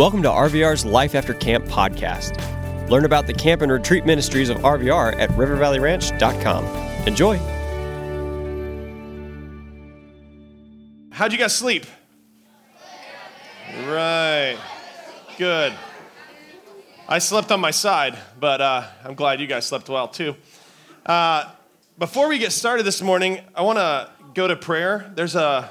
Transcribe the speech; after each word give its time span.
Welcome 0.00 0.22
to 0.22 0.30
RVR's 0.30 0.86
Life 0.86 1.14
After 1.14 1.34
Camp 1.34 1.66
podcast. 1.66 2.38
Learn 2.88 3.04
about 3.04 3.26
the 3.26 3.34
camp 3.34 3.60
and 3.60 3.70
retreat 3.70 4.06
ministries 4.06 4.48
of 4.48 4.56
RVR 4.56 5.14
at 5.20 5.28
rivervalleyranch.com. 5.32 6.64
Enjoy. 7.06 7.36
How'd 11.10 11.32
you 11.32 11.38
guys 11.38 11.54
sleep? 11.54 11.84
Right. 13.86 14.56
Good. 15.36 15.74
I 17.06 17.18
slept 17.18 17.52
on 17.52 17.60
my 17.60 17.70
side, 17.70 18.16
but 18.40 18.62
uh, 18.62 18.86
I'm 19.04 19.14
glad 19.14 19.38
you 19.38 19.46
guys 19.46 19.66
slept 19.66 19.90
well 19.90 20.08
too. 20.08 20.34
Uh, 21.04 21.52
before 21.98 22.26
we 22.26 22.38
get 22.38 22.52
started 22.52 22.84
this 22.84 23.02
morning, 23.02 23.42
I 23.54 23.60
want 23.60 23.76
to 23.76 24.08
go 24.32 24.48
to 24.48 24.56
prayer. 24.56 25.12
There's 25.14 25.34
a 25.34 25.70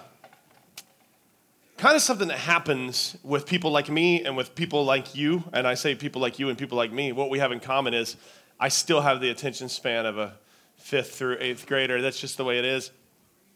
kind 1.79 1.95
of 1.95 2.01
something 2.01 2.27
that 2.27 2.37
happens 2.37 3.15
with 3.23 3.45
people 3.45 3.71
like 3.71 3.89
me 3.89 4.23
and 4.25 4.35
with 4.35 4.53
people 4.53 4.83
like 4.83 5.15
you. 5.15 5.45
And 5.53 5.65
I 5.65 5.75
say 5.75 5.95
people 5.95 6.21
like 6.21 6.37
you 6.37 6.49
and 6.49 6.57
people 6.57 6.77
like 6.77 6.91
me. 6.91 7.13
What 7.13 7.29
we 7.29 7.39
have 7.39 7.53
in 7.53 7.61
common 7.61 7.93
is 7.93 8.17
I 8.59 8.67
still 8.67 8.99
have 8.99 9.21
the 9.21 9.29
attention 9.29 9.69
span 9.69 10.05
of 10.05 10.17
a 10.17 10.33
fifth 10.75 11.15
through 11.15 11.37
eighth 11.39 11.65
grader. 11.65 12.01
That's 12.01 12.19
just 12.19 12.35
the 12.35 12.43
way 12.43 12.59
it 12.59 12.65
is. 12.65 12.91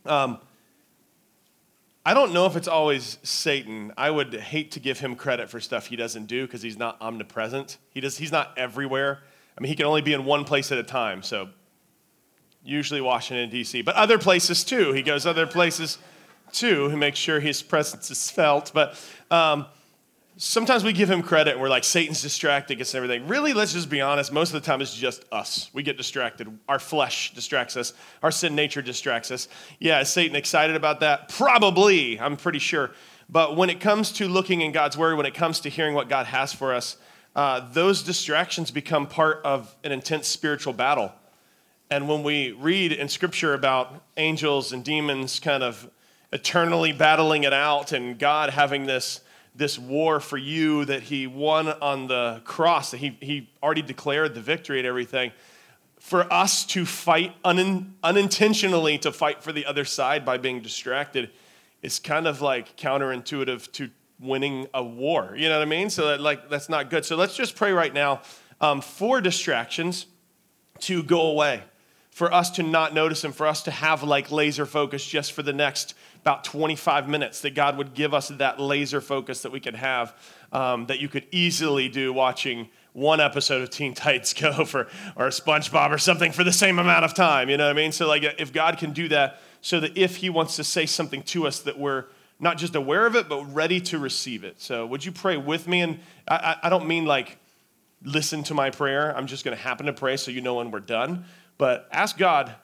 Um, 0.06 0.40
I 2.06 2.14
don't 2.14 2.34
know 2.34 2.46
if 2.46 2.56
it's 2.56 2.68
always 2.68 3.18
Satan. 3.24 3.92
I 3.98 4.10
would 4.10 4.34
hate 4.34 4.72
to 4.72 4.80
give 4.80 5.00
him 5.00 5.16
credit 5.16 5.50
for 5.50 5.60
stuff 5.60 5.88
he 5.88 5.98
doesn't 5.98 6.28
do 6.28 6.46
because 6.46 6.62
he's 6.62 6.78
not 6.78 6.98
omnipresent. 7.02 7.78
He 7.90 8.00
does, 8.00 8.18
he's 8.18 8.32
not 8.32 8.58
everywhere. 8.58 9.20
I 9.58 9.62
mean, 9.62 9.70
he 9.70 9.76
can 9.76 9.86
only 9.86 10.02
be 10.02 10.14
in 10.14 10.24
one 10.24 10.46
place 10.46 10.72
at 10.72 10.78
a 10.78 10.84
time. 10.84 11.24
So, 11.24 11.50
usually 12.64 13.02
Washington, 13.02 13.50
D.C., 13.50 13.82
but 13.82 13.96
other 13.96 14.18
places 14.18 14.64
too. 14.64 14.94
He 14.94 15.02
goes 15.02 15.26
other 15.26 15.46
places 15.46 15.98
too, 16.54 16.90
who 16.90 16.98
makes 16.98 17.20
sure 17.20 17.40
his 17.40 17.62
presence 17.62 18.10
is 18.12 18.30
felt. 18.30 18.72
But 18.74 19.00
um, 19.32 19.66
sometimes 20.38 20.84
we 20.84 20.94
give 20.94 21.10
him 21.10 21.22
credit 21.22 21.54
and 21.54 21.62
we're 21.62 21.70
like, 21.70 21.84
Satan's 21.84 22.22
distracting 22.22 22.80
us 22.82 22.94
and 22.94 23.04
everything. 23.04 23.28
Really, 23.28 23.54
let's 23.54 23.74
just 23.74 23.90
be 23.90 24.02
honest. 24.02 24.32
Most 24.32 24.54
of 24.54 24.62
the 24.62 24.66
time, 24.66 24.82
it's 24.82 24.96
just 24.96 25.26
us. 25.32 25.70
We 25.74 25.84
get 25.84 25.98
distracted. 25.98 26.48
Our 26.68 26.80
flesh 26.80 27.34
distracts 27.34 27.76
us, 27.78 27.94
our 28.22 28.32
sin 28.32 28.56
nature 28.56 28.82
distracts 28.82 29.32
us. 29.32 29.48
Yeah, 29.80 30.02
is 30.02 30.10
Satan 30.10 30.36
excited 30.36 30.76
about 30.76 31.02
that? 31.02 31.30
Probably, 31.30 32.20
I'm 32.20 32.38
pretty 32.38 32.60
sure. 32.60 32.92
But 33.30 33.56
when 33.56 33.70
it 33.70 33.80
comes 33.80 34.12
to 34.14 34.28
looking 34.28 34.62
in 34.62 34.72
God's 34.72 34.98
word, 34.98 35.18
when 35.18 35.26
it 35.26 35.34
comes 35.34 35.62
to 35.62 35.70
hearing 35.70 35.96
what 35.96 36.10
God 36.10 36.26
has 36.28 36.54
for 36.54 36.74
us, 36.74 36.98
uh, 37.36 37.68
those 37.72 38.04
distractions 38.04 38.70
become 38.70 39.08
part 39.08 39.42
of 39.44 39.76
an 39.84 39.92
intense 39.92 40.28
spiritual 40.28 40.74
battle. 40.74 41.12
And 41.90 42.08
when 42.08 42.24
we 42.24 42.52
read 42.52 42.92
in 42.92 43.08
scripture 43.08 43.54
about 43.54 44.04
angels 44.18 44.72
and 44.72 44.84
demons 44.84 45.40
kind 45.40 45.64
of 45.64 45.90
eternally 46.34 46.92
battling 46.92 47.44
it 47.44 47.54
out 47.54 47.92
and 47.92 48.18
God 48.20 48.50
having 48.50 48.86
this, 48.86 49.22
this 49.56 49.80
war 49.80 50.20
for 50.20 50.38
you 50.38 50.84
that 50.86 51.04
He 51.04 51.28
won 51.28 51.68
on 51.70 52.08
the 52.08 52.42
cross, 52.44 52.92
that 52.92 52.98
He, 52.98 53.18
he 53.22 53.50
already 53.62 53.84
declared 53.84 54.34
the 54.34 54.42
victory 54.42 54.80
and 54.80 54.88
everything. 54.88 55.32
For 56.00 56.32
us 56.34 56.66
to 56.66 56.86
fight 56.86 57.34
un, 57.46 57.96
unintentionally 58.04 58.98
to 59.00 59.12
fight 59.12 59.42
for 59.42 59.54
the 59.54 59.66
other 59.66 59.86
side 59.86 60.26
by 60.26 60.38
being 60.38 60.60
distracted 60.62 61.30
is 61.82 62.00
kind 62.00 62.28
of 62.28 62.42
like 62.42 62.76
counterintuitive 62.76 63.72
to 63.74 63.90
winning 64.20 64.68
a 64.74 64.84
war. 64.84 65.34
You 65.38 65.50
know 65.50 65.60
what 65.60 65.68
I 65.68 65.70
mean? 65.70 65.90
So 65.90 66.08
that, 66.08 66.22
like 66.22 66.50
that's 66.50 66.70
not 66.70 66.90
good. 66.90 67.06
So 67.06 67.16
let's 67.16 67.36
just 67.36 67.56
pray 67.56 67.72
right 67.72 67.94
now 67.94 68.22
um, 68.60 68.82
for 68.82 69.22
distractions 69.22 70.08
to 70.80 71.04
go 71.04 71.22
away, 71.28 71.62
for 72.10 72.34
us 72.34 72.50
to 72.52 72.64
not 72.64 72.94
notice 72.94 73.22
them, 73.22 73.32
for 73.32 73.46
us 73.48 73.64
to 73.64 73.72
have 73.72 74.04
like 74.04 74.32
laser 74.32 74.66
focus 74.66 75.06
just 75.06 75.34
for 75.34 75.44
the 75.44 75.54
next 75.54 75.94
about 76.24 76.46
25 76.46 77.10
minutes, 77.10 77.42
that 77.42 77.54
God 77.54 77.78
would 77.78 77.94
give 77.94 78.14
us 78.14 78.30
that 78.30 78.58
laser 78.58 79.02
focus 79.02 79.42
that 79.42 79.52
we 79.52 79.60
could 79.60 79.76
have, 79.76 80.16
um, 80.54 80.86
that 80.86 81.02
you 81.02 81.10
could 81.10 81.28
easily 81.32 81.90
do 81.90 82.14
watching 82.14 82.70
one 82.94 83.20
episode 83.20 83.62
of 83.62 83.70
Teen 83.70 83.94
Titans 83.94 84.34
Go 84.40 84.64
for, 84.64 84.88
or 85.18 85.28
SpongeBob 85.28 85.92
or 85.92 85.98
something 85.98 86.32
for 86.32 86.46
the 86.46 86.54
same 86.54 86.80
amount 86.80 87.04
of 87.04 87.14
time. 87.14 87.50
You 87.50 87.58
know 87.58 87.66
what 87.66 87.72
I 87.72 87.74
mean? 87.74 87.92
So, 87.92 88.08
like, 88.08 88.24
if 88.40 88.54
God 88.54 88.78
can 88.78 88.94
do 88.94 89.10
that, 89.10 89.42
so 89.60 89.82
that 89.82 89.98
if 89.98 90.16
He 90.16 90.30
wants 90.30 90.56
to 90.56 90.64
say 90.64 90.86
something 90.86 91.24
to 91.24 91.46
us, 91.46 91.60
that 91.60 91.78
we're 91.78 92.06
not 92.40 92.58
just 92.58 92.74
aware 92.74 93.06
of 93.06 93.18
it, 93.18 93.28
but 93.28 93.44
ready 93.54 93.82
to 93.82 94.00
receive 94.00 94.46
it. 94.46 94.62
So, 94.62 94.86
would 94.86 95.04
you 95.04 95.12
pray 95.12 95.36
with 95.36 95.68
me? 95.68 95.82
And 95.82 96.00
I, 96.26 96.56
I 96.64 96.70
don't 96.70 96.88
mean 96.88 97.06
like 97.06 97.38
listen 98.02 98.44
to 98.44 98.54
my 98.54 98.70
prayer. 98.70 99.14
I'm 99.16 99.28
just 99.28 99.44
going 99.44 99.58
to 99.58 99.62
happen 99.62 99.88
to 99.88 99.94
pray 99.94 100.16
so 100.16 100.32
you 100.32 100.40
know 100.40 100.56
when 100.56 100.72
we're 100.72 100.80
done. 100.80 101.26
But 101.58 101.90
ask 101.92 102.18
God 102.18 102.56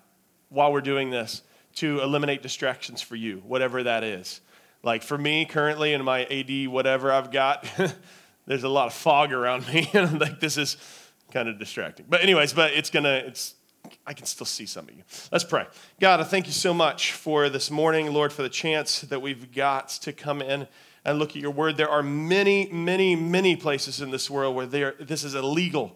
while 0.47 0.71
we're 0.71 0.79
doing 0.79 1.09
this 1.09 1.41
to 1.79 2.01
eliminate 2.01 2.41
distractions 2.41 3.01
for 3.01 3.15
you, 3.15 3.41
whatever 3.47 3.83
that 3.83 4.03
is. 4.03 4.41
Like 4.83 5.01
for 5.01 5.17
me, 5.17 5.45
currently 5.45 5.93
in 5.93 6.03
my 6.03 6.25
AD, 6.25 6.67
whatever 6.67 7.09
I've 7.09 7.31
got, 7.31 7.65
there's 8.45 8.63
a 8.63 8.69
lot 8.69 8.87
of 8.87 8.93
fog 8.93 9.31
around 9.31 9.65
me, 9.67 9.89
and 9.93 10.09
I'm 10.09 10.19
like, 10.19 10.41
this 10.41 10.57
is 10.57 10.75
kind 11.31 11.47
of 11.47 11.57
distracting. 11.57 12.05
But 12.09 12.21
anyways, 12.21 12.51
but 12.51 12.73
it's 12.73 12.89
gonna, 12.89 13.23
it's, 13.25 13.55
I 14.05 14.13
can 14.13 14.25
still 14.25 14.45
see 14.45 14.65
some 14.65 14.89
of 14.89 14.95
you. 14.95 15.03
Let's 15.31 15.45
pray. 15.45 15.67
God, 16.01 16.19
I 16.19 16.23
thank 16.23 16.47
you 16.47 16.51
so 16.51 16.73
much 16.73 17.13
for 17.13 17.47
this 17.47 17.71
morning, 17.71 18.11
Lord, 18.11 18.33
for 18.33 18.41
the 18.41 18.49
chance 18.49 19.01
that 19.01 19.21
we've 19.21 19.53
got 19.53 19.87
to 20.01 20.11
come 20.11 20.41
in 20.41 20.67
and 21.05 21.17
look 21.17 21.29
at 21.29 21.37
your 21.37 21.51
word. 21.51 21.77
There 21.77 21.89
are 21.89 22.03
many, 22.03 22.67
many, 22.73 23.15
many 23.15 23.55
places 23.55 24.01
in 24.01 24.11
this 24.11 24.29
world 24.29 24.53
where 24.53 24.65
there, 24.65 24.95
this 24.99 25.23
is 25.23 25.33
illegal, 25.33 25.95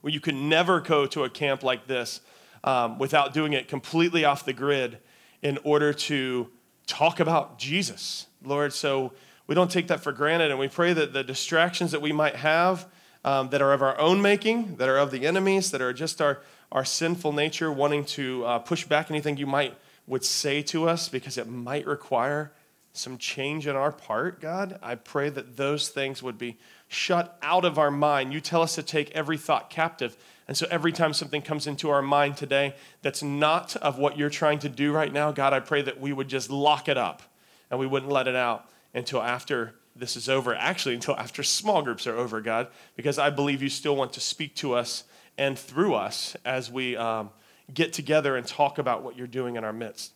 where 0.00 0.12
you 0.12 0.20
can 0.20 0.48
never 0.48 0.80
go 0.80 1.06
to 1.06 1.22
a 1.22 1.30
camp 1.30 1.62
like 1.62 1.86
this 1.86 2.20
um, 2.64 2.98
without 2.98 3.34
doing 3.34 3.52
it 3.52 3.68
completely 3.68 4.24
off 4.24 4.44
the 4.44 4.52
grid 4.52 4.98
in 5.42 5.58
order 5.64 5.92
to 5.92 6.48
talk 6.86 7.20
about 7.20 7.58
Jesus, 7.58 8.26
Lord. 8.44 8.72
So 8.72 9.12
we 9.46 9.54
don't 9.54 9.70
take 9.70 9.88
that 9.88 10.02
for 10.02 10.12
granted, 10.12 10.50
and 10.50 10.58
we 10.58 10.68
pray 10.68 10.92
that 10.92 11.12
the 11.12 11.24
distractions 11.24 11.90
that 11.92 12.00
we 12.00 12.12
might 12.12 12.36
have 12.36 12.86
um, 13.24 13.50
that 13.50 13.62
are 13.62 13.72
of 13.72 13.82
our 13.82 13.98
own 13.98 14.20
making, 14.22 14.76
that 14.76 14.88
are 14.88 14.98
of 14.98 15.10
the 15.10 15.26
enemies, 15.26 15.70
that 15.70 15.80
are 15.80 15.92
just 15.92 16.20
our, 16.20 16.40
our 16.70 16.84
sinful 16.84 17.32
nature 17.32 17.72
wanting 17.72 18.04
to 18.04 18.44
uh, 18.44 18.58
push 18.58 18.84
back 18.84 19.10
anything 19.10 19.36
you 19.36 19.46
might 19.46 19.76
would 20.06 20.24
say 20.24 20.62
to 20.62 20.88
us 20.88 21.08
because 21.08 21.38
it 21.38 21.48
might 21.48 21.86
require 21.86 22.52
some 22.92 23.16
change 23.16 23.66
in 23.66 23.74
our 23.74 23.92
part, 23.92 24.40
God. 24.40 24.78
I 24.82 24.96
pray 24.96 25.30
that 25.30 25.56
those 25.56 25.88
things 25.88 26.22
would 26.22 26.36
be 26.36 26.58
shut 26.88 27.38
out 27.42 27.64
of 27.64 27.78
our 27.78 27.90
mind. 27.90 28.32
You 28.32 28.40
tell 28.40 28.62
us 28.62 28.74
to 28.74 28.82
take 28.82 29.10
every 29.12 29.38
thought 29.38 29.70
captive 29.70 30.16
and 30.48 30.56
so 30.56 30.66
every 30.70 30.92
time 30.92 31.12
something 31.12 31.42
comes 31.42 31.66
into 31.66 31.90
our 31.90 32.02
mind 32.02 32.36
today 32.36 32.74
that's 33.00 33.22
not 33.22 33.76
of 33.76 33.98
what 33.98 34.18
you're 34.18 34.30
trying 34.30 34.58
to 34.60 34.68
do 34.68 34.92
right 34.92 35.12
now, 35.12 35.30
God, 35.30 35.52
I 35.52 35.60
pray 35.60 35.82
that 35.82 36.00
we 36.00 36.12
would 36.12 36.28
just 36.28 36.50
lock 36.50 36.88
it 36.88 36.98
up 36.98 37.22
and 37.70 37.78
we 37.78 37.86
wouldn't 37.86 38.10
let 38.10 38.26
it 38.26 38.36
out 38.36 38.68
until 38.92 39.22
after 39.22 39.74
this 39.94 40.16
is 40.16 40.28
over. 40.28 40.54
Actually, 40.54 40.94
until 40.94 41.16
after 41.16 41.42
small 41.42 41.82
groups 41.82 42.06
are 42.06 42.16
over, 42.16 42.40
God, 42.40 42.68
because 42.96 43.18
I 43.18 43.30
believe 43.30 43.62
you 43.62 43.68
still 43.68 43.94
want 43.94 44.12
to 44.14 44.20
speak 44.20 44.56
to 44.56 44.74
us 44.74 45.04
and 45.38 45.58
through 45.58 45.94
us 45.94 46.36
as 46.44 46.70
we 46.70 46.96
um, 46.96 47.30
get 47.72 47.92
together 47.92 48.36
and 48.36 48.46
talk 48.46 48.78
about 48.78 49.02
what 49.02 49.16
you're 49.16 49.26
doing 49.26 49.56
in 49.56 49.64
our 49.64 49.72
midst. 49.72 50.12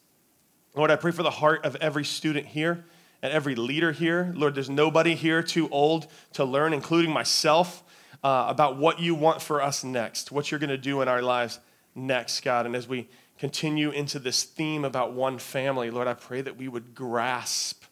Lord, 0.74 0.90
I 0.90 0.96
pray 0.96 1.12
for 1.12 1.22
the 1.22 1.30
heart 1.30 1.64
of 1.64 1.76
every 1.76 2.04
student 2.04 2.46
here 2.46 2.84
and 3.22 3.32
every 3.32 3.54
leader 3.54 3.92
here. 3.92 4.32
Lord, 4.36 4.54
there's 4.54 4.68
nobody 4.68 5.14
here 5.14 5.42
too 5.42 5.68
old 5.70 6.06
to 6.34 6.44
learn, 6.44 6.72
including 6.72 7.10
myself 7.10 7.82
uh, 8.22 8.46
about 8.48 8.76
what 8.76 9.00
you 9.00 9.14
want 9.14 9.42
for 9.42 9.62
us 9.62 9.84
next, 9.84 10.32
what 10.32 10.50
you're 10.50 10.60
going 10.60 10.70
to 10.70 10.78
do 10.78 11.02
in 11.02 11.08
our 11.08 11.22
lives 11.22 11.60
next, 11.94 12.40
God. 12.40 12.66
And 12.66 12.76
as 12.76 12.88
we 12.88 13.08
continue 13.38 13.90
into 13.90 14.18
this 14.18 14.44
theme 14.44 14.84
about 14.84 15.12
one 15.12 15.38
family, 15.38 15.90
Lord, 15.90 16.08
I 16.08 16.14
pray 16.14 16.40
that 16.40 16.56
we 16.56 16.68
would 16.68 16.94
grasp 16.94 17.84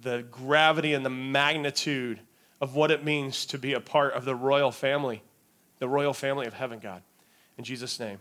the 0.00 0.24
gravity 0.30 0.94
and 0.94 1.04
the 1.04 1.10
magnitude 1.10 2.20
of 2.60 2.74
what 2.74 2.90
it 2.90 3.04
means 3.04 3.46
to 3.46 3.58
be 3.58 3.72
a 3.72 3.80
part 3.80 4.14
of 4.14 4.24
the 4.24 4.34
royal 4.34 4.70
family, 4.70 5.22
the 5.78 5.88
royal 5.88 6.12
family 6.12 6.46
of 6.46 6.54
heaven, 6.54 6.78
God. 6.78 7.02
In 7.58 7.64
Jesus' 7.64 7.98
name, 7.98 8.18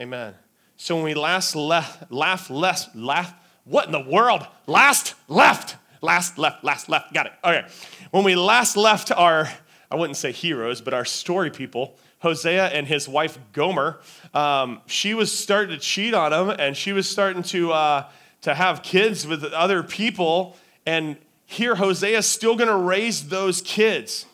amen. 0.00 0.34
So 0.76 0.94
when 0.94 1.04
we 1.04 1.14
last 1.14 1.56
left, 1.56 2.10
laugh, 2.12 2.50
less, 2.50 2.88
laugh, 2.94 3.34
what 3.64 3.86
in 3.86 3.92
the 3.92 4.00
world? 4.00 4.46
Last 4.66 5.14
left, 5.26 5.76
last 6.02 6.38
left, 6.38 6.62
last 6.62 6.88
left. 6.88 7.12
Got 7.12 7.26
it. 7.26 7.32
Okay. 7.42 7.66
When 8.10 8.24
we 8.24 8.36
last 8.36 8.76
left 8.76 9.10
our 9.10 9.48
I 9.90 9.96
wouldn't 9.96 10.16
say 10.16 10.32
heroes, 10.32 10.80
but 10.80 10.94
our 10.94 11.04
story 11.04 11.50
people, 11.50 11.96
Hosea 12.20 12.66
and 12.66 12.86
his 12.86 13.08
wife 13.08 13.38
Gomer, 13.52 14.00
um, 14.34 14.80
she 14.86 15.14
was 15.14 15.36
starting 15.36 15.76
to 15.76 15.80
cheat 15.80 16.14
on 16.14 16.32
him 16.32 16.56
and 16.58 16.76
she 16.76 16.92
was 16.92 17.08
starting 17.08 17.42
to, 17.44 17.72
uh, 17.72 18.08
to 18.42 18.54
have 18.54 18.82
kids 18.82 19.26
with 19.26 19.44
other 19.44 19.82
people. 19.82 20.56
And 20.84 21.16
here, 21.44 21.76
Hosea 21.76 22.18
is 22.18 22.26
still 22.26 22.56
going 22.56 22.68
to 22.68 22.76
raise 22.76 23.28
those 23.28 23.62
kids. 23.62 24.26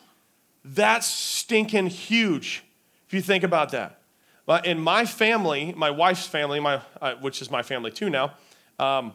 That's 0.65 1.07
stinking 1.07 1.87
huge 1.87 2.63
if 3.07 3.13
you 3.13 3.21
think 3.21 3.43
about 3.43 3.71
that. 3.71 3.99
But 4.45 4.65
in 4.65 4.79
my 4.79 5.05
family, 5.05 5.73
my 5.77 5.91
wife's 5.91 6.25
family, 6.25 6.59
my, 6.59 6.81
uh, 7.01 7.13
which 7.15 7.41
is 7.41 7.51
my 7.51 7.61
family 7.61 7.91
too 7.91 8.09
now, 8.09 8.33
um, 8.79 9.13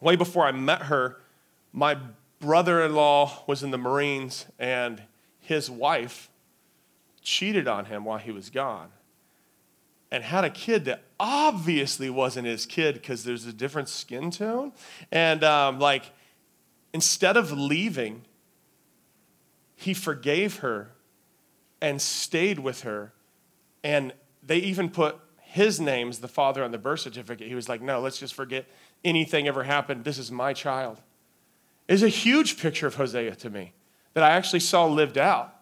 way 0.00 0.16
before 0.16 0.46
I 0.46 0.52
met 0.52 0.82
her, 0.82 1.18
my 1.72 1.98
brother 2.40 2.82
in 2.82 2.94
law 2.94 3.44
was 3.46 3.62
in 3.62 3.70
the 3.70 3.78
Marines 3.78 4.46
and 4.58 5.02
his 5.50 5.68
wife 5.68 6.30
cheated 7.22 7.66
on 7.66 7.86
him 7.86 8.04
while 8.04 8.18
he 8.18 8.30
was 8.30 8.50
gone 8.50 8.88
and 10.12 10.22
had 10.22 10.44
a 10.44 10.50
kid 10.50 10.84
that 10.84 11.02
obviously 11.18 12.08
wasn't 12.08 12.46
his 12.46 12.66
kid 12.66 12.94
because 12.94 13.24
there's 13.24 13.46
a 13.46 13.52
different 13.52 13.88
skin 13.88 14.30
tone. 14.30 14.70
And 15.10 15.42
um, 15.42 15.80
like, 15.80 16.12
instead 16.92 17.36
of 17.36 17.50
leaving, 17.50 18.22
he 19.74 19.92
forgave 19.92 20.58
her 20.58 20.92
and 21.82 22.00
stayed 22.00 22.60
with 22.60 22.82
her. 22.82 23.12
And 23.82 24.12
they 24.44 24.58
even 24.58 24.88
put 24.88 25.18
his 25.40 25.80
name's 25.80 26.20
the 26.20 26.28
father 26.28 26.62
on 26.62 26.70
the 26.70 26.78
birth 26.78 27.00
certificate. 27.00 27.48
He 27.48 27.56
was 27.56 27.68
like, 27.68 27.82
no, 27.82 27.98
let's 27.98 28.18
just 28.18 28.34
forget 28.34 28.66
anything 29.04 29.48
ever 29.48 29.64
happened. 29.64 30.04
This 30.04 30.18
is 30.18 30.30
my 30.30 30.52
child. 30.52 30.98
Is 31.88 32.04
a 32.04 32.08
huge 32.08 32.56
picture 32.56 32.86
of 32.86 32.94
Hosea 32.94 33.34
to 33.34 33.50
me 33.50 33.72
that 34.14 34.24
I 34.24 34.30
actually 34.30 34.60
saw 34.60 34.86
lived 34.86 35.18
out. 35.18 35.54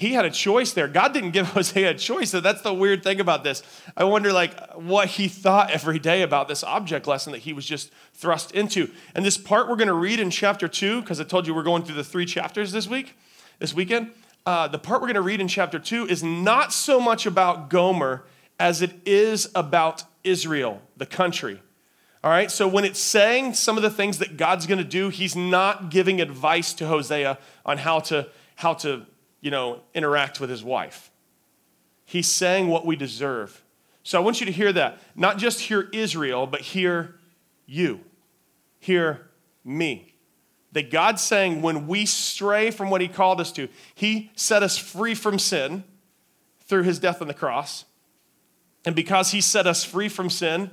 He 0.00 0.14
had 0.14 0.24
a 0.24 0.30
choice 0.30 0.72
there. 0.72 0.88
God 0.88 1.12
didn't 1.12 1.32
give 1.32 1.48
Hosea 1.54 1.90
a 1.90 1.94
choice. 1.94 2.30
So 2.30 2.40
that's 2.40 2.62
the 2.62 2.72
weird 2.72 3.02
thing 3.02 3.20
about 3.20 3.44
this. 3.44 3.62
I 3.94 4.04
wonder 4.04 4.32
like 4.32 4.58
what 4.72 5.08
he 5.08 5.28
thought 5.28 5.70
every 5.70 5.98
day 5.98 6.22
about 6.22 6.48
this 6.48 6.64
object 6.64 7.06
lesson 7.06 7.32
that 7.32 7.40
he 7.40 7.52
was 7.52 7.66
just 7.66 7.92
thrust 8.14 8.52
into. 8.52 8.90
And 9.14 9.26
this 9.26 9.36
part 9.36 9.68
we're 9.68 9.76
going 9.76 9.88
to 9.88 9.92
read 9.92 10.18
in 10.18 10.30
chapter 10.30 10.68
2 10.68 11.02
because 11.02 11.20
I 11.20 11.24
told 11.24 11.46
you 11.46 11.54
we're 11.54 11.62
going 11.62 11.82
through 11.82 11.96
the 11.96 12.04
3 12.04 12.24
chapters 12.24 12.72
this 12.72 12.88
week, 12.88 13.14
this 13.58 13.74
weekend. 13.74 14.12
Uh, 14.46 14.68
the 14.68 14.78
part 14.78 15.02
we're 15.02 15.06
going 15.06 15.16
to 15.16 15.20
read 15.20 15.38
in 15.38 15.48
chapter 15.48 15.78
2 15.78 16.06
is 16.06 16.22
not 16.22 16.72
so 16.72 16.98
much 16.98 17.26
about 17.26 17.68
Gomer 17.68 18.24
as 18.58 18.80
it 18.80 18.92
is 19.04 19.50
about 19.54 20.04
Israel, 20.24 20.80
the 20.96 21.04
country. 21.04 21.60
All 22.22 22.30
right, 22.30 22.50
so 22.50 22.68
when 22.68 22.84
it's 22.84 23.00
saying 23.00 23.54
some 23.54 23.78
of 23.78 23.82
the 23.82 23.90
things 23.90 24.18
that 24.18 24.36
God's 24.36 24.66
going 24.66 24.78
to 24.78 24.84
do, 24.84 25.08
he's 25.08 25.34
not 25.34 25.90
giving 25.90 26.20
advice 26.20 26.74
to 26.74 26.86
Hosea 26.86 27.38
on 27.64 27.78
how 27.78 28.00
to, 28.00 28.28
how 28.56 28.74
to, 28.74 29.06
you 29.40 29.50
know, 29.50 29.80
interact 29.94 30.38
with 30.38 30.50
his 30.50 30.62
wife. 30.62 31.10
He's 32.04 32.28
saying 32.28 32.68
what 32.68 32.84
we 32.84 32.94
deserve. 32.94 33.62
So 34.02 34.20
I 34.20 34.24
want 34.24 34.40
you 34.40 34.46
to 34.46 34.52
hear 34.52 34.72
that. 34.72 34.98
Not 35.14 35.38
just 35.38 35.60
hear 35.60 35.88
Israel, 35.92 36.46
but 36.46 36.60
hear 36.60 37.14
you. 37.64 38.00
Hear 38.80 39.28
me. 39.64 40.14
That 40.72 40.90
God's 40.90 41.22
saying 41.22 41.62
when 41.62 41.86
we 41.86 42.04
stray 42.04 42.70
from 42.70 42.90
what 42.90 43.00
he 43.00 43.08
called 43.08 43.40
us 43.40 43.50
to, 43.52 43.68
he 43.94 44.30
set 44.36 44.62
us 44.62 44.76
free 44.76 45.14
from 45.14 45.38
sin 45.38 45.84
through 46.64 46.82
his 46.82 46.98
death 46.98 47.22
on 47.22 47.28
the 47.28 47.34
cross. 47.34 47.86
And 48.84 48.94
because 48.94 49.30
he 49.30 49.40
set 49.40 49.66
us 49.66 49.84
free 49.84 50.08
from 50.08 50.28
sin, 50.30 50.70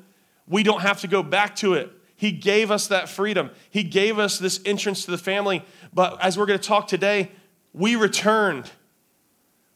we 0.48 0.64
don't 0.64 0.82
have 0.82 1.02
to 1.02 1.08
go 1.08 1.22
back 1.22 1.56
to 1.58 1.74
it. 1.74 1.92
He 2.16 2.32
gave 2.32 2.72
us 2.72 2.88
that 2.88 3.10
freedom. 3.10 3.52
He 3.70 3.84
gave 3.84 4.18
us 4.18 4.40
this 4.40 4.60
entrance 4.66 5.06
to 5.06 5.12
the 5.12 5.18
family. 5.18 5.64
But 5.94 6.22
as 6.24 6.38
we're 6.38 6.48
going 6.48 6.60
to 6.60 6.68
talk 6.68 6.88
today, 6.88 7.32
we 7.74 7.96
returned. 7.96 8.72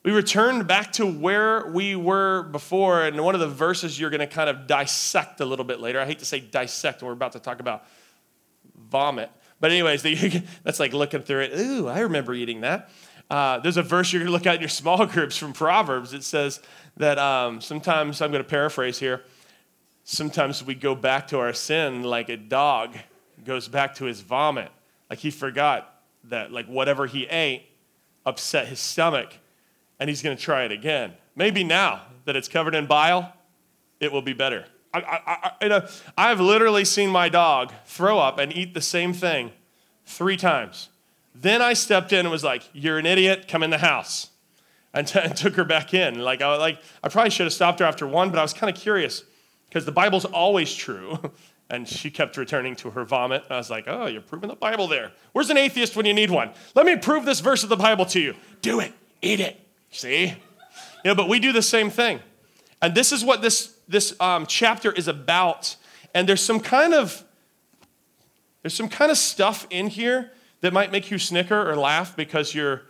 We 0.03 0.11
returned 0.11 0.67
back 0.67 0.93
to 0.93 1.05
where 1.05 1.67
we 1.67 1.95
were 1.95 2.43
before. 2.43 3.03
And 3.03 3.23
one 3.23 3.35
of 3.35 3.41
the 3.41 3.47
verses 3.47 3.99
you're 3.99 4.09
going 4.09 4.21
to 4.21 4.27
kind 4.27 4.49
of 4.49 4.65
dissect 4.65 5.39
a 5.39 5.45
little 5.45 5.65
bit 5.65 5.79
later. 5.79 5.99
I 5.99 6.05
hate 6.05 6.19
to 6.19 6.25
say 6.25 6.39
dissect, 6.39 7.03
we're 7.03 7.11
about 7.11 7.33
to 7.33 7.39
talk 7.39 7.59
about 7.59 7.85
vomit. 8.89 9.29
But, 9.59 9.69
anyways, 9.69 10.01
that's 10.63 10.79
like 10.79 10.93
looking 10.93 11.21
through 11.21 11.41
it. 11.41 11.59
Ooh, 11.59 11.87
I 11.87 11.99
remember 11.99 12.33
eating 12.33 12.61
that. 12.61 12.89
Uh, 13.29 13.59
there's 13.59 13.77
a 13.77 13.83
verse 13.83 14.11
you're 14.11 14.21
going 14.21 14.27
to 14.27 14.33
look 14.33 14.47
at 14.47 14.55
in 14.55 14.61
your 14.61 14.69
small 14.69 15.05
groups 15.05 15.37
from 15.37 15.53
Proverbs. 15.53 16.13
It 16.13 16.23
says 16.23 16.59
that 16.97 17.19
um, 17.19 17.61
sometimes, 17.61 18.19
I'm 18.19 18.31
going 18.31 18.43
to 18.43 18.49
paraphrase 18.49 18.97
here 18.97 19.21
sometimes 20.03 20.63
we 20.63 20.75
go 20.75 20.95
back 20.95 21.27
to 21.29 21.39
our 21.39 21.53
sin 21.53 22.03
like 22.03 22.29
a 22.29 22.37
dog 22.37 22.95
goes 23.45 23.67
back 23.67 23.95
to 23.95 24.05
his 24.05 24.21
vomit. 24.21 24.71
Like 25.09 25.19
he 25.19 25.31
forgot 25.31 26.01
that, 26.25 26.51
like, 26.51 26.67
whatever 26.67 27.07
he 27.07 27.25
ate 27.25 27.63
upset 28.25 28.67
his 28.67 28.79
stomach, 28.79 29.33
and 29.99 30.09
he's 30.09 30.21
going 30.21 30.35
to 30.37 30.41
try 30.41 30.63
it 30.63 30.71
again. 30.71 31.13
Maybe 31.35 31.63
now 31.63 32.01
that 32.25 32.35
it's 32.35 32.47
covered 32.47 32.75
in 32.75 32.85
bile, 32.85 33.33
it 33.99 34.11
will 34.11 34.21
be 34.21 34.33
better. 34.33 34.65
I, 34.93 34.99
I, 35.61 35.67
I, 35.67 35.89
I've 36.17 36.39
literally 36.39 36.85
seen 36.85 37.09
my 37.09 37.29
dog 37.29 37.71
throw 37.85 38.19
up 38.19 38.37
and 38.37 38.55
eat 38.55 38.73
the 38.73 38.81
same 38.81 39.13
thing 39.13 39.51
three 40.05 40.37
times. 40.37 40.89
Then 41.33 41.61
I 41.61 41.73
stepped 41.73 42.11
in 42.11 42.21
and 42.21 42.29
was 42.29 42.43
like, 42.43 42.63
You're 42.73 42.99
an 42.99 43.05
idiot, 43.05 43.47
come 43.47 43.63
in 43.63 43.69
the 43.69 43.77
house. 43.77 44.27
And, 44.93 45.07
t- 45.07 45.19
and 45.19 45.35
took 45.37 45.55
her 45.55 45.63
back 45.63 45.93
in. 45.93 46.19
Like 46.19 46.41
I, 46.41 46.57
like, 46.57 46.81
I 47.01 47.07
probably 47.07 47.29
should 47.29 47.45
have 47.45 47.53
stopped 47.53 47.79
her 47.79 47.85
after 47.85 48.05
one, 48.05 48.29
but 48.29 48.39
I 48.39 48.41
was 48.41 48.53
kind 48.53 48.75
of 48.75 48.79
curious 48.79 49.23
because 49.71 49.85
the 49.85 49.91
Bible's 49.91 50.25
always 50.25 50.73
true. 50.73 51.17
And 51.73 51.87
she 51.87 52.11
kept 52.11 52.35
returning 52.35 52.75
to 52.75 52.89
her 52.89 53.05
vomit. 53.05 53.45
I 53.49 53.55
was 53.55 53.69
like, 53.69 53.85
oh, 53.87 54.05
you're 54.07 54.21
proving 54.21 54.49
the 54.49 54.57
Bible 54.57 54.89
there. 54.89 55.13
Where's 55.31 55.49
an 55.49 55.55
atheist 55.55 55.95
when 55.95 56.05
you 56.05 56.13
need 56.13 56.29
one? 56.29 56.51
Let 56.75 56.85
me 56.85 56.97
prove 56.97 57.23
this 57.23 57.39
verse 57.39 57.63
of 57.63 57.69
the 57.69 57.77
Bible 57.77 58.05
to 58.07 58.19
you. 58.19 58.35
Do 58.61 58.81
it, 58.81 58.91
eat 59.21 59.39
it. 59.39 59.57
See? 59.89 60.35
Know, 61.05 61.15
but 61.15 61.29
we 61.29 61.39
do 61.39 61.53
the 61.53 61.61
same 61.61 61.89
thing. 61.89 62.19
And 62.81 62.93
this 62.93 63.13
is 63.13 63.23
what 63.23 63.41
this, 63.41 63.73
this 63.87 64.19
um, 64.19 64.47
chapter 64.47 64.91
is 64.91 65.07
about. 65.07 65.77
And 66.13 66.27
there's 66.27 66.43
some 66.43 66.59
kind 66.59 66.93
of 66.93 67.23
there's 68.61 68.73
some 68.73 68.89
kind 68.89 69.11
of 69.11 69.17
stuff 69.17 69.65
in 69.69 69.87
here 69.87 70.31
that 70.61 70.73
might 70.73 70.91
make 70.91 71.09
you 71.09 71.17
snicker 71.17 71.69
or 71.69 71.75
laugh 71.75 72.15
because 72.15 72.53
you're 72.53 72.83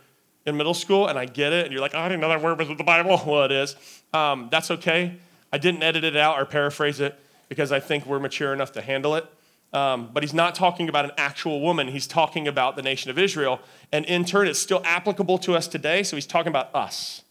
in 0.46 0.58
middle 0.58 0.74
school 0.74 1.08
and 1.08 1.18
I 1.18 1.26
get 1.26 1.54
it 1.54 1.66
and 1.66 1.72
you're 1.72 1.82
like, 1.82 1.96
oh, 1.96 2.00
I 2.00 2.10
didn't 2.10 2.22
know 2.22 2.30
that 2.30 2.42
word 2.42 2.60
was 2.60 2.70
in 2.70 2.78
the 2.78 2.84
Bible. 2.84 3.18
Well, 3.26 3.46
it 3.46 3.52
is. 3.52 3.76
Um, 4.14 4.50
that's 4.52 4.72
okay. 4.72 5.18
I 5.52 5.58
didn't 5.58 5.84
edit 5.84 6.04
it 6.04 6.16
out 6.16 6.40
or 6.40 6.46
paraphrase 6.46 7.00
it 7.00 7.20
because 7.50 7.72
I 7.72 7.80
think 7.80 8.06
we're 8.06 8.20
mature 8.20 8.54
enough 8.54 8.72
to 8.74 8.82
handle 8.82 9.16
it. 9.16 9.26
Um, 9.74 10.10
but 10.12 10.24
he's 10.24 10.34
not 10.34 10.56
talking 10.56 10.90
about 10.90 11.06
an 11.06 11.12
actual 11.18 11.62
woman. 11.62 11.88
He's 11.88 12.08
talking 12.08 12.48
about 12.48 12.76
the 12.76 12.82
nation 12.82 13.10
of 13.10 13.18
Israel. 13.18 13.60
And 13.92 14.06
in 14.06 14.26
turn, 14.26 14.48
it's 14.48 14.60
still 14.60 14.82
applicable 14.84 15.38
to 15.40 15.56
us 15.56 15.68
today. 15.68 16.04
So 16.04 16.18
he's 16.18 16.26
talking 16.26 16.50
about 16.50 16.74
us. 16.76 17.24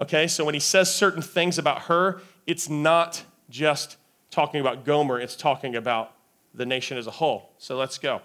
Okay, 0.00 0.26
so 0.26 0.44
when 0.44 0.54
he 0.54 0.60
says 0.60 0.94
certain 0.94 1.20
things 1.20 1.58
about 1.58 1.82
her, 1.82 2.22
it's 2.46 2.70
not 2.70 3.24
just 3.50 3.96
talking 4.30 4.60
about 4.60 4.84
Gomer, 4.84 5.20
it's 5.20 5.36
talking 5.36 5.76
about 5.76 6.14
the 6.54 6.64
nation 6.64 6.96
as 6.96 7.06
a 7.06 7.10
whole. 7.10 7.50
So 7.58 7.76
let's 7.76 7.98
go. 7.98 8.22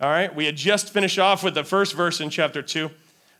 All 0.00 0.08
right, 0.08 0.34
we 0.34 0.46
had 0.46 0.56
just 0.56 0.90
finished 0.90 1.18
off 1.18 1.44
with 1.44 1.54
the 1.54 1.64
first 1.64 1.94
verse 1.94 2.20
in 2.20 2.30
chapter 2.30 2.62
2 2.62 2.90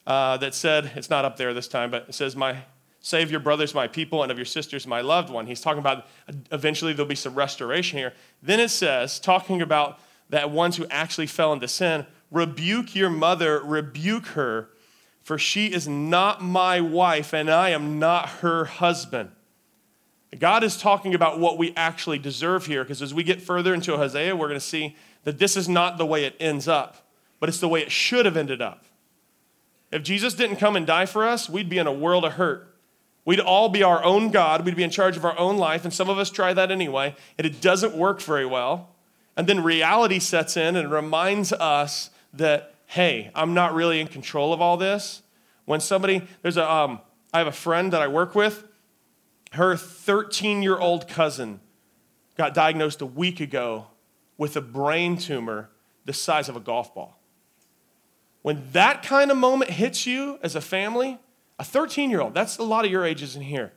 uh, 0.07 0.37
that 0.39 0.55
said, 0.55 0.93
it's 0.95 1.09
not 1.09 1.25
up 1.25 1.39
there 1.39 1.55
this 1.55 1.69
time, 1.69 1.91
but 1.91 2.07
it 2.09 2.15
says, 2.15 2.37
My 2.37 2.59
Save 3.01 3.31
your 3.31 3.41
brothers, 3.41 3.75
my 3.75 3.89
people, 3.89 4.23
and 4.23 4.31
of 4.31 4.39
your 4.39 4.45
sisters, 4.45 4.87
my 4.87 5.01
loved 5.01 5.31
one. 5.31 5.47
He's 5.47 5.63
talking 5.63 5.79
about 5.79 6.07
eventually 6.53 6.93
there'll 6.93 7.09
be 7.09 7.15
some 7.15 7.35
restoration 7.35 7.99
here. 7.99 8.13
Then 8.43 8.61
it 8.61 8.69
says, 8.69 9.19
talking 9.19 9.63
about 9.63 9.99
that 10.29 10.51
ones 10.51 10.77
who 10.77 10.87
actually 10.91 11.27
fell 11.27 11.53
into 11.53 11.67
sin, 11.67 12.07
rebuke 12.31 12.95
your 12.95 13.11
mother, 13.11 13.61
rebuke 13.61 14.27
her, 14.29 14.69
for 15.23 15.39
she 15.39 15.73
is 15.73 15.89
not 15.89 16.43
my 16.43 16.81
wife, 16.81 17.33
and 17.33 17.51
I 17.51 17.71
am 17.71 17.99
not 17.99 18.29
her 18.29 18.67
husband. 18.67 19.31
God 20.39 20.63
is 20.63 20.77
talking 20.77 21.15
about 21.15 21.41
what 21.41 21.59
we 21.59 21.75
actually 21.77 22.19
deserve 22.19 22.67
here, 22.67 22.85
because 22.85 23.03
as 23.03 23.13
we 23.13 23.23
get 23.23 23.41
further 23.41 23.75
into 23.75 23.97
Hosea, 23.97 24.37
we're 24.37 24.47
going 24.47 24.61
to 24.61 24.65
see 24.65 24.95
that 25.25 25.39
this 25.39 25.57
is 25.57 25.69
not 25.69 25.99
the 25.99 26.07
way 26.07 26.25
it 26.25 26.37
ends 26.39 26.69
up, 26.69 27.09
but 27.41 27.49
it's 27.49 27.59
the 27.61 27.69
way 27.69 27.81
it 27.81 27.91
should 27.91 28.27
have 28.27 28.37
ended 28.37 28.63
up. 28.63 28.85
If 29.91 30.03
Jesus 30.03 30.35
didn't 30.35 30.57
come 30.57 30.77
and 30.77 30.87
die 30.87 31.07
for 31.07 31.27
us, 31.27 31.49
we'd 31.49 31.69
be 31.69 31.79
in 31.79 31.87
a 31.87 31.93
world 31.93 32.25
of 32.25 32.35
hurt. 32.35 32.70
We'd 33.25 33.41
all 33.41 33.69
be 33.69 33.83
our 33.83 34.03
own 34.03 34.31
God. 34.31 34.65
We'd 34.65 34.77
be 34.77 34.83
in 34.83 34.91
charge 34.91 35.17
of 35.17 35.25
our 35.25 35.39
own 35.39 35.59
life. 35.59 35.85
And 35.85 35.93
some 35.93 36.09
of 36.09 36.19
us 36.19 36.31
try 36.31 36.53
that 36.55 36.71
anyway, 36.71 37.15
and 37.39 37.47
it 37.47 37.61
doesn't 37.61 37.95
work 37.95 38.21
very 38.21 38.47
well. 38.47 38.91
And 39.37 39.47
then 39.47 39.63
reality 39.63 40.19
sets 40.19 40.57
in 40.57 40.77
and 40.77 40.91
reminds 40.91 41.53
us 41.53 42.11
that, 42.33 42.75
hey, 42.87 43.31
I'm 43.35 43.55
not 43.55 43.75
really 43.75 44.01
in 44.01 44.07
control 44.07 44.53
of 44.53 44.61
all 44.61 44.77
this. 44.77 45.23
When 45.65 45.81
somebody, 45.81 46.23
there's 46.43 46.57
a, 46.57 46.71
um, 46.71 47.01
I 47.33 47.39
have 47.39 47.47
a 47.47 47.53
friend 47.53 47.93
that 47.93 48.03
I 48.03 48.09
work 48.09 48.35
with, 48.35 48.65
her 49.53 49.77
13 49.77 50.63
year 50.63 50.79
old 50.79 51.09
cousin 51.09 51.61
got 52.37 52.55
diagnosed 52.55 53.01
a 53.01 53.07
week 53.07 53.41
ago 53.41 53.87
with 54.39 54.57
a 54.57 54.61
brain 54.61 55.17
tumor 55.17 55.71
the 56.07 56.13
size 56.13 56.49
of 56.49 56.57
a 56.57 56.61
golf 56.61 56.95
ball. 56.95 57.21
When 58.43 58.71
that 58.73 59.03
kind 59.03 59.31
of 59.31 59.37
moment 59.37 59.71
hits 59.73 60.07
you 60.07 60.39
as 60.43 60.55
a 60.55 60.61
family, 60.61 61.19
a 61.61 61.65
13 61.65 62.09
year 62.09 62.23
old, 62.23 62.33
that's 62.33 62.57
a 62.57 62.63
lot 62.63 62.87
of 62.87 62.91
your 62.91 63.05
ages 63.05 63.37
in 63.37 63.43
here. 63.43 63.71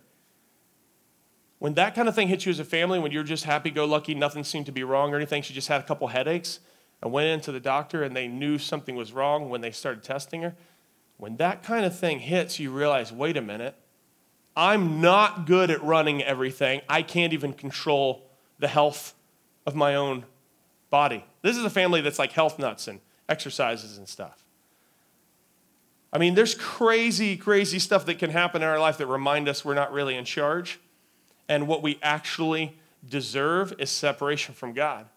When 1.59 1.73
that 1.73 1.95
kind 1.95 2.07
of 2.07 2.15
thing 2.15 2.29
hits 2.29 2.45
you 2.45 2.49
as 2.49 2.59
a 2.59 2.63
family, 2.63 2.97
when 2.97 3.11
you're 3.11 3.23
just 3.23 3.43
happy 3.43 3.71
go 3.71 3.83
lucky, 3.83 4.15
nothing 4.15 4.45
seemed 4.45 4.67
to 4.67 4.71
be 4.71 4.85
wrong 4.85 5.13
or 5.13 5.17
anything, 5.17 5.41
she 5.41 5.53
just 5.53 5.67
had 5.67 5.81
a 5.81 5.83
couple 5.83 6.07
headaches 6.07 6.59
and 7.01 7.11
went 7.11 7.27
into 7.27 7.51
the 7.51 7.59
doctor 7.59 8.01
and 8.01 8.15
they 8.15 8.29
knew 8.29 8.57
something 8.57 8.95
was 8.95 9.11
wrong 9.11 9.49
when 9.49 9.59
they 9.59 9.71
started 9.71 10.01
testing 10.01 10.43
her. 10.43 10.55
When 11.17 11.35
that 11.37 11.61
kind 11.61 11.85
of 11.85 11.97
thing 11.97 12.19
hits, 12.19 12.57
you 12.57 12.71
realize 12.71 13.11
wait 13.11 13.35
a 13.35 13.41
minute, 13.41 13.75
I'm 14.55 15.01
not 15.01 15.45
good 15.45 15.69
at 15.69 15.83
running 15.83 16.23
everything. 16.23 16.81
I 16.87 17.01
can't 17.01 17.33
even 17.33 17.51
control 17.51 18.29
the 18.59 18.69
health 18.69 19.13
of 19.65 19.75
my 19.75 19.95
own 19.95 20.23
body. 20.89 21.25
This 21.41 21.57
is 21.57 21.65
a 21.65 21.69
family 21.69 21.99
that's 21.99 22.19
like 22.19 22.31
health 22.31 22.57
nuts 22.57 22.87
and 22.87 23.01
exercises 23.27 23.97
and 23.97 24.07
stuff. 24.07 24.42
I 26.13 26.19
mean, 26.19 26.35
there's 26.35 26.53
crazy, 26.53 27.35
crazy 27.35 27.79
stuff 27.79 28.05
that 28.05 28.19
can 28.19 28.29
happen 28.29 28.61
in 28.61 28.67
our 28.67 28.79
life 28.79 28.99
that 28.99 29.07
remind 29.07 29.49
us 29.49 29.65
we're 29.65 29.73
not 29.73 29.91
really 29.91 30.15
in 30.15 30.25
charge. 30.25 30.79
And 31.49 31.67
what 31.67 31.81
we 31.81 31.97
actually 32.03 32.77
deserve 33.09 33.73
is 33.79 33.89
separation 33.89 34.53
from 34.53 34.73
God. 34.73 35.07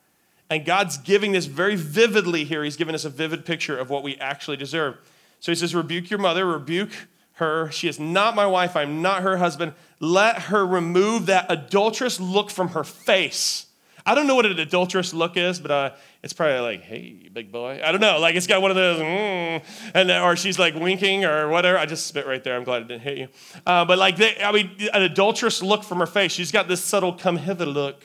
And 0.48 0.64
God's 0.64 0.96
giving 0.96 1.32
this 1.32 1.44
very 1.44 1.76
vividly 1.76 2.44
here. 2.44 2.64
He's 2.64 2.76
giving 2.76 2.94
us 2.94 3.04
a 3.04 3.10
vivid 3.10 3.44
picture 3.44 3.78
of 3.78 3.90
what 3.90 4.02
we 4.02 4.16
actually 4.16 4.56
deserve. 4.56 4.96
So 5.40 5.52
he 5.52 5.56
says, 5.56 5.74
Rebuke 5.74 6.08
your 6.08 6.18
mother, 6.18 6.46
rebuke 6.46 6.92
her. 7.34 7.70
She 7.70 7.88
is 7.88 8.00
not 8.00 8.34
my 8.34 8.46
wife. 8.46 8.74
I'm 8.74 9.02
not 9.02 9.22
her 9.22 9.36
husband. 9.36 9.74
Let 10.00 10.42
her 10.42 10.66
remove 10.66 11.26
that 11.26 11.46
adulterous 11.50 12.18
look 12.18 12.50
from 12.50 12.68
her 12.68 12.84
face. 12.84 13.66
I 14.08 14.14
don't 14.14 14.28
know 14.28 14.36
what 14.36 14.46
an 14.46 14.56
adulterous 14.58 15.12
look 15.12 15.36
is, 15.36 15.58
but 15.58 15.70
uh, 15.72 15.90
it's 16.22 16.32
probably 16.32 16.60
like, 16.60 16.82
hey, 16.82 17.28
big 17.32 17.50
boy. 17.50 17.80
I 17.84 17.90
don't 17.90 18.00
know. 18.00 18.20
Like 18.20 18.36
it's 18.36 18.46
got 18.46 18.62
one 18.62 18.70
of 18.70 18.76
those, 18.76 19.00
mm, 19.00 19.62
and 19.94 20.10
or 20.12 20.36
she's 20.36 20.60
like 20.60 20.76
winking 20.76 21.24
or 21.24 21.48
whatever. 21.48 21.76
I 21.76 21.86
just 21.86 22.06
spit 22.06 22.24
right 22.24 22.42
there. 22.42 22.56
I'm 22.56 22.62
glad 22.62 22.82
it 22.82 22.88
didn't 22.88 23.02
hit 23.02 23.18
you. 23.18 23.28
Uh, 23.66 23.84
but 23.84 23.98
like, 23.98 24.16
they, 24.16 24.40
I 24.40 24.52
mean, 24.52 24.70
an 24.94 25.02
adulterous 25.02 25.60
look 25.60 25.82
from 25.82 25.98
her 25.98 26.06
face. 26.06 26.30
She's 26.30 26.52
got 26.52 26.68
this 26.68 26.84
subtle 26.84 27.14
come 27.14 27.36
hither 27.36 27.66
look. 27.66 28.00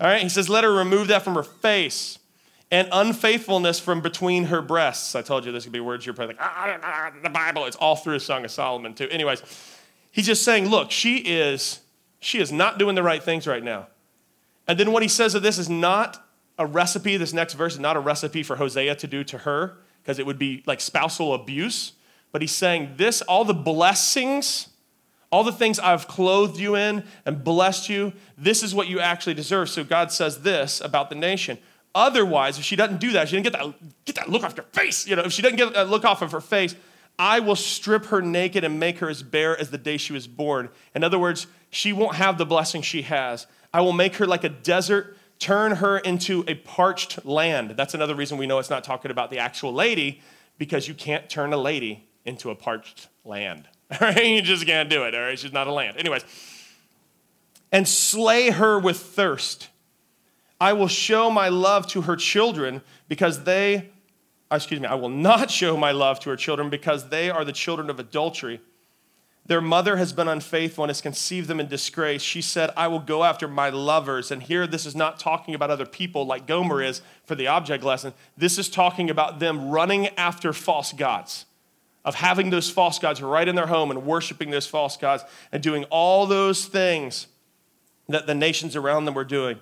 All 0.00 0.08
right. 0.08 0.22
He 0.22 0.28
says, 0.28 0.48
let 0.48 0.64
her 0.64 0.72
remove 0.72 1.06
that 1.06 1.22
from 1.22 1.36
her 1.36 1.44
face 1.44 2.18
and 2.72 2.88
unfaithfulness 2.90 3.78
from 3.78 4.00
between 4.00 4.46
her 4.46 4.60
breasts. 4.60 5.14
I 5.14 5.22
told 5.22 5.44
you 5.44 5.52
this 5.52 5.62
could 5.62 5.72
be 5.72 5.78
words 5.78 6.04
you're 6.04 6.16
probably 6.16 6.34
like, 6.34 6.44
ah, 6.44 6.78
ah, 6.82 7.12
the 7.22 7.30
Bible. 7.30 7.66
It's 7.66 7.76
all 7.76 7.94
through 7.94 8.16
a 8.16 8.20
Song 8.20 8.44
of 8.44 8.50
Solomon 8.50 8.94
too. 8.94 9.08
Anyways, 9.08 9.40
he's 10.10 10.26
just 10.26 10.42
saying, 10.42 10.68
look, 10.68 10.90
she 10.90 11.18
is, 11.18 11.78
she 12.18 12.40
is 12.40 12.50
not 12.50 12.78
doing 12.78 12.96
the 12.96 13.04
right 13.04 13.22
things 13.22 13.46
right 13.46 13.62
now. 13.62 13.86
And 14.66 14.78
then 14.78 14.92
what 14.92 15.02
he 15.02 15.08
says 15.08 15.34
of 15.34 15.42
this 15.42 15.58
is 15.58 15.68
not 15.68 16.26
a 16.58 16.66
recipe, 16.66 17.16
this 17.16 17.32
next 17.32 17.54
verse 17.54 17.74
is 17.74 17.80
not 17.80 17.96
a 17.96 18.00
recipe 18.00 18.42
for 18.42 18.56
Hosea 18.56 18.94
to 18.96 19.06
do 19.06 19.24
to 19.24 19.38
her, 19.38 19.76
because 20.02 20.18
it 20.18 20.26
would 20.26 20.38
be 20.38 20.62
like 20.66 20.80
spousal 20.80 21.34
abuse. 21.34 21.92
But 22.32 22.42
he's 22.42 22.52
saying 22.52 22.94
this, 22.96 23.22
all 23.22 23.44
the 23.44 23.54
blessings, 23.54 24.68
all 25.30 25.44
the 25.44 25.52
things 25.52 25.78
I've 25.78 26.06
clothed 26.08 26.58
you 26.58 26.76
in 26.76 27.04
and 27.26 27.42
blessed 27.42 27.88
you, 27.88 28.12
this 28.38 28.62
is 28.62 28.74
what 28.74 28.88
you 28.88 29.00
actually 29.00 29.34
deserve. 29.34 29.68
So 29.68 29.84
God 29.84 30.12
says 30.12 30.42
this 30.42 30.80
about 30.80 31.10
the 31.10 31.16
nation. 31.16 31.58
Otherwise, 31.94 32.58
if 32.58 32.64
she 32.64 32.76
doesn't 32.76 32.98
do 32.98 33.12
that, 33.12 33.28
she 33.28 33.36
didn't 33.36 33.52
get 33.52 33.52
that, 33.52 33.74
get 34.04 34.16
that 34.16 34.28
look 34.28 34.42
off 34.42 34.56
your 34.56 34.66
face. 34.72 35.06
You 35.06 35.16
know, 35.16 35.22
if 35.22 35.32
she 35.32 35.42
doesn't 35.42 35.56
get 35.56 35.74
that 35.74 35.88
look 35.88 36.04
off 36.04 36.22
of 36.22 36.32
her 36.32 36.40
face, 36.40 36.74
I 37.18 37.38
will 37.38 37.56
strip 37.56 38.06
her 38.06 38.20
naked 38.20 38.64
and 38.64 38.80
make 38.80 38.98
her 38.98 39.08
as 39.08 39.22
bare 39.22 39.58
as 39.58 39.70
the 39.70 39.78
day 39.78 39.96
she 39.96 40.12
was 40.12 40.26
born. 40.26 40.70
In 40.94 41.04
other 41.04 41.18
words, 41.18 41.46
she 41.70 41.92
won't 41.92 42.16
have 42.16 42.38
the 42.38 42.46
blessing 42.46 42.82
she 42.82 43.02
has. 43.02 43.46
I 43.74 43.80
will 43.80 43.92
make 43.92 44.14
her 44.16 44.26
like 44.26 44.44
a 44.44 44.48
desert, 44.48 45.18
turn 45.40 45.72
her 45.72 45.98
into 45.98 46.44
a 46.46 46.54
parched 46.54 47.26
land. 47.26 47.72
That's 47.72 47.92
another 47.92 48.14
reason 48.14 48.38
we 48.38 48.46
know 48.46 48.60
it's 48.60 48.70
not 48.70 48.84
talking 48.84 49.10
about 49.10 49.30
the 49.30 49.40
actual 49.40 49.74
lady, 49.74 50.22
because 50.58 50.86
you 50.86 50.94
can't 50.94 51.28
turn 51.28 51.52
a 51.52 51.56
lady 51.56 52.08
into 52.24 52.50
a 52.50 52.54
parched 52.54 53.08
land. 53.24 53.68
All 53.90 53.98
right, 54.00 54.24
you 54.24 54.42
just 54.42 54.64
can't 54.64 54.88
do 54.88 55.02
it. 55.02 55.14
All 55.16 55.22
right, 55.22 55.36
she's 55.36 55.52
not 55.52 55.66
a 55.66 55.72
land. 55.72 55.96
Anyways, 55.96 56.24
and 57.72 57.88
slay 57.88 58.50
her 58.50 58.78
with 58.78 58.96
thirst. 58.96 59.70
I 60.60 60.72
will 60.72 60.86
show 60.86 61.28
my 61.28 61.48
love 61.48 61.88
to 61.88 62.02
her 62.02 62.14
children 62.14 62.80
because 63.08 63.42
they, 63.42 63.90
uh, 64.52 64.54
excuse 64.54 64.80
me, 64.80 64.86
I 64.86 64.94
will 64.94 65.08
not 65.08 65.50
show 65.50 65.76
my 65.76 65.90
love 65.90 66.20
to 66.20 66.30
her 66.30 66.36
children 66.36 66.70
because 66.70 67.08
they 67.08 67.28
are 67.28 67.44
the 67.44 67.52
children 67.52 67.90
of 67.90 67.98
adultery 67.98 68.60
their 69.46 69.60
mother 69.60 69.96
has 69.96 70.12
been 70.12 70.28
unfaithful 70.28 70.84
and 70.84 70.88
has 70.88 71.02
conceived 71.02 71.48
them 71.48 71.60
in 71.60 71.68
disgrace. 71.68 72.22
She 72.22 72.40
said, 72.40 72.70
I 72.76 72.88
will 72.88 72.98
go 72.98 73.24
after 73.24 73.46
my 73.46 73.68
lovers. 73.68 74.30
And 74.30 74.42
here, 74.42 74.66
this 74.66 74.86
is 74.86 74.96
not 74.96 75.20
talking 75.20 75.54
about 75.54 75.70
other 75.70 75.84
people 75.84 76.24
like 76.24 76.46
Gomer 76.46 76.82
is 76.82 77.02
for 77.26 77.34
the 77.34 77.46
object 77.46 77.84
lesson. 77.84 78.14
This 78.38 78.58
is 78.58 78.70
talking 78.70 79.10
about 79.10 79.40
them 79.40 79.70
running 79.70 80.08
after 80.16 80.54
false 80.54 80.94
gods, 80.94 81.44
of 82.06 82.14
having 82.14 82.48
those 82.48 82.70
false 82.70 82.98
gods 82.98 83.20
right 83.20 83.46
in 83.46 83.54
their 83.54 83.66
home 83.66 83.90
and 83.90 84.06
worshiping 84.06 84.50
those 84.50 84.66
false 84.66 84.96
gods 84.96 85.24
and 85.52 85.62
doing 85.62 85.84
all 85.84 86.26
those 86.26 86.64
things 86.64 87.26
that 88.08 88.26
the 88.26 88.34
nations 88.34 88.76
around 88.76 89.04
them 89.04 89.14
were 89.14 89.24
doing. 89.24 89.60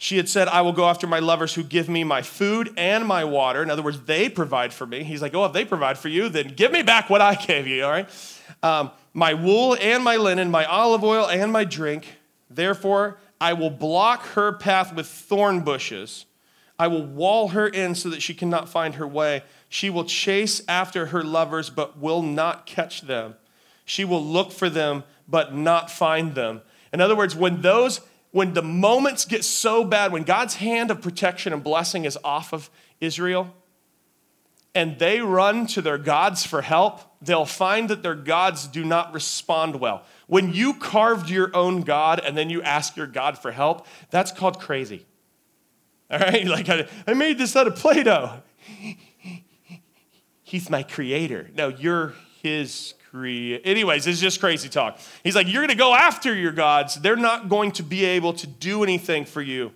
She 0.00 0.16
had 0.16 0.28
said, 0.28 0.46
I 0.46 0.62
will 0.62 0.72
go 0.72 0.88
after 0.88 1.08
my 1.08 1.18
lovers 1.18 1.54
who 1.54 1.64
give 1.64 1.88
me 1.88 2.04
my 2.04 2.22
food 2.22 2.72
and 2.76 3.04
my 3.04 3.24
water. 3.24 3.64
In 3.64 3.68
other 3.68 3.82
words, 3.82 4.00
they 4.02 4.28
provide 4.28 4.72
for 4.72 4.86
me. 4.86 5.02
He's 5.02 5.20
like, 5.20 5.34
Oh, 5.34 5.44
if 5.44 5.52
they 5.52 5.64
provide 5.64 5.98
for 5.98 6.08
you, 6.08 6.28
then 6.28 6.48
give 6.48 6.70
me 6.70 6.82
back 6.82 7.10
what 7.10 7.20
I 7.20 7.34
gave 7.46 7.66
you, 7.66 7.84
all 7.84 7.90
right? 7.90 8.08
Um, 8.62 8.92
my 9.12 9.34
wool 9.34 9.76
and 9.80 10.04
my 10.04 10.16
linen, 10.16 10.52
my 10.52 10.64
olive 10.64 11.02
oil 11.02 11.26
and 11.26 11.52
my 11.52 11.64
drink. 11.64 12.06
Therefore, 12.48 13.18
I 13.40 13.52
will 13.54 13.70
block 13.70 14.22
her 14.28 14.52
path 14.52 14.94
with 14.94 15.08
thorn 15.08 15.60
bushes. 15.60 16.26
I 16.78 16.86
will 16.86 17.04
wall 17.04 17.48
her 17.48 17.66
in 17.66 17.96
so 17.96 18.08
that 18.10 18.22
she 18.22 18.34
cannot 18.34 18.68
find 18.68 18.94
her 18.94 19.06
way. 19.06 19.42
She 19.68 19.90
will 19.90 20.04
chase 20.04 20.62
after 20.68 21.06
her 21.06 21.24
lovers, 21.24 21.70
but 21.70 21.98
will 21.98 22.22
not 22.22 22.66
catch 22.66 23.02
them. 23.02 23.34
She 23.84 24.04
will 24.04 24.24
look 24.24 24.52
for 24.52 24.70
them, 24.70 25.02
but 25.26 25.52
not 25.52 25.90
find 25.90 26.36
them. 26.36 26.62
In 26.92 27.00
other 27.00 27.16
words, 27.16 27.34
when 27.34 27.62
those 27.62 28.00
when 28.30 28.54
the 28.54 28.62
moments 28.62 29.24
get 29.24 29.44
so 29.44 29.84
bad, 29.84 30.12
when 30.12 30.22
God's 30.22 30.56
hand 30.56 30.90
of 30.90 31.00
protection 31.00 31.52
and 31.52 31.62
blessing 31.62 32.04
is 32.04 32.18
off 32.22 32.52
of 32.52 32.70
Israel, 33.00 33.54
and 34.74 34.98
they 34.98 35.20
run 35.20 35.66
to 35.68 35.82
their 35.82 35.98
gods 35.98 36.44
for 36.44 36.62
help, 36.62 37.00
they'll 37.22 37.46
find 37.46 37.88
that 37.88 38.02
their 38.02 38.14
gods 38.14 38.68
do 38.68 38.84
not 38.84 39.12
respond 39.12 39.76
well. 39.80 40.04
When 40.26 40.52
you 40.52 40.74
carved 40.74 41.30
your 41.30 41.54
own 41.56 41.82
God 41.82 42.20
and 42.20 42.36
then 42.36 42.50
you 42.50 42.62
ask 42.62 42.96
your 42.96 43.06
God 43.06 43.38
for 43.38 43.50
help, 43.50 43.86
that's 44.10 44.30
called 44.30 44.60
crazy. 44.60 45.06
All 46.10 46.18
right? 46.18 46.46
Like, 46.48 46.68
I, 46.68 46.86
I 47.06 47.14
made 47.14 47.38
this 47.38 47.56
out 47.56 47.66
of 47.66 47.76
Play 47.76 48.02
Doh. 48.02 48.42
He's 50.42 50.70
my 50.70 50.82
creator. 50.82 51.50
No, 51.54 51.68
you're 51.68 52.14
his 52.42 52.94
create. 53.10 53.62
Anyways, 53.64 54.06
it's 54.06 54.20
just 54.20 54.40
crazy 54.40 54.68
talk. 54.68 54.98
He's 55.22 55.34
like, 55.34 55.46
You're 55.46 55.62
going 55.62 55.68
to 55.68 55.74
go 55.74 55.94
after 55.94 56.34
your 56.34 56.52
gods. 56.52 56.96
They're 56.96 57.16
not 57.16 57.48
going 57.48 57.72
to 57.72 57.82
be 57.82 58.04
able 58.04 58.32
to 58.34 58.46
do 58.46 58.82
anything 58.82 59.24
for 59.24 59.42
you. 59.42 59.72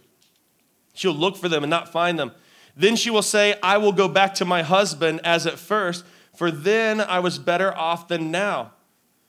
She'll 0.95 1.15
look 1.15 1.37
for 1.37 1.49
them 1.49 1.63
and 1.63 1.71
not 1.71 1.91
find 1.91 2.19
them. 2.19 2.33
Then 2.77 2.97
she 2.97 3.11
will 3.11 3.23
say, 3.23 3.57
I 3.63 3.79
will 3.79 3.93
go 3.93 4.09
back 4.09 4.35
to 4.35 4.45
my 4.45 4.63
husband 4.63 5.21
as 5.25 5.47
at 5.47 5.59
first, 5.59 6.05
for 6.35 6.51
then 6.51 7.01
I 7.01 7.19
was 7.21 7.39
better 7.39 7.77
off 7.77 8.09
than 8.09 8.31
now. 8.31 8.73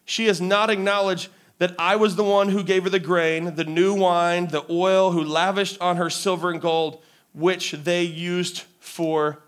She 0.06 0.28
has 0.28 0.42
not 0.42 0.70
acknowledged 0.70 1.30
that 1.60 1.76
I 1.78 1.96
was 1.96 2.16
the 2.16 2.24
one 2.24 2.50
who 2.50 2.64
gave 2.64 2.84
her 2.84 2.90
the 2.90 3.00
grain, 3.00 3.56
the 3.56 3.64
new 3.64 3.94
wine, 3.94 4.48
the 4.48 4.66
oil, 4.70 5.12
who 5.12 5.24
lavished 5.24 5.80
on 5.80 5.98
her 5.98 6.10
silver 6.10 6.52
and 6.52 6.60
gold, 6.60 7.02
which 7.34 7.72
they 7.72 8.04
used 8.04 8.64
for 8.80 9.40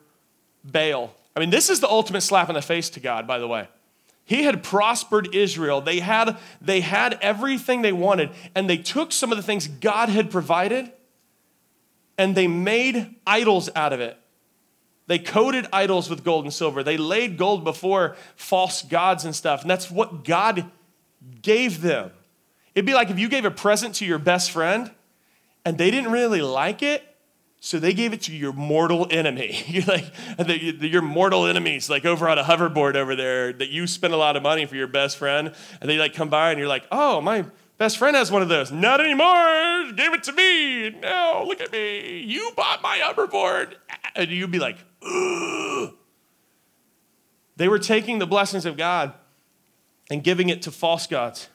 Baal. 0.64 1.14
I 1.36 1.40
mean, 1.40 1.50
this 1.50 1.70
is 1.70 1.82
the 1.82 1.90
ultimate 1.90 2.22
slap 2.22 2.48
in 2.50 2.56
the 2.56 2.62
face 2.62 2.90
to 2.92 3.00
God, 3.00 3.28
by 3.28 3.40
the 3.40 3.48
way. 3.48 3.68
He 4.26 4.44
had 4.44 4.64
prospered 4.64 5.34
Israel. 5.34 5.82
They 5.82 6.00
had, 6.00 6.38
they 6.60 6.82
had 6.82 7.18
everything 7.22 7.82
they 7.82 7.94
wanted, 7.94 8.32
and 8.54 8.70
they 8.70 8.78
took 8.78 9.12
some 9.12 9.32
of 9.32 9.38
the 9.38 9.44
things 9.44 9.68
God 9.68 10.10
had 10.10 10.32
provided 10.32 10.92
and 12.18 12.36
they 12.36 12.48
made 12.48 13.16
idols 13.26 13.70
out 13.76 13.94
of 13.94 14.00
it. 14.00 14.18
They 15.08 15.20
coated 15.20 15.68
idols 15.72 16.10
with 16.10 16.24
gold 16.24 16.46
and 16.46 16.54
silver. 16.54 16.82
They 16.84 16.98
laid 16.98 17.38
gold 17.38 17.64
before 17.64 18.16
false 18.36 18.82
gods 18.82 19.26
and 19.26 19.36
stuff, 19.36 19.62
and 19.62 19.70
that's 19.70 19.92
what 19.92 20.24
God 20.24 20.66
gave 21.42 21.82
them. 21.82 22.12
It'd 22.74 22.86
be 22.86 22.94
like 22.94 23.10
if 23.10 23.20
you 23.20 23.30
gave 23.30 23.46
a 23.46 23.52
present 23.52 23.96
to 23.96 24.06
your 24.06 24.18
best 24.18 24.52
friend 24.52 24.92
and 25.64 25.78
they 25.78 25.92
didn't 25.92 26.12
really 26.12 26.42
like 26.42 26.82
it, 26.82 27.15
so 27.66 27.80
they 27.80 27.94
gave 27.96 28.14
it 28.14 28.22
to 28.22 28.32
your 28.32 28.54
mortal 28.54 29.08
enemy. 29.10 29.64
You're 29.68 29.86
like, 29.86 30.06
your 30.82 31.02
mortal 31.02 31.48
enemies, 31.48 31.90
like 31.90 32.06
over 32.06 32.30
on 32.30 32.38
a 32.38 32.44
hoverboard 32.44 32.96
over 32.96 33.16
there, 33.16 33.54
that 33.54 33.70
you 33.70 33.88
spend 33.88 34.14
a 34.14 34.18
lot 34.18 34.38
of 34.38 34.44
money 34.44 34.68
for 34.68 34.76
your 34.76 34.86
best 34.86 35.18
friend, 35.18 35.52
and 35.82 35.90
they 35.90 35.98
like 35.98 36.14
come 36.14 36.30
by 36.30 36.52
and 36.52 36.60
you're 36.60 36.68
like, 36.68 36.86
oh, 36.92 37.22
my 37.22 37.44
best 37.80 37.98
friend 37.98 38.16
has 38.16 38.32
one 38.32 38.44
of 38.44 38.50
those. 38.50 38.72
Not 38.72 39.02
anymore. 39.02 39.92
Gave 39.96 40.14
it 40.14 40.22
to 40.26 40.32
me. 40.34 40.92
No, 40.92 41.44
look 41.48 41.60
at 41.60 41.72
me. 41.72 42.20
You 42.20 42.52
bought 42.56 42.84
my 42.84 43.00
hoverboard. 43.00 43.74
And 44.16 44.30
you'd 44.30 44.52
be 44.52 44.60
like, 44.60 44.78
Ugh. 45.02 45.92
They 47.56 47.68
were 47.68 47.80
taking 47.80 48.20
the 48.20 48.28
blessings 48.28 48.68
of 48.68 48.78
God 48.78 49.14
and 50.12 50.24
giving 50.24 50.50
it 50.50 50.62
to 50.62 50.72
false 50.72 51.08
gods. 51.08 51.50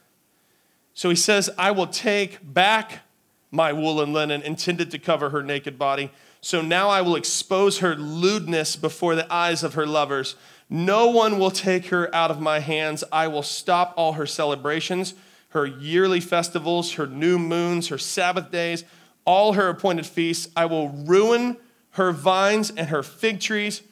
So 0.93 1.09
he 1.09 1.15
says, 1.15 1.51
I 1.57 1.71
will 1.71 1.87
take 1.87 2.41
back 2.43 3.03
my 3.51 3.73
wool 3.73 4.01
and 4.01 4.13
linen 4.13 4.43
intended 4.43 4.91
to 4.91 4.99
cover 4.99 5.31
her 5.31 5.43
naked 5.43 5.79
body. 5.79 6.11
So 6.41 6.63
now 6.63 6.89
I 6.89 7.03
will 7.03 7.17
expose 7.17 7.79
her 7.79 7.95
lewdness 7.97 8.77
before 8.77 9.15
the 9.15 9.31
eyes 9.33 9.63
of 9.63 9.75
her 9.75 9.87
lovers. 9.87 10.37
No 10.69 11.09
one 11.09 11.39
will 11.39 11.51
take 11.51 11.87
her 11.87 12.15
out 12.15 12.31
of 12.31 12.41
my 12.41 12.61
hands. 12.61 13.03
I 13.11 13.27
will 13.29 13.43
stop 13.43 13.93
all 13.97 14.15
her 14.15 14.27
celebrations, 14.27 15.15
her 15.49 15.67
yearly 15.67 16.21
festivals, 16.21 16.93
her 16.93 17.07
new 17.07 17.39
moons, 17.39 17.89
her 17.89 17.99
Sabbath 17.99 18.51
days, 18.51 18.85
all 19.25 19.55
her 19.55 19.69
appointed 19.69 20.07
feasts. 20.07 20.49
I 20.57 20.67
will 20.67 20.89
ruin 20.89 21.57
her 21.91 22.13
vines 22.13 22.71
and 22.71 22.89
her 22.89 23.03
fig 23.03 23.41
trees, 23.41 23.83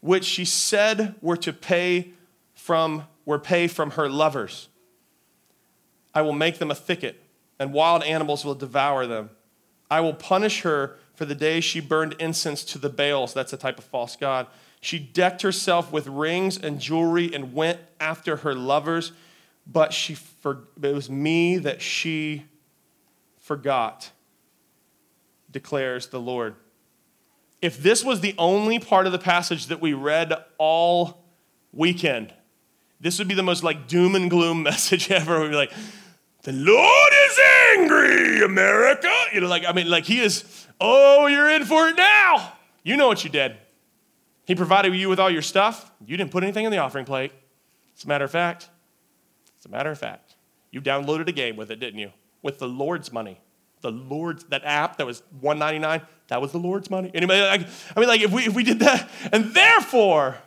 which 0.00 0.24
she 0.24 0.44
said 0.44 1.14
were 1.20 1.36
to 1.36 1.52
pay 1.52 2.12
from 2.54 3.04
were 3.24 3.38
pay 3.38 3.68
from 3.68 3.92
her 3.92 4.08
lovers. 4.08 4.68
I 6.14 6.22
will 6.22 6.32
make 6.32 6.58
them 6.58 6.70
a 6.70 6.74
thicket 6.74 7.21
and 7.62 7.72
wild 7.72 8.02
animals 8.02 8.44
will 8.44 8.56
devour 8.56 9.06
them. 9.06 9.30
I 9.88 10.00
will 10.00 10.14
punish 10.14 10.62
her 10.62 10.96
for 11.14 11.24
the 11.24 11.34
day 11.36 11.60
she 11.60 11.78
burned 11.78 12.16
incense 12.18 12.64
to 12.64 12.78
the 12.78 12.88
Baals. 12.88 13.32
That's 13.32 13.52
a 13.52 13.56
type 13.56 13.78
of 13.78 13.84
false 13.84 14.16
god. 14.16 14.48
She 14.80 14.98
decked 14.98 15.42
herself 15.42 15.92
with 15.92 16.08
rings 16.08 16.58
and 16.58 16.80
jewelry 16.80 17.32
and 17.32 17.54
went 17.54 17.78
after 18.00 18.38
her 18.38 18.52
lovers, 18.52 19.12
but 19.64 19.92
she 19.92 20.14
for, 20.14 20.64
it 20.82 20.92
was 20.92 21.08
me 21.08 21.56
that 21.58 21.80
she 21.80 22.46
forgot, 23.38 24.10
declares 25.48 26.08
the 26.08 26.20
Lord. 26.20 26.56
If 27.60 27.80
this 27.80 28.02
was 28.02 28.22
the 28.22 28.34
only 28.38 28.80
part 28.80 29.06
of 29.06 29.12
the 29.12 29.20
passage 29.20 29.66
that 29.66 29.80
we 29.80 29.92
read 29.92 30.32
all 30.58 31.22
weekend, 31.70 32.34
this 33.00 33.20
would 33.20 33.28
be 33.28 33.34
the 33.34 33.42
most 33.44 33.62
like 33.62 33.86
doom 33.86 34.16
and 34.16 34.28
gloom 34.28 34.62
message 34.64 35.12
ever. 35.12 35.40
We'd 35.40 35.50
be 35.50 35.54
like, 35.54 35.72
The 36.42 36.52
Lord 36.52 37.12
is 37.26 37.38
angry, 37.78 38.44
America. 38.44 39.12
You 39.32 39.42
know, 39.42 39.48
like, 39.48 39.64
I 39.66 39.72
mean, 39.72 39.88
like 39.88 40.04
he 40.04 40.20
is, 40.20 40.66
oh, 40.80 41.26
you're 41.26 41.50
in 41.50 41.64
for 41.64 41.88
it 41.88 41.96
now. 41.96 42.54
You 42.82 42.96
know 42.96 43.06
what 43.06 43.22
you 43.22 43.30
did. 43.30 43.56
He 44.44 44.54
provided 44.54 44.94
you 44.94 45.08
with 45.08 45.20
all 45.20 45.30
your 45.30 45.42
stuff. 45.42 45.92
You 46.04 46.16
didn't 46.16 46.32
put 46.32 46.42
anything 46.42 46.64
in 46.64 46.72
the 46.72 46.78
offering 46.78 47.04
plate. 47.04 47.32
As 47.96 48.04
a 48.04 48.08
matter 48.08 48.24
of 48.24 48.30
fact, 48.30 48.68
as 49.60 49.66
a 49.66 49.68
matter 49.68 49.90
of 49.90 49.98
fact, 49.98 50.34
you 50.72 50.80
downloaded 50.80 51.28
a 51.28 51.32
game 51.32 51.56
with 51.56 51.70
it, 51.70 51.78
didn't 51.78 52.00
you? 52.00 52.10
With 52.42 52.58
the 52.58 52.66
Lord's 52.66 53.12
money. 53.12 53.40
The 53.82 53.92
Lord's, 53.92 54.44
that 54.44 54.64
app 54.64 54.96
that 54.96 55.06
was 55.06 55.22
199 55.40 56.02
that 56.32 56.40
was 56.40 56.50
the 56.50 56.58
Lord's 56.58 56.88
money. 56.88 57.10
Anybody, 57.12 57.42
like, 57.42 57.68
I 57.94 58.00
mean, 58.00 58.08
like 58.08 58.22
if 58.22 58.32
we, 58.32 58.46
if 58.46 58.54
we 58.54 58.64
did 58.64 58.78
that, 58.78 59.06
and 59.32 59.52
therefore, 59.52 60.38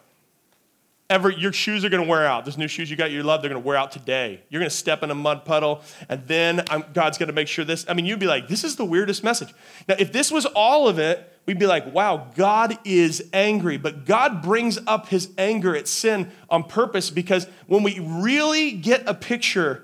ever 1.09 1.29
your 1.29 1.53
shoes 1.53 1.85
are 1.85 1.89
going 1.89 2.03
to 2.03 2.09
wear 2.09 2.25
out. 2.25 2.45
Those 2.45 2.57
new 2.57 2.67
shoes 2.67 2.89
you 2.89 2.95
got 2.95 3.11
you 3.11 3.21
love, 3.21 3.41
they're 3.41 3.49
going 3.49 3.61
to 3.61 3.65
wear 3.65 3.77
out 3.77 3.91
today. 3.91 4.41
You're 4.49 4.59
going 4.59 4.69
to 4.69 4.75
step 4.75 5.03
in 5.03 5.11
a 5.11 5.15
mud 5.15 5.45
puddle, 5.45 5.81
and 6.09 6.27
then 6.27 6.63
I'm, 6.69 6.83
God's 6.93 7.17
going 7.17 7.27
to 7.27 7.33
make 7.33 7.47
sure 7.47 7.63
this. 7.63 7.85
I 7.87 7.93
mean, 7.93 8.05
you'd 8.05 8.19
be 8.19 8.27
like, 8.27 8.47
this 8.47 8.63
is 8.63 8.75
the 8.75 8.85
weirdest 8.85 9.23
message. 9.23 9.53
Now, 9.87 9.95
if 9.99 10.11
this 10.11 10.31
was 10.31 10.45
all 10.47 10.87
of 10.87 10.97
it, 10.97 11.31
we'd 11.45 11.59
be 11.59 11.67
like, 11.67 11.93
wow, 11.93 12.27
God 12.35 12.77
is 12.83 13.29
angry. 13.33 13.77
But 13.77 14.05
God 14.05 14.41
brings 14.41 14.79
up 14.87 15.09
his 15.09 15.29
anger 15.37 15.75
at 15.75 15.87
sin 15.87 16.31
on 16.49 16.63
purpose 16.63 17.11
because 17.11 17.47
when 17.67 17.83
we 17.83 17.99
really 17.99 18.71
get 18.71 19.03
a 19.07 19.13
picture 19.13 19.83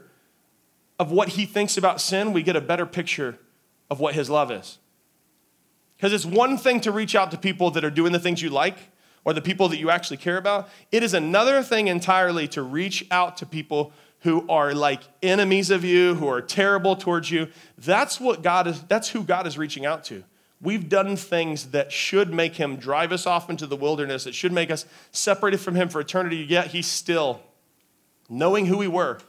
of 1.00 1.12
what 1.12 1.30
he 1.30 1.46
thinks 1.46 1.78
about 1.78 2.01
sin, 2.01 2.34
we 2.34 2.42
get 2.42 2.56
a 2.56 2.62
better 2.62 2.86
picture 2.86 3.38
of 3.90 4.00
what 4.00 4.16
his 4.16 4.30
love 4.30 4.50
is. 4.50 4.80
Because 5.98 6.13
it's 6.13 6.25
one 6.25 6.58
thing 6.58 6.82
to 6.82 6.92
reach 6.92 7.13
out 7.13 7.30
to 7.30 7.38
people 7.38 7.70
that 7.72 7.84
are 7.84 7.92
doing 7.92 8.12
the 8.12 8.20
things 8.20 8.42
you 8.42 8.50
like 8.50 8.78
or 9.24 9.34
the 9.34 9.42
people 9.42 9.70
that 9.70 9.78
you 9.78 9.90
actually 9.90 10.18
care 10.18 10.38
about. 10.38 10.70
It 10.92 11.04
is 11.04 11.13
another 11.13 11.62
thing 11.63 11.88
entirely 11.88 12.48
to 12.50 12.62
reach 12.62 13.06
out 13.12 13.38
to 13.38 13.46
people 13.46 13.94
who 14.22 14.48
are 14.50 14.74
like 14.74 15.01
enemies 15.24 15.70
of 15.70 15.84
you, 15.84 16.16
who 16.16 16.28
are 16.28 16.42
terrible 16.42 16.96
towards 16.96 17.32
you. 17.32 17.48
That's 17.78 18.20
what 18.20 18.44
God 18.44 18.68
is, 18.68 18.82
that's 18.84 19.10
who 19.10 19.24
God 19.24 19.48
is 19.48 19.58
reaching 19.58 19.86
out 19.86 20.04
to. 20.06 20.24
We've 20.62 20.88
done 20.88 21.16
things 21.16 21.72
that 21.72 21.92
should 21.92 22.32
make 22.32 22.56
him 22.56 22.75
drive 22.75 23.12
us 23.12 23.25
off 23.25 23.50
into 23.50 23.66
the 23.66 23.75
wilderness, 23.75 24.25
that 24.25 24.36
should 24.36 24.51
make 24.51 24.70
us 24.70 24.86
separated 25.12 25.60
from 25.60 25.74
him 25.74 25.90
for 25.90 26.00
eternity, 26.00 26.38
yet 26.38 26.68
he 26.68 26.84
still, 26.84 27.42
knowing 28.30 28.68
who 28.68 28.78
we 28.78 28.88
were, 28.88 29.20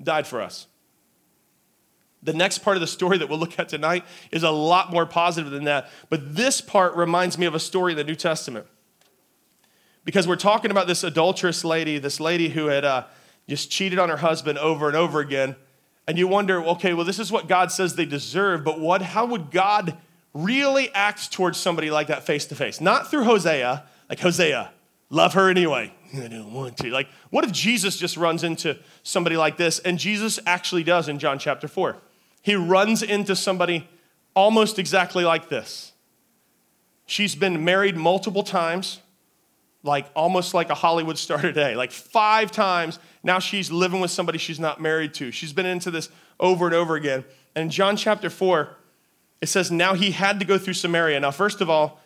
died 0.00 0.28
for 0.28 0.40
us. 0.40 0.68
The 2.22 2.32
next 2.32 2.58
part 2.58 2.76
of 2.76 2.82
the 2.82 2.86
story 2.86 3.18
that 3.18 3.28
we'll 3.28 3.38
look 3.38 3.58
at 3.58 3.68
tonight 3.68 4.04
is 4.30 4.44
a 4.44 4.50
lot 4.50 4.92
more 4.92 5.06
positive 5.06 5.50
than 5.50 5.64
that. 5.64 5.90
But 6.08 6.36
this 6.36 6.60
part 6.60 6.94
reminds 6.94 7.36
me 7.36 7.46
of 7.46 7.54
a 7.54 7.60
story 7.60 7.92
in 7.92 7.96
the 7.96 8.04
New 8.04 8.14
Testament. 8.14 8.66
Because 10.04 10.26
we're 10.26 10.36
talking 10.36 10.70
about 10.70 10.86
this 10.86 11.04
adulterous 11.04 11.64
lady, 11.64 11.98
this 11.98 12.20
lady 12.20 12.48
who 12.48 12.66
had 12.66 12.84
uh, 12.84 13.04
just 13.48 13.70
cheated 13.70 13.98
on 13.98 14.08
her 14.08 14.16
husband 14.16 14.58
over 14.58 14.88
and 14.88 14.96
over 14.96 15.20
again. 15.20 15.56
And 16.08 16.18
you 16.18 16.26
wonder, 16.26 16.62
okay, 16.64 16.94
well, 16.94 17.04
this 17.04 17.18
is 17.18 17.30
what 17.30 17.48
God 17.48 17.70
says 17.70 17.94
they 17.94 18.06
deserve, 18.06 18.64
but 18.64 18.80
what, 18.80 19.02
how 19.02 19.26
would 19.26 19.50
God 19.50 19.96
really 20.32 20.92
act 20.94 21.32
towards 21.32 21.58
somebody 21.58 21.90
like 21.90 22.08
that 22.08 22.24
face 22.24 22.46
to 22.46 22.54
face? 22.54 22.80
Not 22.80 23.10
through 23.10 23.24
Hosea, 23.24 23.84
like 24.08 24.20
Hosea, 24.20 24.72
love 25.10 25.34
her 25.34 25.48
anyway. 25.48 25.94
I 26.14 26.28
don't 26.28 26.52
want 26.52 26.78
to. 26.78 26.90
Like, 26.90 27.08
what 27.30 27.44
if 27.44 27.52
Jesus 27.52 27.96
just 27.96 28.16
runs 28.16 28.42
into 28.42 28.78
somebody 29.02 29.36
like 29.36 29.56
this? 29.56 29.78
And 29.80 29.98
Jesus 29.98 30.40
actually 30.46 30.82
does 30.82 31.08
in 31.08 31.18
John 31.18 31.38
chapter 31.38 31.68
4 31.68 31.96
he 32.42 32.54
runs 32.54 33.02
into 33.02 33.36
somebody 33.36 33.88
almost 34.34 34.78
exactly 34.78 35.24
like 35.24 35.48
this. 35.48 35.92
She's 37.06 37.34
been 37.34 37.64
married 37.64 37.96
multiple 37.96 38.42
times, 38.42 39.00
like 39.82 40.06
almost 40.14 40.54
like 40.54 40.70
a 40.70 40.74
Hollywood 40.74 41.18
star 41.18 41.38
today, 41.42 41.74
like 41.76 41.92
five 41.92 42.50
times. 42.50 42.98
Now 43.22 43.38
she's 43.38 43.70
living 43.70 44.00
with 44.00 44.10
somebody 44.10 44.38
she's 44.38 44.60
not 44.60 44.80
married 44.80 45.14
to. 45.14 45.30
She's 45.30 45.52
been 45.52 45.66
into 45.66 45.90
this 45.90 46.08
over 46.38 46.66
and 46.66 46.74
over 46.74 46.96
again. 46.96 47.24
And 47.54 47.64
in 47.64 47.70
John 47.70 47.96
chapter 47.96 48.30
4, 48.30 48.76
it 49.40 49.48
says, 49.48 49.70
Now 49.70 49.94
he 49.94 50.10
had 50.12 50.38
to 50.40 50.44
go 50.44 50.58
through 50.58 50.74
Samaria. 50.74 51.20
Now, 51.20 51.30
first 51.30 51.60
of 51.60 51.70
all, 51.70 52.00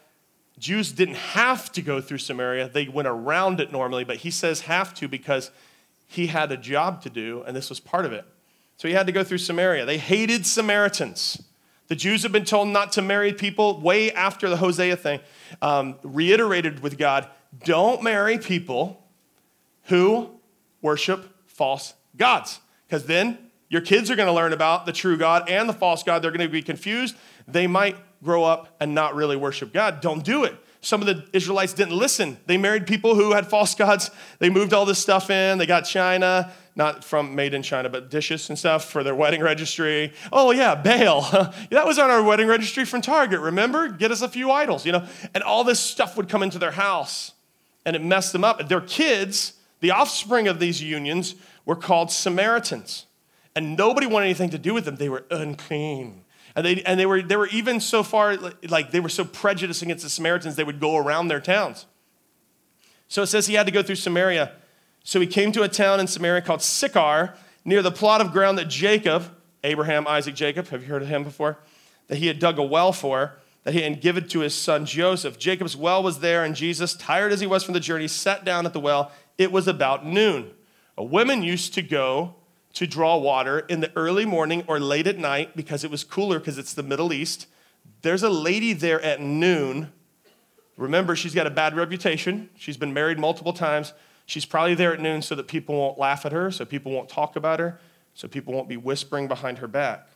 Jews 0.58 0.92
didn't 0.92 1.16
have 1.16 1.72
to 1.72 1.82
go 1.82 2.00
through 2.00 2.18
Samaria, 2.18 2.68
they 2.68 2.88
went 2.88 3.08
around 3.08 3.60
it 3.60 3.72
normally, 3.72 4.04
but 4.04 4.18
he 4.18 4.30
says 4.30 4.62
have 4.62 4.94
to 4.94 5.08
because 5.08 5.50
he 6.06 6.28
had 6.28 6.52
a 6.52 6.56
job 6.56 7.02
to 7.02 7.10
do, 7.10 7.42
and 7.44 7.56
this 7.56 7.68
was 7.68 7.80
part 7.80 8.04
of 8.04 8.12
it. 8.12 8.24
So 8.76 8.88
he 8.88 8.94
had 8.94 9.06
to 9.06 9.12
go 9.12 9.24
through 9.24 9.38
Samaria. 9.38 9.84
They 9.84 9.98
hated 9.98 10.46
Samaritans. 10.46 11.42
The 11.88 11.96
Jews 11.96 12.22
have 12.22 12.32
been 12.32 12.44
told 12.44 12.68
not 12.68 12.92
to 12.92 13.02
marry 13.02 13.32
people 13.32 13.80
way 13.80 14.12
after 14.12 14.48
the 14.48 14.56
Hosea 14.56 14.96
thing, 14.96 15.20
um, 15.60 15.96
reiterated 16.02 16.80
with 16.80 16.98
God 16.98 17.28
don't 17.62 18.02
marry 18.02 18.38
people 18.38 19.04
who 19.84 20.30
worship 20.80 21.28
false 21.46 21.94
gods, 22.16 22.60
because 22.86 23.06
then 23.06 23.38
your 23.68 23.80
kids 23.80 24.10
are 24.10 24.16
going 24.16 24.26
to 24.26 24.32
learn 24.32 24.52
about 24.52 24.86
the 24.86 24.92
true 24.92 25.16
God 25.16 25.48
and 25.48 25.68
the 25.68 25.72
false 25.72 26.02
God. 26.02 26.22
They're 26.22 26.30
going 26.30 26.46
to 26.46 26.48
be 26.48 26.62
confused. 26.62 27.16
They 27.48 27.66
might 27.66 27.96
grow 28.22 28.44
up 28.44 28.76
and 28.80 28.94
not 28.94 29.14
really 29.14 29.36
worship 29.36 29.72
God. 29.72 30.00
Don't 30.00 30.24
do 30.24 30.44
it. 30.44 30.56
Some 30.80 31.00
of 31.00 31.06
the 31.06 31.26
Israelites 31.32 31.72
didn't 31.72 31.96
listen. 31.96 32.36
They 32.46 32.58
married 32.58 32.86
people 32.86 33.14
who 33.14 33.32
had 33.32 33.46
false 33.46 33.74
gods. 33.74 34.10
They 34.38 34.50
moved 34.50 34.74
all 34.74 34.84
this 34.84 34.98
stuff 34.98 35.30
in. 35.30 35.56
They 35.56 35.66
got 35.66 35.82
China, 35.82 36.52
not 36.76 37.02
from 37.02 37.34
made 37.34 37.54
in 37.54 37.62
China, 37.62 37.88
but 37.88 38.10
dishes 38.10 38.50
and 38.50 38.58
stuff 38.58 38.84
for 38.84 39.02
their 39.02 39.14
wedding 39.14 39.40
registry. 39.40 40.12
Oh, 40.30 40.50
yeah, 40.50 40.74
Baal. 40.74 41.22
that 41.70 41.86
was 41.86 41.98
on 41.98 42.10
our 42.10 42.22
wedding 42.22 42.46
registry 42.46 42.84
from 42.84 43.00
Target, 43.00 43.40
remember? 43.40 43.88
Get 43.88 44.10
us 44.10 44.20
a 44.20 44.28
few 44.28 44.50
idols, 44.50 44.84
you 44.84 44.92
know? 44.92 45.06
And 45.34 45.42
all 45.42 45.64
this 45.64 45.80
stuff 45.80 46.16
would 46.16 46.28
come 46.28 46.42
into 46.42 46.58
their 46.58 46.72
house 46.72 47.32
and 47.84 47.94
it 47.94 48.02
messed 48.02 48.32
them 48.32 48.44
up. 48.44 48.68
Their 48.68 48.80
kids, 48.80 49.54
the 49.80 49.90
offspring 49.90 50.48
of 50.48 50.58
these 50.58 50.82
unions, 50.82 51.34
were 51.64 51.76
called 51.76 52.10
Samaritans. 52.10 53.06
And 53.56 53.76
nobody 53.76 54.06
wanted 54.06 54.26
anything 54.26 54.50
to 54.50 54.58
do 54.58 54.74
with 54.74 54.84
them. 54.84 54.96
They 54.96 55.08
were 55.08 55.24
unclean. 55.30 56.24
And 56.56 56.64
they, 56.64 56.82
and 56.82 56.98
they, 56.98 57.06
were, 57.06 57.22
they 57.22 57.36
were 57.36 57.48
even 57.48 57.80
so 57.80 58.02
far, 58.02 58.36
like, 58.68 58.90
they 58.90 59.00
were 59.00 59.08
so 59.08 59.24
prejudiced 59.24 59.82
against 59.82 60.04
the 60.04 60.10
Samaritans, 60.10 60.56
they 60.56 60.64
would 60.64 60.80
go 60.80 60.96
around 60.96 61.28
their 61.28 61.40
towns. 61.40 61.86
So 63.08 63.22
it 63.22 63.26
says 63.26 63.46
he 63.46 63.54
had 63.54 63.66
to 63.66 63.72
go 63.72 63.82
through 63.82 63.96
Samaria. 63.96 64.52
So 65.02 65.20
he 65.20 65.26
came 65.26 65.52
to 65.52 65.62
a 65.62 65.68
town 65.68 66.00
in 66.00 66.06
Samaria 66.06 66.42
called 66.42 66.62
Sychar, 66.62 67.34
near 67.64 67.82
the 67.82 67.90
plot 67.90 68.20
of 68.20 68.32
ground 68.32 68.58
that 68.58 68.68
Jacob, 68.68 69.24
Abraham, 69.62 70.06
Isaac, 70.06 70.34
Jacob, 70.34 70.68
have 70.68 70.82
you 70.82 70.88
heard 70.88 71.02
of 71.02 71.08
him 71.08 71.24
before? 71.24 71.58
That 72.08 72.18
he 72.18 72.26
had 72.26 72.38
dug 72.38 72.58
a 72.58 72.62
well 72.62 72.92
for, 72.92 73.34
that 73.64 73.74
he 73.74 73.82
had 73.82 74.00
given 74.00 74.28
to 74.28 74.40
his 74.40 74.54
son 74.54 74.86
Joseph. 74.86 75.38
Jacob's 75.38 75.76
well 75.76 76.02
was 76.02 76.20
there, 76.20 76.44
and 76.44 76.54
Jesus, 76.54 76.94
tired 76.94 77.32
as 77.32 77.40
he 77.40 77.46
was 77.46 77.64
from 77.64 77.74
the 77.74 77.80
journey, 77.80 78.06
sat 78.06 78.44
down 78.44 78.66
at 78.66 78.72
the 78.72 78.80
well. 78.80 79.10
It 79.36 79.50
was 79.50 79.66
about 79.66 80.06
noon. 80.06 80.52
A 80.96 81.04
woman 81.04 81.42
used 81.42 81.74
to 81.74 81.82
go 81.82 82.36
to 82.74 82.86
draw 82.86 83.16
water 83.16 83.60
in 83.60 83.80
the 83.80 83.90
early 83.96 84.26
morning 84.26 84.64
or 84.66 84.78
late 84.78 85.06
at 85.06 85.18
night 85.18 85.56
because 85.56 85.82
it 85.82 85.90
was 85.90 86.04
cooler 86.04 86.38
because 86.38 86.58
it's 86.58 86.74
the 86.74 86.82
Middle 86.82 87.12
East. 87.12 87.46
There's 88.02 88.22
a 88.22 88.28
lady 88.28 88.72
there 88.74 89.00
at 89.00 89.20
noon. 89.20 89.92
Remember, 90.76 91.16
she's 91.16 91.34
got 91.34 91.46
a 91.46 91.50
bad 91.50 91.74
reputation. 91.76 92.50
She's 92.56 92.76
been 92.76 92.92
married 92.92 93.18
multiple 93.18 93.52
times. 93.52 93.92
She's 94.26 94.44
probably 94.44 94.74
there 94.74 94.92
at 94.92 95.00
noon 95.00 95.22
so 95.22 95.34
that 95.34 95.48
people 95.48 95.76
won't 95.76 95.98
laugh 95.98 96.26
at 96.26 96.32
her, 96.32 96.50
so 96.50 96.64
people 96.64 96.92
won't 96.92 97.08
talk 97.08 97.36
about 97.36 97.60
her, 97.60 97.78
so 98.14 98.26
people 98.28 98.52
won't 98.54 98.68
be 98.68 98.76
whispering 98.76 99.28
behind 99.28 99.58
her 99.58 99.68
back. 99.68 100.08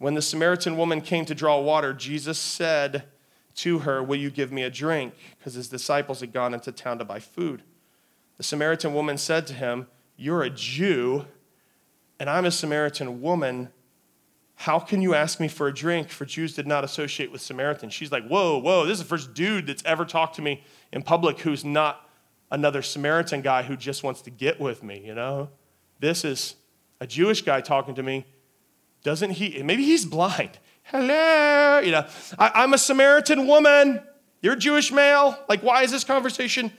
When 0.00 0.14
the 0.14 0.22
Samaritan 0.22 0.78
woman 0.78 1.02
came 1.02 1.26
to 1.26 1.34
draw 1.34 1.60
water, 1.60 1.92
Jesus 1.92 2.38
said 2.38 3.04
to 3.56 3.80
her, 3.80 4.02
Will 4.02 4.16
you 4.16 4.30
give 4.30 4.50
me 4.50 4.62
a 4.62 4.70
drink? 4.70 5.12
Because 5.36 5.52
his 5.52 5.68
disciples 5.68 6.20
had 6.20 6.32
gone 6.32 6.54
into 6.54 6.72
town 6.72 6.98
to 7.00 7.04
buy 7.04 7.20
food. 7.20 7.62
The 8.38 8.42
Samaritan 8.42 8.94
woman 8.94 9.18
said 9.18 9.46
to 9.48 9.52
him, 9.52 9.88
You're 10.16 10.42
a 10.42 10.48
Jew 10.48 11.26
and 12.18 12.30
I'm 12.30 12.46
a 12.46 12.50
Samaritan 12.50 13.20
woman. 13.20 13.68
How 14.54 14.78
can 14.78 15.02
you 15.02 15.12
ask 15.12 15.38
me 15.38 15.48
for 15.48 15.68
a 15.68 15.74
drink? 15.74 16.08
For 16.08 16.24
Jews 16.24 16.54
did 16.54 16.66
not 16.66 16.82
associate 16.82 17.30
with 17.30 17.42
Samaritans. 17.42 17.92
She's 17.92 18.10
like, 18.10 18.26
Whoa, 18.26 18.56
whoa, 18.56 18.86
this 18.86 18.94
is 18.94 19.00
the 19.00 19.08
first 19.08 19.34
dude 19.34 19.66
that's 19.66 19.84
ever 19.84 20.06
talked 20.06 20.36
to 20.36 20.42
me 20.42 20.64
in 20.94 21.02
public 21.02 21.40
who's 21.40 21.62
not 21.62 22.08
another 22.50 22.80
Samaritan 22.80 23.42
guy 23.42 23.64
who 23.64 23.76
just 23.76 24.02
wants 24.02 24.22
to 24.22 24.30
get 24.30 24.58
with 24.58 24.82
me, 24.82 25.02
you 25.04 25.14
know? 25.14 25.50
This 25.98 26.24
is 26.24 26.56
a 27.02 27.06
Jewish 27.06 27.42
guy 27.42 27.60
talking 27.60 27.94
to 27.96 28.02
me. 28.02 28.24
Doesn't 29.02 29.30
he? 29.30 29.62
Maybe 29.62 29.84
he's 29.84 30.04
blind. 30.04 30.58
Hello, 30.84 31.78
you 31.78 31.92
know, 31.92 32.06
I, 32.38 32.64
am 32.64 32.74
a 32.74 32.78
Samaritan 32.78 33.46
woman. 33.46 34.02
You're 34.42 34.54
a 34.54 34.58
Jewish 34.58 34.90
male. 34.90 35.38
Like, 35.48 35.62
why 35.62 35.82
is 35.82 35.92
this 35.92 36.02
conversation 36.02 36.72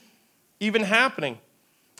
even 0.59 0.83
happening? 0.83 1.39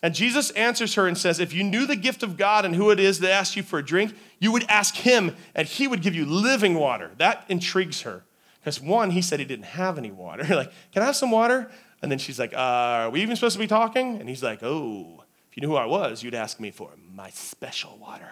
And 0.04 0.16
Jesus 0.16 0.50
answers 0.52 0.96
her 0.96 1.08
and 1.08 1.18
says, 1.18 1.40
If 1.40 1.54
you 1.54 1.64
knew 1.64 1.86
the 1.86 1.96
gift 1.96 2.24
of 2.24 2.36
God 2.36 2.66
and 2.66 2.76
who 2.76 2.90
it 2.90 3.00
is 3.00 3.20
that 3.20 3.32
asked 3.32 3.56
you 3.56 3.64
for 3.64 3.80
a 3.80 3.86
drink, 3.86 4.14
you 4.40 4.52
would 4.52 4.64
ask 4.64 4.96
him 4.96 5.36
and 5.56 5.68
he 5.68 5.88
would 5.88 6.02
give 6.02 6.16
you 6.16 6.26
living 6.26 6.76
water. 6.76 7.12
That 7.18 7.46
intrigues 7.48 8.02
her. 8.02 8.24
Because 8.60 8.82
one, 8.82 9.12
he 9.12 9.22
said 9.22 9.40
he 9.40 9.46
didn't 9.46 9.66
have 9.66 9.98
any 9.98 10.12
water. 10.12 10.44
like, 10.56 10.72
can 10.92 11.04
I 11.04 11.06
have 11.06 11.16
some 11.16 11.32
water? 11.32 11.72
And 12.02 12.12
then 12.12 12.18
she's 12.18 12.40
like, 12.40 12.54
uh, 12.54 12.58
Are 12.58 13.10
we 13.10 13.22
even 13.22 13.36
supposed 13.36 13.54
to 13.54 13.60
be 13.60 13.68
talking? 13.68 14.20
And 14.20 14.28
he's 14.28 14.44
like, 14.44 14.64
Oh, 14.64 15.24
if 15.50 15.58
you 15.58 15.62
knew 15.62 15.70
who 15.70 15.76
I 15.76 15.86
was, 15.86 16.24
you'd 16.24 16.34
ask 16.34 16.60
me 16.60 16.72
for 16.72 16.92
my 17.14 17.30
special 17.30 17.98
water. 17.98 18.30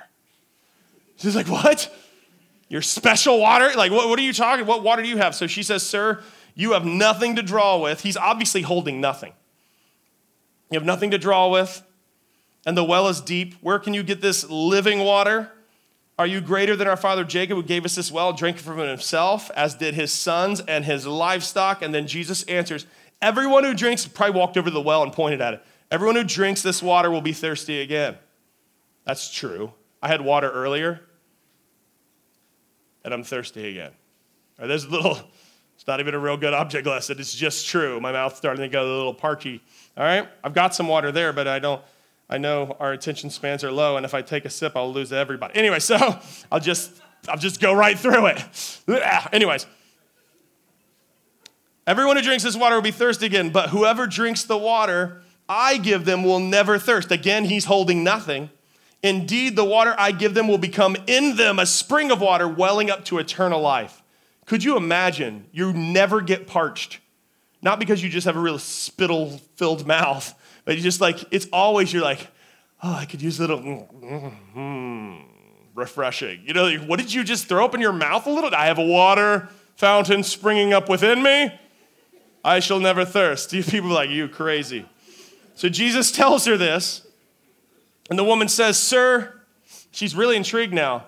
She's 1.19 1.35
like, 1.35 1.47
What? 1.47 1.93
Your 2.69 2.81
special 2.81 3.39
water? 3.39 3.71
Like, 3.75 3.91
what, 3.91 4.09
what 4.09 4.19
are 4.19 4.23
you 4.23 4.33
talking? 4.33 4.65
What 4.65 4.83
water 4.83 5.01
do 5.01 5.09
you 5.09 5.17
have? 5.17 5.33
So 5.33 5.47
she 5.47 5.63
says, 5.63 5.81
Sir, 5.81 6.23
you 6.53 6.73
have 6.73 6.85
nothing 6.85 7.35
to 7.35 7.41
draw 7.41 7.77
with. 7.79 8.01
He's 8.01 8.17
obviously 8.17 8.61
holding 8.61 9.01
nothing. 9.01 9.33
You 10.71 10.77
have 10.77 10.85
nothing 10.85 11.11
to 11.11 11.17
draw 11.17 11.49
with, 11.49 11.81
and 12.65 12.77
the 12.77 12.83
well 12.83 13.07
is 13.07 13.21
deep. 13.21 13.55
Where 13.61 13.79
can 13.79 13.95
you 13.95 14.03
get 14.03 14.21
this 14.21 14.47
living 14.49 14.99
water? 14.99 15.51
Are 16.19 16.27
you 16.27 16.41
greater 16.41 16.75
than 16.75 16.87
our 16.87 16.97
father 16.97 17.23
Jacob, 17.23 17.55
who 17.55 17.63
gave 17.63 17.85
us 17.85 17.95
this 17.95 18.11
well, 18.11 18.33
drank 18.33 18.57
from 18.57 18.79
it 18.79 18.87
himself, 18.87 19.49
as 19.51 19.75
did 19.75 19.95
his 19.95 20.11
sons 20.11 20.59
and 20.59 20.85
his 20.85 21.07
livestock? 21.07 21.81
And 21.81 21.95
then 21.95 22.07
Jesus 22.07 22.43
answers, 22.43 22.85
Everyone 23.21 23.63
who 23.63 23.73
drinks, 23.73 24.05
probably 24.05 24.37
walked 24.37 24.57
over 24.57 24.69
to 24.69 24.73
the 24.73 24.81
well 24.81 25.01
and 25.01 25.11
pointed 25.11 25.41
at 25.41 25.55
it. 25.55 25.63
Everyone 25.89 26.15
who 26.15 26.23
drinks 26.23 26.61
this 26.61 26.83
water 26.83 27.09
will 27.09 27.21
be 27.21 27.33
thirsty 27.33 27.81
again. 27.81 28.15
That's 29.05 29.33
true. 29.33 29.73
I 30.03 30.07
had 30.07 30.21
water 30.21 30.51
earlier, 30.51 31.01
and 33.03 33.13
I'm 33.13 33.23
thirsty 33.23 33.69
again. 33.69 33.91
Or 34.59 34.67
there's 34.67 34.85
a 34.85 34.89
little, 34.89 35.19
it's 35.75 35.87
not 35.87 35.99
even 35.99 36.13
a 36.13 36.19
real 36.19 36.37
good 36.37 36.53
object 36.53 36.85
lesson. 36.87 37.19
It's 37.19 37.33
just 37.33 37.67
true. 37.67 37.99
My 37.99 38.11
mouth's 38.11 38.37
starting 38.37 38.61
to 38.61 38.67
get 38.67 38.81
a 38.81 38.85
little 38.85 39.13
parchy. 39.13 39.61
All 39.97 40.03
right? 40.03 40.27
I've 40.43 40.53
got 40.53 40.75
some 40.75 40.87
water 40.87 41.11
there, 41.11 41.33
but 41.33 41.47
I 41.47 41.59
don't 41.59 41.81
I 42.29 42.37
know 42.37 42.77
our 42.79 42.93
attention 42.93 43.31
spans 43.31 43.63
are 43.63 43.71
low, 43.71 43.97
and 43.97 44.05
if 44.05 44.13
I 44.13 44.21
take 44.21 44.45
a 44.45 44.49
sip, 44.51 44.73
I'll 44.75 44.93
lose 44.93 45.11
everybody. 45.11 45.55
Anyway, 45.55 45.79
so 45.79 45.97
I'll 46.51 46.59
just 46.59 46.91
I'll 47.27 47.37
just 47.37 47.59
go 47.59 47.73
right 47.73 47.97
through 47.97 48.27
it. 48.27 48.81
Anyways. 49.33 49.65
Everyone 51.87 52.17
who 52.17 52.21
drinks 52.21 52.43
this 52.43 52.55
water 52.55 52.75
will 52.75 52.83
be 52.83 52.91
thirsty 52.91 53.25
again, 53.25 53.49
but 53.49 53.69
whoever 53.69 54.05
drinks 54.05 54.43
the 54.43 54.57
water 54.57 55.23
I 55.51 55.77
give 55.77 56.05
them 56.05 56.23
will 56.23 56.39
never 56.39 56.77
thirst. 56.77 57.11
Again, 57.11 57.45
he's 57.45 57.65
holding 57.65 58.03
nothing. 58.03 58.51
Indeed, 59.01 59.55
the 59.55 59.63
water 59.63 59.95
I 59.97 60.11
give 60.11 60.33
them 60.33 60.47
will 60.47 60.57
become 60.57 60.97
in 61.07 61.37
them 61.37 61.57
a 61.59 61.65
spring 61.65 62.11
of 62.11 62.19
water 62.19 62.47
welling 62.47 62.89
up 62.89 63.05
to 63.05 63.17
eternal 63.17 63.61
life. 63.61 64.01
Could 64.45 64.63
you 64.63 64.75
imagine 64.75 65.45
you 65.51 65.71
never 65.71 66.21
get 66.21 66.47
parched? 66.47 66.99
Not 67.61 67.79
because 67.79 68.03
you 68.03 68.09
just 68.09 68.25
have 68.25 68.35
a 68.35 68.39
real 68.39 68.59
spittle 68.59 69.37
filled 69.55 69.85
mouth, 69.85 70.33
but 70.65 70.75
you 70.75 70.81
just 70.81 71.01
like, 71.01 71.23
it's 71.31 71.47
always, 71.53 71.93
you're 71.93 72.03
like, 72.03 72.27
oh, 72.81 72.93
I 72.93 73.05
could 73.05 73.21
use 73.21 73.39
a 73.39 73.41
little 73.43 73.59
mm-hmm, 73.59 75.15
refreshing. 75.75 76.41
You 76.45 76.53
know, 76.53 76.71
what 76.77 76.99
did 76.99 77.13
you 77.13 77.23
just 77.23 77.47
throw 77.47 77.63
up 77.63 77.75
in 77.75 77.81
your 77.81 77.93
mouth 77.93 78.25
a 78.27 78.29
little? 78.29 78.53
I 78.53 78.65
have 78.65 78.79
a 78.79 78.85
water 78.85 79.49
fountain 79.75 80.23
springing 80.23 80.73
up 80.73 80.89
within 80.89 81.23
me. 81.23 81.57
I 82.43 82.59
shall 82.59 82.79
never 82.79 83.05
thirst. 83.05 83.51
People 83.51 83.89
like, 83.89 84.09
you 84.09 84.27
crazy. 84.27 84.85
So 85.55 85.69
Jesus 85.69 86.11
tells 86.11 86.45
her 86.45 86.57
this, 86.57 87.05
and 88.09 88.17
the 88.17 88.23
woman 88.23 88.47
says, 88.47 88.77
Sir, 88.77 89.41
she's 89.91 90.15
really 90.15 90.35
intrigued 90.35 90.73
now. 90.73 91.05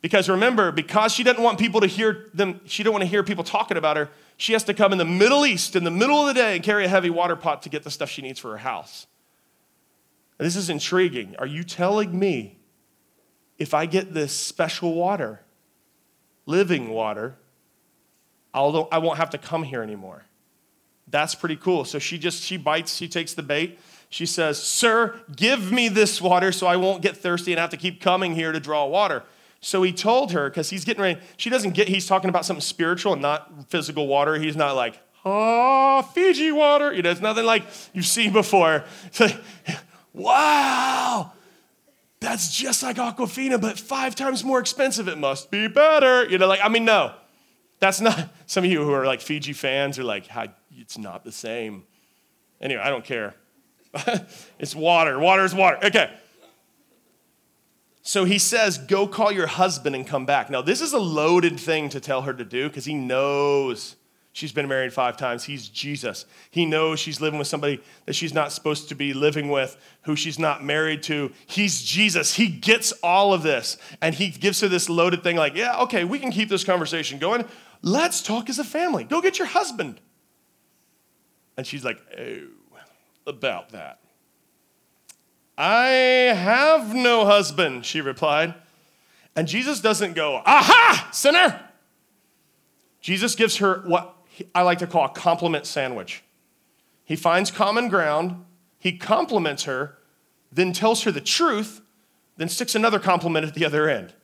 Because 0.00 0.28
remember, 0.28 0.70
because 0.70 1.14
she 1.14 1.22
doesn't 1.22 1.42
want 1.42 1.58
people 1.58 1.80
to 1.80 1.86
hear 1.86 2.28
them, 2.34 2.60
she 2.66 2.82
don't 2.82 2.92
want 2.92 3.02
to 3.02 3.08
hear 3.08 3.22
people 3.22 3.42
talking 3.42 3.78
about 3.78 3.96
her, 3.96 4.10
she 4.36 4.52
has 4.52 4.62
to 4.64 4.74
come 4.74 4.92
in 4.92 4.98
the 4.98 5.04
Middle 5.04 5.46
East 5.46 5.76
in 5.76 5.84
the 5.84 5.90
middle 5.90 6.20
of 6.20 6.26
the 6.26 6.34
day 6.34 6.56
and 6.56 6.62
carry 6.62 6.84
a 6.84 6.88
heavy 6.88 7.08
water 7.08 7.36
pot 7.36 7.62
to 7.62 7.68
get 7.70 7.84
the 7.84 7.90
stuff 7.90 8.10
she 8.10 8.20
needs 8.20 8.38
for 8.38 8.50
her 8.50 8.58
house. 8.58 9.06
This 10.38 10.56
is 10.56 10.68
intriguing. 10.68 11.36
Are 11.38 11.46
you 11.46 11.64
telling 11.64 12.18
me 12.18 12.58
if 13.58 13.72
I 13.72 13.86
get 13.86 14.12
this 14.12 14.32
special 14.32 14.94
water, 14.94 15.40
living 16.44 16.90
water, 16.90 17.36
I'll, 18.52 18.88
I 18.92 18.98
won't 18.98 19.18
have 19.18 19.30
to 19.30 19.38
come 19.38 19.62
here 19.62 19.82
anymore? 19.82 20.24
That's 21.08 21.34
pretty 21.34 21.56
cool. 21.56 21.84
So 21.84 21.98
she 21.98 22.18
just, 22.18 22.42
she 22.42 22.56
bites, 22.56 22.96
she 22.96 23.08
takes 23.08 23.34
the 23.34 23.42
bait. 23.42 23.78
She 24.14 24.26
says, 24.26 24.62
Sir, 24.62 25.20
give 25.34 25.72
me 25.72 25.88
this 25.88 26.22
water 26.22 26.52
so 26.52 26.68
I 26.68 26.76
won't 26.76 27.02
get 27.02 27.16
thirsty 27.16 27.50
and 27.50 27.58
have 27.58 27.70
to 27.70 27.76
keep 27.76 28.00
coming 28.00 28.36
here 28.36 28.52
to 28.52 28.60
draw 28.60 28.86
water. 28.86 29.24
So 29.60 29.82
he 29.82 29.92
told 29.92 30.30
her, 30.30 30.48
because 30.48 30.70
he's 30.70 30.84
getting 30.84 31.02
ready, 31.02 31.20
she 31.36 31.50
doesn't 31.50 31.72
get, 31.72 31.88
he's 31.88 32.06
talking 32.06 32.30
about 32.30 32.44
something 32.44 32.60
spiritual 32.60 33.14
and 33.14 33.22
not 33.22 33.68
physical 33.70 34.06
water. 34.06 34.36
He's 34.36 34.54
not 34.54 34.76
like, 34.76 35.00
oh, 35.24 36.02
Fiji 36.14 36.52
water. 36.52 36.92
You 36.92 37.02
know, 37.02 37.10
it's 37.10 37.20
nothing 37.20 37.44
like 37.44 37.64
you've 37.92 38.06
seen 38.06 38.32
before. 38.32 38.84
It's 39.06 39.18
like, 39.18 39.36
wow, 40.12 41.32
that's 42.20 42.56
just 42.56 42.84
like 42.84 42.98
Aquafina, 42.98 43.60
but 43.60 43.80
five 43.80 44.14
times 44.14 44.44
more 44.44 44.60
expensive. 44.60 45.08
It 45.08 45.18
must 45.18 45.50
be 45.50 45.66
better. 45.66 46.24
You 46.30 46.38
know, 46.38 46.46
like, 46.46 46.60
I 46.62 46.68
mean, 46.68 46.84
no, 46.84 47.14
that's 47.80 48.00
not, 48.00 48.32
some 48.46 48.62
of 48.62 48.70
you 48.70 48.84
who 48.84 48.92
are 48.92 49.06
like 49.06 49.20
Fiji 49.20 49.54
fans 49.54 49.98
are 49.98 50.04
like, 50.04 50.28
it's 50.70 50.98
not 50.98 51.24
the 51.24 51.32
same. 51.32 51.82
Anyway, 52.60 52.80
I 52.80 52.90
don't 52.90 53.04
care. 53.04 53.34
it's 54.58 54.74
water. 54.74 55.18
Water 55.18 55.44
is 55.44 55.54
water. 55.54 55.78
Okay. 55.84 56.10
So 58.06 58.24
he 58.24 58.38
says, 58.38 58.78
Go 58.78 59.06
call 59.08 59.32
your 59.32 59.46
husband 59.46 59.96
and 59.96 60.06
come 60.06 60.26
back. 60.26 60.50
Now, 60.50 60.62
this 60.62 60.80
is 60.80 60.92
a 60.92 60.98
loaded 60.98 61.58
thing 61.58 61.88
to 61.88 62.00
tell 62.00 62.22
her 62.22 62.34
to 62.34 62.44
do 62.44 62.68
because 62.68 62.84
he 62.84 62.94
knows 62.94 63.96
she's 64.32 64.52
been 64.52 64.68
married 64.68 64.92
five 64.92 65.16
times. 65.16 65.44
He's 65.44 65.68
Jesus. 65.68 66.26
He 66.50 66.66
knows 66.66 67.00
she's 67.00 67.22
living 67.22 67.38
with 67.38 67.48
somebody 67.48 67.80
that 68.04 68.12
she's 68.12 68.34
not 68.34 68.52
supposed 68.52 68.90
to 68.90 68.94
be 68.94 69.14
living 69.14 69.48
with, 69.48 69.78
who 70.02 70.16
she's 70.16 70.38
not 70.38 70.62
married 70.62 71.02
to. 71.04 71.32
He's 71.46 71.82
Jesus. 71.82 72.34
He 72.34 72.48
gets 72.48 72.92
all 73.02 73.32
of 73.32 73.42
this. 73.42 73.78
And 74.02 74.14
he 74.14 74.28
gives 74.28 74.60
her 74.60 74.68
this 74.68 74.90
loaded 74.90 75.22
thing 75.22 75.36
like, 75.36 75.56
Yeah, 75.56 75.80
okay, 75.80 76.04
we 76.04 76.18
can 76.18 76.30
keep 76.30 76.50
this 76.50 76.62
conversation 76.62 77.18
going. 77.18 77.46
Let's 77.80 78.22
talk 78.22 78.50
as 78.50 78.58
a 78.58 78.64
family. 78.64 79.04
Go 79.04 79.22
get 79.22 79.38
your 79.38 79.48
husband. 79.48 79.98
And 81.56 81.66
she's 81.66 81.86
like, 81.86 82.02
Oh, 82.18 82.48
about 83.26 83.70
that. 83.70 84.00
I 85.56 85.86
have 85.86 86.94
no 86.94 87.24
husband, 87.24 87.86
she 87.86 88.00
replied. 88.00 88.54
And 89.36 89.48
Jesus 89.48 89.80
doesn't 89.80 90.14
go, 90.14 90.42
Aha, 90.44 91.08
sinner! 91.12 91.60
Jesus 93.00 93.34
gives 93.34 93.56
her 93.58 93.82
what 93.86 94.16
I 94.54 94.62
like 94.62 94.78
to 94.78 94.86
call 94.86 95.04
a 95.04 95.10
compliment 95.10 95.66
sandwich. 95.66 96.22
He 97.04 97.16
finds 97.16 97.50
common 97.50 97.88
ground, 97.88 98.44
he 98.78 98.96
compliments 98.96 99.64
her, 99.64 99.98
then 100.50 100.72
tells 100.72 101.02
her 101.02 101.12
the 101.12 101.20
truth, 101.20 101.82
then 102.36 102.48
sticks 102.48 102.74
another 102.74 102.98
compliment 102.98 103.46
at 103.46 103.54
the 103.54 103.64
other 103.64 103.88
end. 103.88 104.14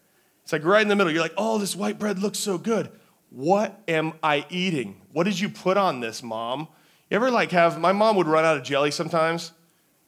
It's 0.42 0.52
like 0.52 0.64
right 0.64 0.82
in 0.82 0.88
the 0.88 0.96
middle. 0.96 1.12
You're 1.12 1.22
like, 1.22 1.34
oh, 1.36 1.58
this 1.58 1.76
white 1.76 1.98
bread 1.98 2.18
looks 2.18 2.38
so 2.38 2.58
good. 2.58 2.90
What 3.28 3.80
am 3.86 4.14
I 4.22 4.46
eating? 4.48 5.00
What 5.12 5.24
did 5.24 5.38
you 5.38 5.48
put 5.48 5.76
on 5.76 6.00
this, 6.00 6.22
mom? 6.22 6.68
You 7.11 7.16
ever 7.16 7.31
like 7.31 7.51
have, 7.51 7.81
my 7.81 7.92
mom 7.92 8.16
would 8.16 8.29
run 8.29 8.44
out 8.44 8.57
of 8.57 8.62
jelly 8.62 8.92
sometimes, 8.92 9.51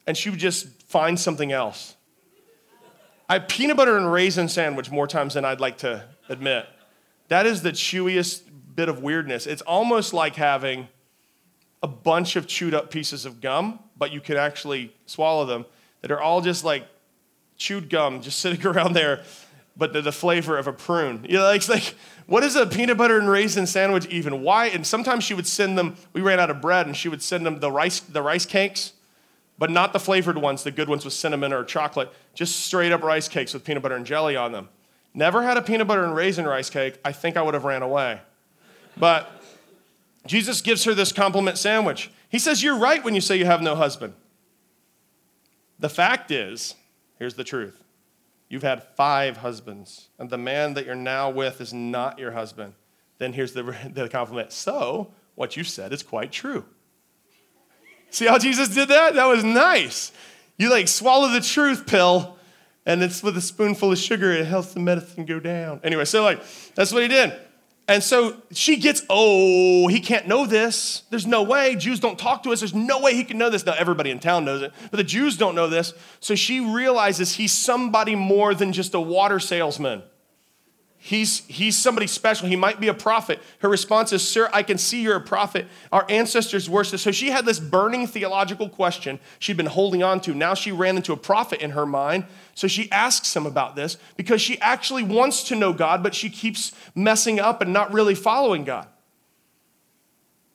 and 0.07 0.17
she 0.17 0.29
would 0.29 0.39
just 0.39 0.81
find 0.83 1.19
something 1.19 1.51
else. 1.51 1.95
I 3.29 3.39
peanut 3.39 3.75
butter 3.75 3.97
and 3.97 4.11
raisin 4.11 4.47
sandwich 4.47 4.89
more 4.89 5.05
times 5.05 5.33
than 5.33 5.43
I'd 5.43 5.59
like 5.59 5.79
to 5.79 6.05
admit. 6.29 6.65
That 7.27 7.45
is 7.45 7.61
the 7.61 7.73
chewiest 7.73 8.43
bit 8.75 8.89
of 8.89 9.03
weirdness. 9.03 9.47
It's 9.47 9.61
almost 9.63 10.13
like 10.13 10.35
having 10.35 10.87
a 11.81 11.87
bunch 11.87 12.37
of 12.37 12.47
chewed 12.47 12.73
up 12.73 12.89
pieces 12.89 13.25
of 13.25 13.41
gum, 13.41 13.79
but 13.97 14.11
you 14.13 14.21
can 14.21 14.37
actually 14.37 14.95
swallow 15.05 15.45
them 15.45 15.65
that 16.01 16.11
are 16.11 16.21
all 16.21 16.39
just 16.39 16.63
like 16.63 16.85
chewed 17.57 17.89
gum 17.89 18.21
just 18.21 18.39
sitting 18.43 18.65
around 18.65 18.93
there, 18.93 19.23
but 19.75 19.91
the 19.91 20.11
flavor 20.11 20.57
of 20.57 20.67
a 20.67 20.73
prune. 20.73 21.25
You 21.27 21.37
know, 21.37 21.51
it's 21.51 21.67
like, 21.67 21.95
what 22.25 22.43
is 22.43 22.55
a 22.55 22.65
peanut 22.65 22.97
butter 22.97 23.17
and 23.17 23.29
raisin 23.29 23.67
sandwich 23.67 24.05
even? 24.07 24.41
Why? 24.41 24.67
And 24.67 24.85
sometimes 24.85 25.23
she 25.23 25.33
would 25.33 25.47
send 25.47 25.77
them, 25.77 25.95
we 26.13 26.21
ran 26.21 26.39
out 26.39 26.49
of 26.49 26.61
bread, 26.61 26.85
and 26.87 26.95
she 26.95 27.09
would 27.09 27.21
send 27.21 27.45
them 27.45 27.59
the 27.59 27.71
rice, 27.71 27.99
the 27.99 28.21
rice 28.21 28.45
cakes 28.45 28.93
but 29.57 29.69
not 29.69 29.93
the 29.93 29.99
flavored 29.99 30.37
ones, 30.37 30.63
the 30.63 30.71
good 30.71 30.89
ones 30.89 31.05
with 31.05 31.13
cinnamon 31.13 31.53
or 31.53 31.63
chocolate, 31.63 32.11
just 32.33 32.61
straight 32.61 32.91
up 32.91 33.03
rice 33.03 33.27
cakes 33.27 33.53
with 33.53 33.63
peanut 33.63 33.83
butter 33.83 33.95
and 33.95 34.05
jelly 34.05 34.35
on 34.35 34.51
them. 34.51 34.69
Never 35.13 35.43
had 35.43 35.57
a 35.57 35.61
peanut 35.61 35.87
butter 35.87 36.03
and 36.03 36.15
raisin 36.15 36.45
rice 36.45 36.69
cake. 36.69 36.99
I 37.05 37.11
think 37.11 37.37
I 37.37 37.41
would 37.41 37.53
have 37.53 37.65
ran 37.65 37.83
away. 37.83 38.19
But 38.97 39.29
Jesus 40.25 40.61
gives 40.61 40.83
her 40.85 40.93
this 40.93 41.11
compliment 41.11 41.57
sandwich. 41.57 42.09
He 42.29 42.39
says, 42.39 42.63
You're 42.63 42.77
right 42.77 43.03
when 43.03 43.13
you 43.13 43.21
say 43.21 43.37
you 43.37 43.45
have 43.45 43.61
no 43.61 43.75
husband. 43.75 44.13
The 45.79 45.89
fact 45.89 46.31
is, 46.31 46.75
here's 47.19 47.35
the 47.35 47.43
truth 47.43 47.82
you've 48.53 48.61
had 48.61 48.83
five 48.95 49.37
husbands, 49.37 50.09
and 50.19 50.29
the 50.29 50.37
man 50.37 50.75
that 50.75 50.85
you're 50.85 50.93
now 50.93 51.27
with 51.27 51.59
is 51.59 51.73
not 51.73 52.19
your 52.19 52.29
husband. 52.29 52.71
Then 53.17 53.33
here's 53.33 53.53
the, 53.53 53.63
the 53.91 54.07
compliment. 54.07 54.51
So, 54.51 55.11
what 55.33 55.57
you 55.57 55.63
said 55.63 55.91
is 55.91 56.03
quite 56.03 56.31
true. 56.31 56.63
See 58.11 58.27
how 58.27 58.37
Jesus 58.37 58.69
did 58.69 58.89
that? 58.89 59.15
That 59.15 59.25
was 59.25 59.43
nice. 59.43 60.11
You 60.59 60.69
like 60.69 60.87
swallow 60.87 61.29
the 61.29 61.41
truth 61.41 61.87
pill, 61.87 62.37
and 62.85 63.01
it's 63.01 63.23
with 63.23 63.35
a 63.37 63.41
spoonful 63.41 63.91
of 63.91 63.97
sugar, 63.97 64.31
it 64.31 64.45
helps 64.45 64.75
the 64.75 64.79
medicine 64.81 65.25
go 65.25 65.39
down. 65.39 65.79
Anyway, 65.83 66.05
so 66.05 66.21
like, 66.21 66.39
that's 66.75 66.93
what 66.93 67.01
he 67.01 67.07
did. 67.07 67.33
And 67.87 68.01
so 68.01 68.37
she 68.51 68.77
gets, 68.77 69.03
oh, 69.09 69.87
he 69.87 69.99
can't 69.99 70.25
know 70.25 70.45
this. 70.45 71.03
There's 71.09 71.27
no 71.27 71.43
way. 71.43 71.75
Jews 71.75 71.99
don't 71.99 72.17
talk 72.17 72.43
to 72.43 72.53
us. 72.53 72.61
There's 72.61 72.73
no 72.73 73.01
way 73.01 73.13
he 73.13 73.25
can 73.25 73.37
know 73.37 73.49
this. 73.49 73.65
Now, 73.65 73.75
everybody 73.77 74.09
in 74.09 74.19
town 74.19 74.45
knows 74.45 74.61
it, 74.61 74.71
but 74.89 74.97
the 74.97 75.03
Jews 75.03 75.35
don't 75.35 75.53
know 75.53 75.67
this. 75.67 75.93
So 76.21 76.33
she 76.33 76.61
realizes 76.61 77.35
he's 77.35 77.51
somebody 77.51 78.15
more 78.15 78.55
than 78.55 78.71
just 78.71 78.93
a 78.93 79.01
water 79.01 79.39
salesman. 79.39 80.03
He's, 81.05 81.45
he's 81.47 81.75
somebody 81.75 82.07
special. 82.07 82.47
He 82.47 82.55
might 82.55 82.79
be 82.79 82.87
a 82.87 82.93
prophet. 82.93 83.41
Her 83.59 83.67
response 83.67 84.13
is, 84.13 84.25
Sir, 84.25 84.49
I 84.53 84.63
can 84.63 84.77
see 84.77 85.01
you're 85.01 85.17
a 85.17 85.21
prophet. 85.21 85.67
Our 85.91 86.05
ancestors 86.07 86.69
worshipped. 86.69 87.03
So 87.03 87.11
she 87.11 87.29
had 87.29 87.45
this 87.45 87.59
burning 87.59 88.07
theological 88.07 88.69
question 88.69 89.19
she'd 89.37 89.57
been 89.57 89.65
holding 89.65 90.01
on 90.01 90.21
to. 90.21 90.33
Now 90.33 90.53
she 90.53 90.71
ran 90.71 90.95
into 90.95 91.11
a 91.11 91.17
prophet 91.17 91.59
in 91.59 91.71
her 91.71 91.85
mind. 91.85 92.23
So 92.55 92.69
she 92.69 92.89
asks 92.89 93.35
him 93.35 93.45
about 93.45 93.75
this 93.75 93.97
because 94.15 94.41
she 94.41 94.57
actually 94.61 95.03
wants 95.03 95.43
to 95.49 95.57
know 95.57 95.73
God, 95.73 96.03
but 96.03 96.15
she 96.15 96.29
keeps 96.29 96.71
messing 96.95 97.37
up 97.37 97.61
and 97.61 97.73
not 97.73 97.91
really 97.91 98.15
following 98.15 98.63
God. 98.63 98.87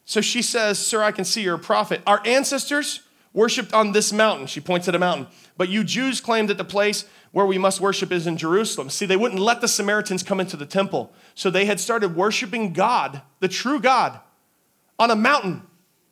So 0.06 0.22
she 0.22 0.40
says, 0.40 0.78
Sir, 0.78 1.02
I 1.02 1.12
can 1.12 1.26
see 1.26 1.42
you're 1.42 1.56
a 1.56 1.58
prophet. 1.58 2.00
Our 2.06 2.22
ancestors 2.24 3.00
worshiped 3.32 3.72
on 3.72 3.92
this 3.92 4.12
mountain. 4.12 4.46
She 4.46 4.60
points 4.60 4.88
at 4.88 4.94
a 4.94 4.98
mountain. 4.98 5.26
But 5.56 5.68
you 5.68 5.84
Jews 5.84 6.20
claim 6.20 6.46
that 6.46 6.58
the 6.58 6.64
place 6.64 7.04
where 7.32 7.46
we 7.46 7.58
must 7.58 7.80
worship 7.80 8.10
is 8.10 8.26
in 8.26 8.36
Jerusalem. 8.36 8.90
See, 8.90 9.06
they 9.06 9.16
wouldn't 9.16 9.40
let 9.40 9.60
the 9.60 9.68
Samaritans 9.68 10.22
come 10.22 10.40
into 10.40 10.56
the 10.56 10.66
temple. 10.66 11.12
So 11.34 11.50
they 11.50 11.66
had 11.66 11.78
started 11.80 12.16
worshiping 12.16 12.72
God, 12.72 13.22
the 13.40 13.48
true 13.48 13.80
God, 13.80 14.18
on 14.98 15.10
a 15.10 15.16
mountain 15.16 15.62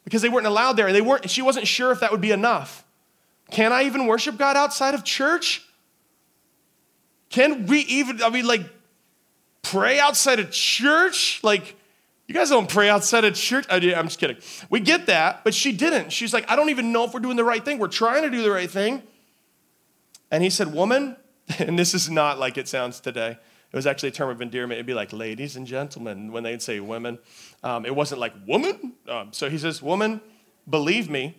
because 0.05 0.22
they 0.22 0.29
weren't 0.29 0.46
allowed 0.46 0.74
there. 0.74 0.87
And 0.87 0.94
they 0.94 1.00
weren't, 1.00 1.29
she 1.31 1.42
wasn't 1.42 1.66
sure 1.66 1.90
if 1.90 2.00
that 2.00 2.12
would 2.12 2.20
be 2.20 2.33
enough. 2.33 2.85
Can 3.50 3.72
I 3.72 3.85
even 3.85 4.07
worship 4.07 4.37
God 4.37 4.57
outside 4.57 4.94
of 4.94 5.05
church? 5.05 5.62
Can 7.31 7.66
we 7.66 7.81
even, 7.81 8.22
I 8.22 8.31
mean, 8.31 8.46
like, 8.46 8.62
pray 9.62 9.98
outside 9.98 10.38
of 10.38 10.50
church? 10.50 11.40
Like, 11.42 11.75
you 12.26 12.34
guys 12.34 12.50
don't 12.50 12.68
pray 12.68 12.88
outside 12.88 13.24
of 13.24 13.34
church. 13.34 13.66
I, 13.70 13.76
am 13.76 14.06
just 14.06 14.18
kidding. 14.18 14.36
We 14.68 14.80
get 14.80 15.06
that, 15.06 15.44
but 15.44 15.54
she 15.54 15.72
didn't. 15.72 16.10
She's 16.10 16.34
like, 16.34 16.50
I 16.50 16.56
don't 16.56 16.70
even 16.70 16.92
know 16.92 17.04
if 17.04 17.14
we're 17.14 17.20
doing 17.20 17.36
the 17.36 17.44
right 17.44 17.64
thing. 17.64 17.78
We're 17.78 17.88
trying 17.88 18.22
to 18.22 18.30
do 18.30 18.42
the 18.42 18.50
right 18.50 18.70
thing. 18.70 19.02
And 20.30 20.42
he 20.42 20.50
said, 20.50 20.72
Woman, 20.72 21.16
and 21.58 21.78
this 21.78 21.94
is 21.94 22.10
not 22.10 22.38
like 22.38 22.58
it 22.58 22.68
sounds 22.68 23.00
today. 23.00 23.38
It 23.72 23.76
was 23.76 23.86
actually 23.86 24.08
a 24.10 24.12
term 24.12 24.30
of 24.30 24.40
endearment. 24.40 24.78
It'd 24.78 24.86
be 24.86 24.94
like 24.94 25.12
ladies 25.12 25.56
and 25.56 25.66
gentlemen 25.66 26.32
when 26.32 26.42
they'd 26.42 26.62
say 26.62 26.80
women. 26.80 27.18
Um, 27.62 27.84
it 27.84 27.94
wasn't 27.94 28.20
like 28.20 28.32
woman. 28.46 28.94
Um, 29.08 29.32
so 29.32 29.50
he 29.50 29.58
says, 29.58 29.82
Woman, 29.82 30.20
believe 30.68 31.10
me, 31.10 31.36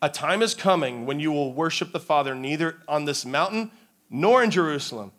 a 0.00 0.08
time 0.08 0.42
is 0.42 0.54
coming 0.54 1.06
when 1.06 1.20
you 1.20 1.30
will 1.30 1.52
worship 1.52 1.92
the 1.92 2.00
Father 2.00 2.34
neither 2.34 2.78
on 2.88 3.04
this 3.04 3.24
mountain 3.24 3.70
nor 4.10 4.42
in 4.42 4.50
Jerusalem. 4.50 5.12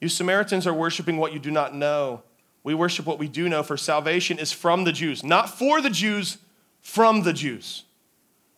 You 0.00 0.08
Samaritans 0.08 0.66
are 0.66 0.74
worshiping 0.74 1.18
what 1.18 1.32
you 1.32 1.38
do 1.38 1.50
not 1.50 1.74
know. 1.74 2.22
We 2.64 2.74
worship 2.74 3.06
what 3.06 3.18
we 3.18 3.28
do 3.28 3.48
know, 3.48 3.62
for 3.62 3.76
salvation 3.76 4.38
is 4.38 4.50
from 4.50 4.84
the 4.84 4.92
Jews, 4.92 5.22
not 5.22 5.50
for 5.50 5.80
the 5.80 5.90
Jews, 5.90 6.38
from 6.80 7.22
the 7.22 7.32
Jews. 7.32 7.84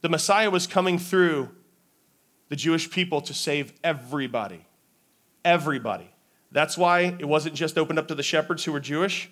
The 0.00 0.08
Messiah 0.08 0.48
was 0.48 0.66
coming 0.66 0.98
through 0.98 1.50
the 2.48 2.56
Jewish 2.56 2.88
people 2.88 3.20
to 3.22 3.34
save 3.34 3.72
everybody. 3.82 4.64
Everybody. 5.44 6.10
That's 6.52 6.78
why 6.78 7.16
it 7.18 7.26
wasn't 7.26 7.56
just 7.56 7.76
opened 7.76 7.98
up 7.98 8.06
to 8.08 8.14
the 8.14 8.22
shepherds 8.22 8.64
who 8.64 8.72
were 8.72 8.80
Jewish, 8.80 9.28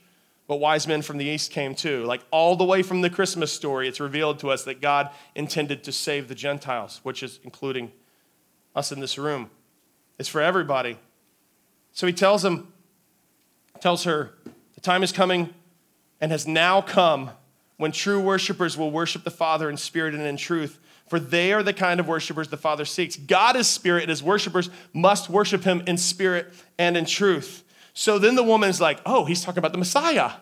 but 0.48 0.56
wise 0.56 0.88
men 0.88 1.02
from 1.02 1.18
the 1.18 1.24
east 1.24 1.52
came 1.52 1.76
too. 1.76 2.04
Like 2.04 2.22
all 2.32 2.56
the 2.56 2.64
way 2.64 2.82
from 2.82 3.00
the 3.00 3.10
Christmas 3.10 3.52
story, 3.52 3.86
it's 3.86 4.00
revealed 4.00 4.40
to 4.40 4.50
us 4.50 4.64
that 4.64 4.80
God 4.80 5.10
intended 5.36 5.84
to 5.84 5.92
save 5.92 6.26
the 6.26 6.34
Gentiles, 6.34 7.00
which 7.04 7.22
is 7.22 7.38
including 7.44 7.92
us 8.74 8.90
in 8.90 8.98
this 8.98 9.16
room. 9.16 9.50
It's 10.18 10.28
for 10.28 10.40
everybody. 10.40 10.98
So 11.92 12.08
he 12.08 12.12
tells 12.12 12.42
them, 12.42 12.72
tells 13.80 14.02
her, 14.04 14.34
time 14.84 15.02
is 15.02 15.12
coming 15.12 15.52
and 16.20 16.30
has 16.30 16.46
now 16.46 16.80
come 16.80 17.30
when 17.76 17.90
true 17.90 18.20
worshipers 18.20 18.76
will 18.78 18.90
worship 18.90 19.24
the 19.24 19.30
Father 19.30 19.68
in 19.68 19.76
spirit 19.76 20.14
and 20.14 20.22
in 20.22 20.36
truth, 20.36 20.78
for 21.08 21.18
they 21.18 21.52
are 21.52 21.62
the 21.62 21.72
kind 21.72 21.98
of 21.98 22.06
worshipers 22.06 22.48
the 22.48 22.56
Father 22.56 22.84
seeks. 22.84 23.16
God 23.16 23.56
is 23.56 23.66
spirit, 23.66 24.04
and 24.04 24.10
his 24.10 24.22
worshipers 24.22 24.70
must 24.92 25.28
worship 25.28 25.64
him 25.64 25.82
in 25.86 25.96
spirit 25.96 26.52
and 26.78 26.96
in 26.96 27.04
truth. 27.04 27.64
So 27.94 28.18
then 28.18 28.36
the 28.36 28.42
woman 28.42 28.70
is 28.70 28.80
like, 28.80 29.00
oh, 29.04 29.24
he's 29.24 29.42
talking 29.42 29.58
about 29.58 29.72
the 29.72 29.78
Messiah. 29.78 30.32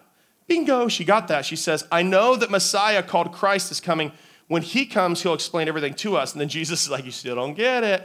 Bingo, 0.46 0.88
she 0.88 1.04
got 1.04 1.28
that. 1.28 1.44
She 1.44 1.56
says, 1.56 1.86
I 1.90 2.02
know 2.02 2.36
that 2.36 2.50
Messiah 2.50 3.02
called 3.02 3.32
Christ 3.32 3.70
is 3.70 3.80
coming. 3.80 4.12
When 4.48 4.62
he 4.62 4.86
comes, 4.86 5.22
he'll 5.22 5.34
explain 5.34 5.68
everything 5.68 5.94
to 5.94 6.16
us. 6.16 6.32
And 6.32 6.40
then 6.40 6.48
Jesus 6.48 6.84
is 6.84 6.90
like, 6.90 7.04
You 7.04 7.10
still 7.10 7.34
don't 7.34 7.54
get 7.54 7.84
it. 7.84 8.02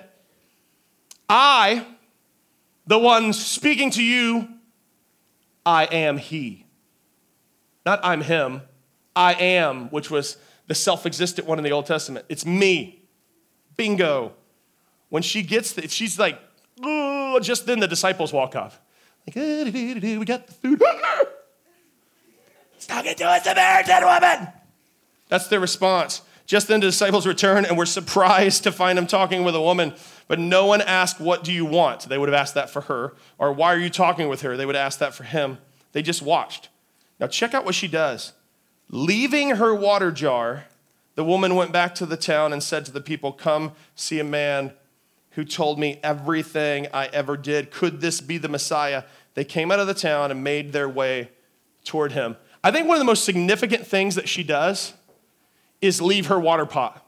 I, 1.28 1.86
the 2.86 2.97
one 2.97 3.34
speaking 3.34 3.91
to 3.91 4.04
you, 4.04 4.47
I 5.67 5.84
am 5.84 6.17
he. 6.17 6.65
Not 7.86 7.99
I'm 8.01 8.21
him, 8.21 8.62
I 9.13 9.34
am, 9.34 9.89
which 9.89 10.10
was 10.10 10.38
the 10.67 10.73
self 10.73 11.06
existent 11.06 11.45
one 11.45 11.58
in 11.58 11.63
the 11.65 11.71
Old 11.71 11.86
Testament. 11.86 12.25
It's 12.30 12.45
me. 12.45 13.01
Bingo. 13.75 14.32
When 15.10 15.21
she 15.21 15.43
gets, 15.43 15.73
the, 15.73 15.88
she's 15.89 16.17
like, 16.17 16.39
just 17.41 17.65
then 17.65 17.82
the 17.82 17.88
disciples 17.88 18.32
walk 18.32 18.56
up. 18.56 18.73
Like, 19.27 19.36
we 19.36 20.25
got 20.25 20.47
the 20.47 20.53
food. 20.53 20.82
It's 22.75 22.86
talking 22.86 23.15
to 23.15 23.23
a 23.23 23.39
Samaritan 23.39 24.03
woman. 24.03 24.53
That's 25.30 25.47
their 25.47 25.60
response. 25.60 26.21
Just 26.47 26.69
then 26.69 26.79
the 26.79 26.88
disciples 26.88 27.27
return 27.27 27.65
and 27.65 27.77
were 27.77 27.86
surprised 27.86 28.63
to 28.63 28.71
find 28.71 28.97
him 28.97 29.05
talking 29.05 29.43
with 29.43 29.53
a 29.53 29.62
woman. 29.62 29.93
But 30.29 30.39
no 30.39 30.65
one 30.65 30.81
asked, 30.81 31.19
What 31.19 31.43
do 31.43 31.51
you 31.51 31.65
want? 31.65 32.07
They 32.07 32.17
would 32.17 32.29
have 32.29 32.39
asked 32.39 32.55
that 32.55 32.69
for 32.69 32.81
her. 32.81 33.13
Or 33.38 33.51
why 33.51 33.73
are 33.73 33.79
you 33.79 33.89
talking 33.89 34.29
with 34.29 34.41
her? 34.41 34.55
They 34.55 34.65
would 34.65 34.75
ask 34.75 34.97
that 34.99 35.13
for 35.13 35.25
him. 35.25 35.57
They 35.91 36.01
just 36.01 36.21
watched. 36.21 36.69
Now 37.19 37.27
check 37.27 37.53
out 37.53 37.65
what 37.65 37.75
she 37.75 37.89
does. 37.89 38.31
Leaving 38.89 39.57
her 39.57 39.75
water 39.75 40.10
jar, 40.10 40.65
the 41.15 41.23
woman 41.25 41.55
went 41.55 41.73
back 41.73 41.93
to 41.95 42.05
the 42.05 42.15
town 42.15 42.53
and 42.53 42.63
said 42.63 42.86
to 42.86 42.91
the 42.91 43.01
people, 43.01 43.33
Come 43.33 43.73
see 43.93 44.19
a 44.19 44.23
man 44.23 44.71
who 45.31 45.43
told 45.43 45.77
me 45.77 45.99
everything 46.01 46.88
I 46.93 47.07
ever 47.07 47.36
did. 47.36 47.71
Could 47.71 47.99
this 47.99 48.21
be 48.21 48.38
the 48.38 48.47
Messiah? 48.47 49.03
They 49.33 49.43
came 49.43 49.69
out 49.69 49.81
of 49.81 49.88
the 49.88 49.93
town 49.93 50.31
and 50.31 50.43
made 50.45 50.71
their 50.71 50.88
way 50.88 51.29
toward 51.83 52.13
him. 52.13 52.38
I 52.63 52.71
think 52.71 52.88
one 52.88 52.95
of 52.95 52.99
the 52.99 53.05
most 53.05 53.25
significant 53.25 53.86
things 53.86 54.15
that 54.15 54.29
she 54.29 54.43
does 54.43 54.93
is 55.81 56.01
leave 56.01 56.27
her 56.27 56.39
water 56.39 56.65
pot. 56.65 57.03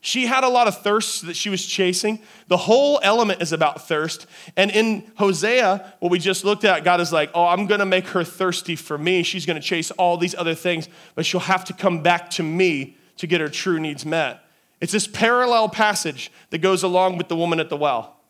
She 0.00 0.26
had 0.26 0.44
a 0.44 0.48
lot 0.48 0.68
of 0.68 0.82
thirst 0.82 1.26
that 1.26 1.34
she 1.34 1.48
was 1.48 1.66
chasing. 1.66 2.20
The 2.46 2.56
whole 2.56 3.00
element 3.02 3.42
is 3.42 3.52
about 3.52 3.88
thirst. 3.88 4.26
And 4.56 4.70
in 4.70 5.10
Hosea, 5.16 5.94
what 5.98 6.12
we 6.12 6.20
just 6.20 6.44
looked 6.44 6.64
at, 6.64 6.84
God 6.84 7.00
is 7.00 7.12
like, 7.12 7.30
oh, 7.34 7.44
I'm 7.44 7.66
going 7.66 7.80
to 7.80 7.86
make 7.86 8.06
her 8.08 8.22
thirsty 8.22 8.76
for 8.76 8.96
me. 8.96 9.24
She's 9.24 9.46
going 9.46 9.60
to 9.60 9.66
chase 9.66 9.90
all 9.90 10.16
these 10.16 10.34
other 10.36 10.54
things, 10.54 10.88
but 11.16 11.26
she'll 11.26 11.40
have 11.40 11.64
to 11.64 11.72
come 11.72 12.04
back 12.04 12.30
to 12.30 12.44
me 12.44 12.96
to 13.16 13.26
get 13.26 13.40
her 13.40 13.48
true 13.48 13.80
needs 13.80 14.06
met. 14.06 14.44
It's 14.80 14.92
this 14.92 15.08
parallel 15.08 15.70
passage 15.70 16.30
that 16.50 16.58
goes 16.58 16.84
along 16.84 17.18
with 17.18 17.26
the 17.26 17.36
woman 17.36 17.58
at 17.58 17.68
the 17.68 17.76
well. 17.76 18.20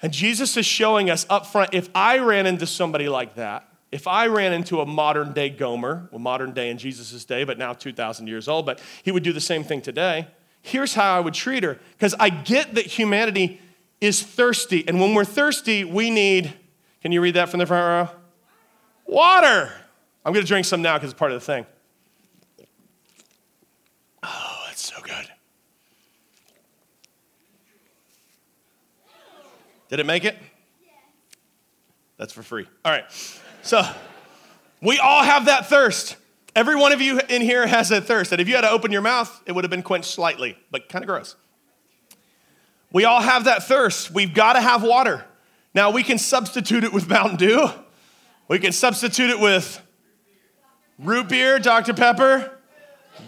And 0.00 0.12
Jesus 0.12 0.56
is 0.56 0.66
showing 0.66 1.08
us 1.08 1.24
up 1.30 1.46
front 1.46 1.72
if 1.72 1.88
I 1.94 2.18
ran 2.18 2.46
into 2.46 2.66
somebody 2.66 3.08
like 3.08 3.36
that, 3.36 3.68
if 3.92 4.06
I 4.06 4.26
ran 4.26 4.54
into 4.54 4.80
a 4.80 4.86
modern 4.86 5.34
day 5.34 5.50
Gomer, 5.50 6.08
well, 6.10 6.18
modern 6.18 6.52
day 6.52 6.70
in 6.70 6.78
Jesus' 6.78 7.24
day, 7.26 7.44
but 7.44 7.58
now 7.58 7.74
2,000 7.74 8.26
years 8.26 8.48
old, 8.48 8.64
but 8.64 8.80
he 9.02 9.12
would 9.12 9.22
do 9.22 9.34
the 9.34 9.40
same 9.40 9.62
thing 9.62 9.82
today. 9.82 10.26
Here's 10.62 10.94
how 10.94 11.16
I 11.16 11.20
would 11.20 11.34
treat 11.34 11.62
her. 11.62 11.78
Because 11.92 12.14
I 12.18 12.30
get 12.30 12.74
that 12.74 12.86
humanity 12.86 13.60
is 14.00 14.22
thirsty. 14.22 14.82
And 14.88 14.98
when 14.98 15.14
we're 15.14 15.26
thirsty, 15.26 15.84
we 15.84 16.10
need, 16.10 16.54
can 17.02 17.12
you 17.12 17.20
read 17.20 17.34
that 17.34 17.50
from 17.50 17.58
the 17.58 17.66
front 17.66 18.10
row? 18.10 18.16
Water. 19.04 19.70
I'm 20.24 20.32
going 20.32 20.44
to 20.44 20.48
drink 20.48 20.64
some 20.64 20.80
now 20.80 20.96
because 20.96 21.10
it's 21.10 21.18
part 21.18 21.32
of 21.32 21.40
the 21.40 21.44
thing. 21.44 21.66
Oh, 24.22 24.62
that's 24.68 24.82
so 24.82 25.02
good. 25.02 25.28
Did 29.90 30.00
it 30.00 30.06
make 30.06 30.24
it? 30.24 30.38
That's 32.16 32.32
for 32.32 32.42
free. 32.42 32.66
All 32.84 32.92
right. 32.92 33.04
So 33.62 33.82
we 34.80 34.98
all 34.98 35.22
have 35.22 35.46
that 35.46 35.66
thirst. 35.66 36.16
Every 36.54 36.76
one 36.76 36.92
of 36.92 37.00
you 37.00 37.20
in 37.28 37.40
here 37.40 37.66
has 37.66 37.90
a 37.90 38.00
thirst 38.00 38.30
that 38.30 38.40
if 38.40 38.48
you 38.48 38.54
had 38.54 38.62
to 38.62 38.70
open 38.70 38.92
your 38.92 39.00
mouth, 39.00 39.40
it 39.46 39.52
would 39.52 39.64
have 39.64 39.70
been 39.70 39.82
quenched 39.82 40.10
slightly, 40.10 40.58
but 40.70 40.88
kind 40.88 41.02
of 41.02 41.06
gross. 41.06 41.36
We 42.92 43.04
all 43.04 43.22
have 43.22 43.44
that 43.44 43.62
thirst. 43.62 44.10
We've 44.10 44.34
got 44.34 44.52
to 44.54 44.60
have 44.60 44.82
water. 44.82 45.24
Now 45.74 45.90
we 45.90 46.02
can 46.02 46.18
substitute 46.18 46.84
it 46.84 46.92
with 46.92 47.08
Mountain 47.08 47.36
Dew. 47.36 47.68
We 48.48 48.58
can 48.58 48.72
substitute 48.72 49.30
it 49.30 49.40
with 49.40 49.80
root 50.98 51.28
beer, 51.28 51.58
Dr. 51.58 51.94
Pepper, 51.94 52.50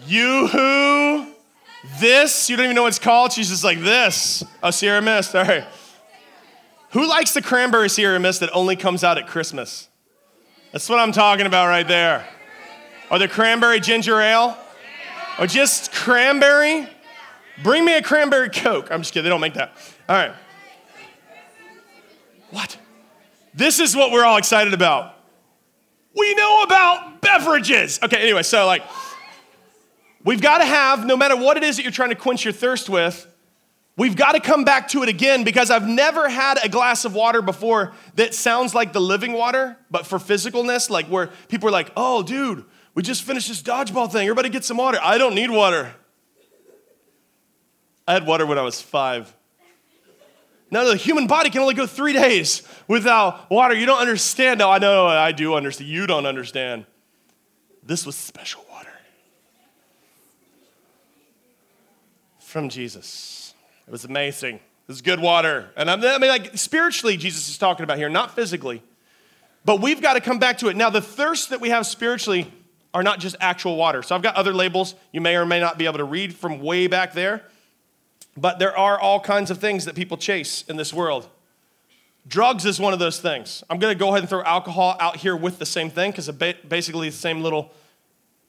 Yoo-hoo, 0.05 1.25
this. 1.99 2.49
You 2.49 2.57
don't 2.57 2.65
even 2.65 2.75
know 2.75 2.83
what 2.83 2.89
it's 2.89 2.99
called. 2.99 3.31
She's 3.31 3.49
just 3.49 3.63
like 3.63 3.79
this. 3.79 4.43
Oh, 4.61 4.69
Sierra 4.69 5.01
Mist. 5.01 5.35
All 5.35 5.43
right. 5.43 5.65
Who 6.91 7.07
likes 7.07 7.33
the 7.33 7.41
cranberry 7.41 7.89
Sierra 7.89 8.19
Mist 8.19 8.41
that 8.41 8.51
only 8.53 8.75
comes 8.75 9.03
out 9.03 9.17
at 9.17 9.27
Christmas? 9.27 9.89
That's 10.75 10.89
what 10.89 10.99
I'm 10.99 11.13
talking 11.13 11.45
about 11.45 11.69
right 11.69 11.87
there. 11.87 12.27
Or 13.09 13.17
the 13.17 13.29
cranberry 13.29 13.79
ginger 13.79 14.19
ale? 14.19 14.57
Or 15.39 15.47
just 15.47 15.93
cranberry? 15.93 16.85
Bring 17.63 17.85
me 17.85 17.95
a 17.95 18.01
cranberry 18.01 18.49
Coke. 18.49 18.91
I'm 18.91 18.99
just 18.99 19.13
kidding, 19.13 19.23
they 19.23 19.29
don't 19.29 19.39
make 19.39 19.53
that. 19.53 19.71
All 20.09 20.17
right. 20.17 20.33
What? 22.49 22.77
This 23.53 23.79
is 23.79 23.95
what 23.95 24.11
we're 24.11 24.25
all 24.25 24.35
excited 24.35 24.73
about. 24.73 25.17
We 26.13 26.35
know 26.35 26.63
about 26.63 27.21
beverages. 27.21 28.01
Okay, 28.03 28.17
anyway, 28.17 28.43
so 28.43 28.65
like, 28.65 28.83
we've 30.25 30.41
got 30.41 30.57
to 30.57 30.65
have, 30.65 31.05
no 31.05 31.15
matter 31.15 31.37
what 31.37 31.55
it 31.55 31.63
is 31.63 31.77
that 31.77 31.83
you're 31.83 31.91
trying 31.93 32.09
to 32.09 32.17
quench 32.17 32.43
your 32.43 32.51
thirst 32.51 32.89
with, 32.89 33.25
We've 33.97 34.15
got 34.15 34.33
to 34.33 34.41
come 34.41 34.65
back 34.65 34.89
to 34.89 35.03
it 35.03 35.09
again 35.09 35.43
because 35.43 35.71
I've 35.71 35.87
never 35.87 36.27
had 36.27 36.57
a 36.63 36.67
glass 36.67 37.05
of 37.05 37.15
water 37.15 37.41
before 37.41 37.93
that 38.15 38.33
sounds 38.33 38.75
like 38.75 38.91
the 38.91 38.99
living 38.99 39.33
water, 39.33 39.77
but 39.89 40.05
for 40.05 40.19
physicalness, 40.19 40.89
like 40.89 41.07
where 41.07 41.27
people 41.47 41.69
are 41.69 41.71
like, 41.71 41.91
oh, 41.95 42.21
dude, 42.21 42.65
we 42.93 43.03
just 43.03 43.23
finished 43.23 43.47
this 43.47 43.61
dodgeball 43.61 44.11
thing. 44.11 44.23
Everybody 44.23 44.49
get 44.49 44.65
some 44.65 44.77
water. 44.77 44.99
I 45.01 45.17
don't 45.17 45.33
need 45.33 45.49
water. 45.49 45.93
I 48.07 48.13
had 48.13 48.27
water 48.27 48.45
when 48.45 48.57
I 48.57 48.63
was 48.63 48.81
five. 48.81 49.33
Now, 50.69 50.83
the 50.83 50.97
human 50.97 51.27
body 51.27 51.49
can 51.49 51.61
only 51.61 51.73
go 51.73 51.87
three 51.87 52.13
days 52.13 52.63
without 52.87 53.49
water. 53.49 53.75
You 53.75 53.85
don't 53.85 53.99
understand. 53.99 54.59
No, 54.59 54.69
I 54.69 54.79
know, 54.79 55.07
I 55.07 55.31
do 55.31 55.53
understand. 55.53 55.89
You 55.89 56.05
don't 56.05 56.25
understand. 56.25 56.85
This 57.81 58.05
was 58.05 58.15
special 58.15 58.65
water. 58.69 58.75
from 62.55 62.69
Jesus. 62.69 63.44
It 63.87 63.91
was 63.91 64.05
amazing. 64.05 64.55
It 64.55 64.61
was 64.87 65.01
good 65.01 65.19
water. 65.19 65.69
And 65.75 65.89
I 65.89 65.95
mean, 65.95 66.29
like 66.29 66.57
spiritually, 66.57 67.17
Jesus 67.17 67.49
is 67.49 67.57
talking 67.57 67.83
about 67.83 67.97
here, 67.97 68.09
not 68.09 68.35
physically. 68.35 68.81
But 69.63 69.81
we've 69.81 70.01
got 70.01 70.13
to 70.13 70.21
come 70.21 70.37
back 70.37 70.59
to 70.59 70.67
it. 70.67 70.75
Now, 70.75 70.89
the 70.89 71.01
thirst 71.01 71.49
that 71.49 71.59
we 71.59 71.69
have 71.69 71.87
spiritually 71.87 72.51
are 72.93 73.03
not 73.03 73.19
just 73.19 73.35
actual 73.41 73.75
water. 73.75 74.03
So 74.03 74.15
I've 74.15 74.21
got 74.21 74.35
other 74.35 74.53
labels 74.53 74.95
you 75.11 75.21
may 75.21 75.35
or 75.35 75.45
may 75.45 75.59
not 75.59 75.77
be 75.77 75.85
able 75.85 75.97
to 75.97 76.03
read 76.03 76.35
from 76.35 76.61
way 76.61 76.87
back 76.87 77.13
there. 77.13 77.43
But 78.37 78.59
there 78.59 78.77
are 78.77 78.99
all 78.99 79.19
kinds 79.19 79.49
of 79.49 79.57
things 79.59 79.85
that 79.85 79.95
people 79.95 80.17
chase 80.17 80.63
in 80.67 80.77
this 80.77 80.93
world. 80.93 81.27
Drugs 82.27 82.65
is 82.65 82.79
one 82.79 82.93
of 82.93 82.99
those 82.99 83.19
things. 83.19 83.63
I'm 83.69 83.79
going 83.79 83.93
to 83.93 83.99
go 83.99 84.09
ahead 84.09 84.19
and 84.19 84.29
throw 84.29 84.43
alcohol 84.43 84.97
out 84.99 85.17
here 85.17 85.35
with 85.35 85.59
the 85.59 85.65
same 85.65 85.89
thing 85.89 86.11
because 86.11 86.29
basically 86.29 87.09
the 87.09 87.15
same 87.15 87.41
little 87.41 87.71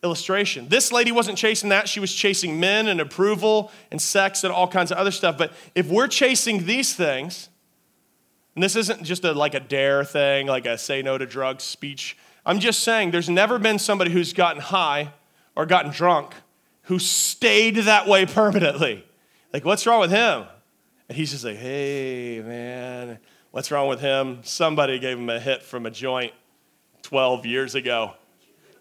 illustration. 0.02 0.68
This 0.68 0.92
lady 0.92 1.12
wasn't 1.12 1.38
chasing 1.38 1.70
that. 1.70 1.88
She 1.88 2.00
was 2.00 2.12
chasing 2.14 2.60
men 2.60 2.88
and 2.88 3.00
approval 3.00 3.72
and 3.90 4.00
sex 4.00 4.44
and 4.44 4.52
all 4.52 4.68
kinds 4.68 4.92
of 4.92 4.98
other 4.98 5.10
stuff. 5.10 5.36
But 5.36 5.52
if 5.74 5.88
we're 5.88 6.08
chasing 6.08 6.66
these 6.66 6.94
things, 6.94 7.48
and 8.54 8.62
this 8.62 8.74
isn't 8.74 9.02
just 9.02 9.24
a, 9.24 9.32
like 9.32 9.54
a 9.54 9.60
dare 9.60 10.02
thing, 10.04 10.46
like 10.46 10.66
a 10.66 10.78
say 10.78 11.02
no 11.02 11.18
to 11.18 11.26
drugs 11.26 11.62
speech. 11.62 12.16
I'm 12.44 12.58
just 12.58 12.80
saying 12.80 13.10
there's 13.10 13.28
never 13.28 13.58
been 13.58 13.78
somebody 13.78 14.10
who's 14.10 14.32
gotten 14.32 14.62
high 14.62 15.12
or 15.54 15.66
gotten 15.66 15.90
drunk 15.90 16.32
who 16.82 16.98
stayed 16.98 17.76
that 17.76 18.06
way 18.06 18.24
permanently. 18.24 19.04
Like, 19.52 19.64
what's 19.64 19.86
wrong 19.86 20.00
with 20.00 20.10
him? 20.10 20.44
And 21.08 21.16
he's 21.16 21.32
just 21.32 21.44
like, 21.44 21.56
hey, 21.56 22.42
man, 22.44 23.18
what's 23.50 23.70
wrong 23.70 23.88
with 23.88 24.00
him? 24.00 24.40
Somebody 24.42 24.98
gave 24.98 25.18
him 25.18 25.28
a 25.28 25.38
hit 25.38 25.62
from 25.62 25.84
a 25.84 25.90
joint 25.90 26.32
12 27.02 27.44
years 27.46 27.74
ago. 27.74 28.14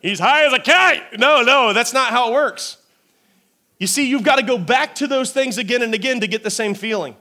He's 0.05 0.19
high 0.19 0.45
as 0.45 0.53
a 0.53 0.59
kite. 0.59 1.17
No, 1.17 1.41
no, 1.41 1.73
that's 1.73 1.91
not 1.91 2.11
how 2.11 2.29
it 2.29 2.33
works. 2.33 2.77
You 3.79 3.87
see, 3.87 4.07
you've 4.07 4.21
got 4.21 4.35
to 4.35 4.43
go 4.43 4.55
back 4.55 4.93
to 4.95 5.07
those 5.07 5.31
things 5.31 5.57
again 5.57 5.81
and 5.81 5.95
again 5.95 6.19
to 6.19 6.27
get 6.27 6.43
the 6.43 6.51
same 6.51 6.75
feeling. 6.75 7.15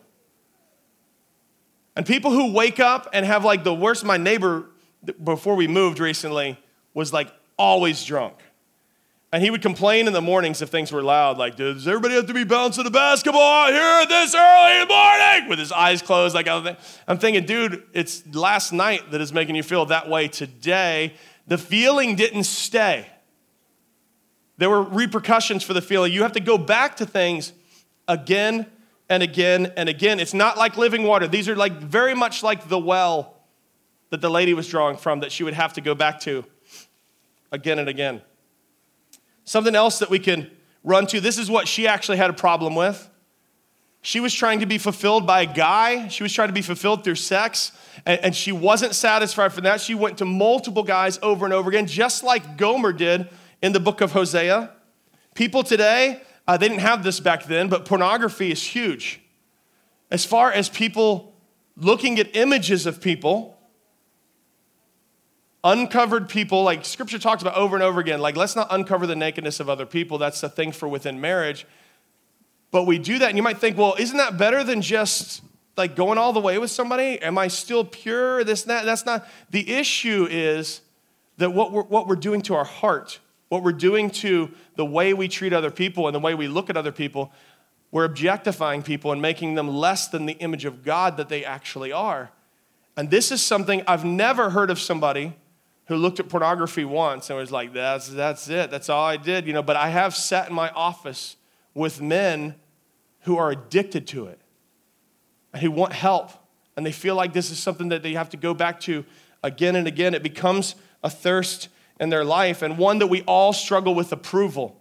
And 1.97 2.05
people 2.05 2.31
who 2.31 2.53
wake 2.53 2.81
up 2.81 3.09
and 3.15 3.25
have 3.25 3.43
like 3.43 3.65
the 3.65 3.73
worst, 3.73 4.05
my 4.05 4.19
neighbor 4.19 4.67
before 5.23 5.55
we 5.55 5.67
moved 5.67 5.99
recently 5.99 6.59
was 6.93 7.11
like 7.11 7.33
always 7.57 8.05
drunk. 8.05 8.35
And 9.33 9.43
he 9.43 9.51
would 9.51 9.63
complain 9.63 10.07
in 10.07 10.13
the 10.13 10.21
mornings 10.21 10.61
if 10.61 10.69
things 10.69 10.93
were 10.93 11.03
loud, 11.03 11.39
like, 11.39 11.57
does 11.57 11.89
everybody 11.89 12.15
have 12.15 12.27
to 12.27 12.35
be 12.35 12.45
bouncing 12.45 12.85
the 12.85 12.91
basketball 12.91 13.41
out 13.41 13.73
here 13.73 14.07
this 14.07 14.35
early 14.35 14.83
in 14.83 14.87
the 14.87 14.95
morning? 14.95 15.49
With 15.49 15.59
his 15.59 15.73
eyes 15.73 16.03
closed, 16.03 16.35
like, 16.35 16.49
I'm 16.49 17.19
thinking, 17.19 17.47
dude, 17.47 17.83
it's 17.95 18.25
last 18.35 18.73
night 18.73 19.11
that 19.11 19.23
is 19.23 19.33
making 19.33 19.57
you 19.57 19.63
feel 19.63 19.87
that 19.87 20.09
way 20.09 20.29
today. 20.29 21.15
The 21.47 21.59
feeling 21.59 22.17
didn't 22.17 22.45
stay. 22.45 23.07
There 24.57 24.71
were 24.71 24.83
repercussions 24.83 25.63
for 25.63 25.75
the 25.75 25.83
feeling. 25.83 26.13
You 26.13 26.23
have 26.23 26.33
to 26.33 26.41
go 26.41 26.57
back 26.57 26.97
to 26.97 27.07
things 27.07 27.53
again 28.07 28.67
and 29.09 29.23
again 29.23 29.73
and 29.77 29.89
again. 29.89 30.21
It's 30.21 30.35
not 30.35 30.57
like 30.57 30.77
living 30.77 31.03
water. 31.03 31.27
These 31.27 31.49
are 31.49 31.57
like 31.57 31.81
very 31.81 32.15
much 32.15 32.43
like 32.43 32.69
the 32.69 32.79
well 32.79 33.37
that 34.11 34.21
the 34.21 34.31
lady 34.31 34.55
was 34.55 34.69
drawing 34.69 34.97
from 34.97 35.21
that 35.21 35.33
she 35.33 35.43
would 35.43 35.55
have 35.55 35.73
to 35.75 35.81
go 35.81 35.95
back 35.95 36.21
to 36.21 36.45
again 37.51 37.79
and 37.79 37.89
again. 37.89 38.23
Something 39.45 39.75
else 39.75 39.99
that 39.99 40.09
we 40.09 40.19
can 40.19 40.51
run 40.83 41.07
to 41.09 41.21
this 41.21 41.39
is 41.39 41.51
what 41.51 41.67
she 41.69 41.87
actually 41.87 42.19
had 42.19 42.31
a 42.31 42.35
problem 42.35 42.75
with. 42.75 43.11
She 44.07 44.21
was 44.21 44.35
trying 44.35 44.61
to 44.61 44.67
be 44.67 44.77
fulfilled 44.77 45.27
by 45.27 45.41
a 45.41 45.47
guy, 45.47 46.09
she 46.09 46.23
was 46.23 46.31
trying 46.31 46.49
to 46.49 46.53
be 46.53 46.61
fulfilled 46.61 47.05
through 47.05 47.15
sex, 47.15 47.73
and, 48.05 48.21
and 48.21 48.37
she 48.37 48.53
wasn't 48.53 48.95
satisfied 48.95 49.55
for 49.55 49.63
that. 49.63 49.81
She 49.81 49.95
went 49.95 50.19
to 50.19 50.27
multiple 50.27 50.83
guys 50.83 51.19
over 51.23 51.47
and 51.47 51.55
over 51.55 51.71
again, 51.71 51.87
just 51.87 52.23
like 52.23 52.59
Gomer 52.59 52.93
did 52.93 53.31
in 53.63 53.73
the 53.73 53.81
book 53.81 54.03
of 54.03 54.13
Hosea. 54.13 54.73
People 55.33 55.63
today, 55.63 56.21
uh, 56.47 56.59
they 56.59 56.69
didn't 56.69 56.83
have 56.83 57.03
this 57.03 57.19
back 57.19 57.47
then, 57.47 57.71
but 57.71 57.87
pornography 57.87 58.53
is 58.53 58.63
huge. 58.63 59.23
As 60.11 60.27
far 60.27 60.53
as 60.53 60.69
people 60.69 61.35
looking 61.75 62.19
at 62.19 62.37
images 62.37 62.85
of 62.85 63.01
people, 63.01 63.59
uncovered 65.65 66.29
people, 66.29 66.63
like 66.63 66.85
scripture 66.85 67.19
talks 67.19 67.41
about 67.41 67.57
over 67.57 67.75
and 67.75 67.83
over 67.83 68.01
again, 68.01 68.21
like 68.21 68.37
let's 68.37 68.55
not 68.55 68.67
uncover 68.69 69.07
the 69.07 69.17
nakedness 69.17 69.61
of 69.61 69.71
other 69.71 69.87
people. 69.87 70.19
That's 70.19 70.43
the 70.43 70.51
thing 70.51 70.73
for 70.73 70.87
within 70.87 71.23
marriage. 71.23 71.67
But 72.75 72.89
we 72.89 72.99
do 72.99 73.21
that, 73.21 73.29
and 73.29 73.37
you 73.37 73.43
might 73.45 73.59
think, 73.59 73.79
well, 73.79 73.95
isn't 74.01 74.17
that 74.17 74.37
better 74.37 74.65
than 74.65 74.83
just 74.83 75.43
like 75.77 75.95
going 75.95 76.19
all 76.19 76.33
the 76.33 76.41
way 76.41 76.59
with 76.59 76.73
somebody? 76.73 77.23
Am 77.23 77.39
I 77.39 77.47
still 77.47 77.85
pure? 77.85 78.43
This, 78.43 78.65
that. 78.65 78.85
That's 78.85 79.07
not. 79.07 79.29
The 79.51 79.75
issue 79.75 80.27
is 80.29 80.81
that 81.37 81.53
what 81.53 81.71
we're, 81.71 81.85
what 81.85 82.09
we're 82.09 82.17
doing 82.17 82.43
to 82.43 82.57
our 82.57 82.65
heart, 82.65 83.21
what 83.49 83.63
we're 83.63 83.71
doing 83.71 84.11
to 84.11 84.51
the 84.75 84.85
way 84.85 85.15
we 85.15 85.29
treat 85.29 85.53
other 85.53 85.71
people 85.71 86.09
and 86.09 86.17
the 86.17 86.19
way 86.19 86.35
we 86.35 86.49
look 86.49 86.69
at 86.69 86.77
other 86.77 86.91
people, 86.91 87.31
we're 87.93 88.03
objectifying 88.03 88.83
people 88.83 89.13
and 89.13 89.23
making 89.23 89.55
them 89.55 89.69
less 89.69 90.09
than 90.09 90.27
the 90.27 90.33
image 90.33 90.65
of 90.65 90.83
God 90.83 91.17
that 91.19 91.29
they 91.29 91.45
actually 91.45 91.93
are. 91.93 92.33
And 92.97 93.09
this 93.09 93.31
is 93.31 93.41
something 93.41 93.85
I've 93.87 94.05
never 94.05 94.51
heard 94.51 94.71
of 94.71 94.81
somebody 94.81 95.33
who 95.87 95.95
looked 95.95 96.19
at 96.19 96.29
pornography 96.29 96.85
once 96.85 97.31
and 97.31 97.39
was 97.39 97.53
like, 97.53 97.73
that's, 97.73 98.09
that's 98.09 98.49
it, 98.49 98.73
that's 98.73 98.89
all 98.89 99.05
I 99.05 99.17
did, 99.17 99.47
you 99.47 99.53
know. 99.53 99.63
But 99.63 99.77
I 99.77 99.91
have 99.91 100.17
sat 100.17 100.49
in 100.49 100.57
my 100.57 100.71
office 100.71 101.37
with 101.73 102.01
men 102.01 102.57
who 103.25 103.39
are 103.39 103.51
addicted 103.51 104.07
to 104.07 104.27
it 104.27 104.41
and 105.53 105.63
who 105.63 105.71
want 105.71 105.93
help. 105.93 106.31
And 106.77 106.85
they 106.85 106.93
feel 106.93 107.15
like 107.15 107.33
this 107.33 107.51
is 107.51 107.59
something 107.59 107.89
that 107.89 108.03
they 108.03 108.13
have 108.13 108.31
to 108.31 108.37
go 108.37 108.55
back 108.55 108.81
to 108.81 109.05
again 109.43 109.77
and 109.77 109.87
again. 109.87 110.15
It 110.15 110.23
becomes 110.23 110.75
a 111.03 111.11
thirst 111.11 111.69
in 112.01 112.11
their 112.11 112.25
life 112.25 112.63
and 112.63 112.77
one 112.77 112.99
that 112.99 113.07
we 113.07 113.23
all 113.23 113.53
struggle 113.53 113.95
with 113.95 114.13
approval. 114.13 114.81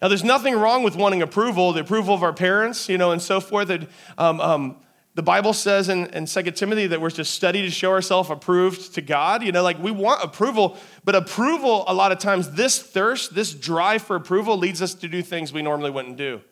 Now, 0.00 0.08
there's 0.08 0.24
nothing 0.24 0.54
wrong 0.54 0.82
with 0.82 0.94
wanting 0.94 1.22
approval, 1.22 1.72
the 1.72 1.80
approval 1.80 2.14
of 2.14 2.22
our 2.22 2.32
parents, 2.32 2.88
you 2.88 2.98
know, 2.98 3.12
and 3.12 3.20
so 3.20 3.40
forth. 3.40 3.70
And, 3.70 3.88
um, 4.18 4.40
um, 4.40 4.76
the 5.14 5.22
Bible 5.22 5.54
says 5.54 5.88
in, 5.88 6.06
in 6.08 6.26
2 6.26 6.42
Timothy 6.50 6.86
that 6.88 7.00
we're 7.00 7.08
to 7.10 7.24
study 7.24 7.62
to 7.62 7.70
show 7.70 7.90
ourselves 7.90 8.28
approved 8.28 8.94
to 8.94 9.00
God. 9.00 9.42
You 9.42 9.50
know, 9.50 9.62
like 9.62 9.82
we 9.82 9.90
want 9.90 10.22
approval, 10.22 10.76
but 11.04 11.14
approval, 11.14 11.84
a 11.88 11.94
lot 11.94 12.12
of 12.12 12.18
times, 12.18 12.50
this 12.50 12.78
thirst, 12.78 13.34
this 13.34 13.54
drive 13.54 14.02
for 14.02 14.14
approval 14.14 14.58
leads 14.58 14.82
us 14.82 14.92
to 14.94 15.08
do 15.08 15.22
things 15.22 15.54
we 15.54 15.62
normally 15.62 15.90
wouldn't 15.90 16.18
do 16.18 16.42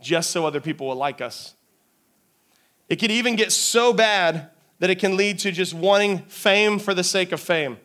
just 0.00 0.30
so 0.30 0.46
other 0.46 0.60
people 0.60 0.86
will 0.88 0.96
like 0.96 1.20
us. 1.20 1.54
It 2.88 2.96
can 2.96 3.10
even 3.10 3.36
get 3.36 3.52
so 3.52 3.92
bad 3.92 4.50
that 4.78 4.90
it 4.90 4.98
can 4.98 5.16
lead 5.16 5.38
to 5.40 5.52
just 5.52 5.74
wanting 5.74 6.18
fame 6.20 6.78
for 6.78 6.94
the 6.94 7.04
sake 7.04 7.32
of 7.32 7.40
fame. 7.40 7.78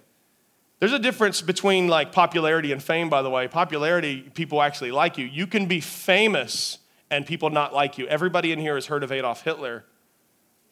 There's 0.79 0.93
a 0.93 0.99
difference 0.99 1.41
between 1.41 1.87
like 1.87 2.11
popularity 2.11 2.71
and 2.71 2.81
fame, 2.81 3.09
by 3.09 3.21
the 3.21 3.29
way. 3.29 3.47
Popularity, 3.47 4.21
people 4.21 4.61
actually 4.61 4.91
like 4.91 5.17
you. 5.17 5.25
You 5.25 5.47
can 5.47 5.67
be 5.67 5.79
famous 5.79 6.79
and 7.09 7.25
people 7.25 7.49
not 7.49 7.73
like 7.73 7.97
you. 7.97 8.07
Everybody 8.07 8.51
in 8.51 8.59
here 8.59 8.75
has 8.75 8.87
heard 8.87 9.03
of 9.03 9.11
Adolf 9.11 9.43
Hitler 9.43 9.85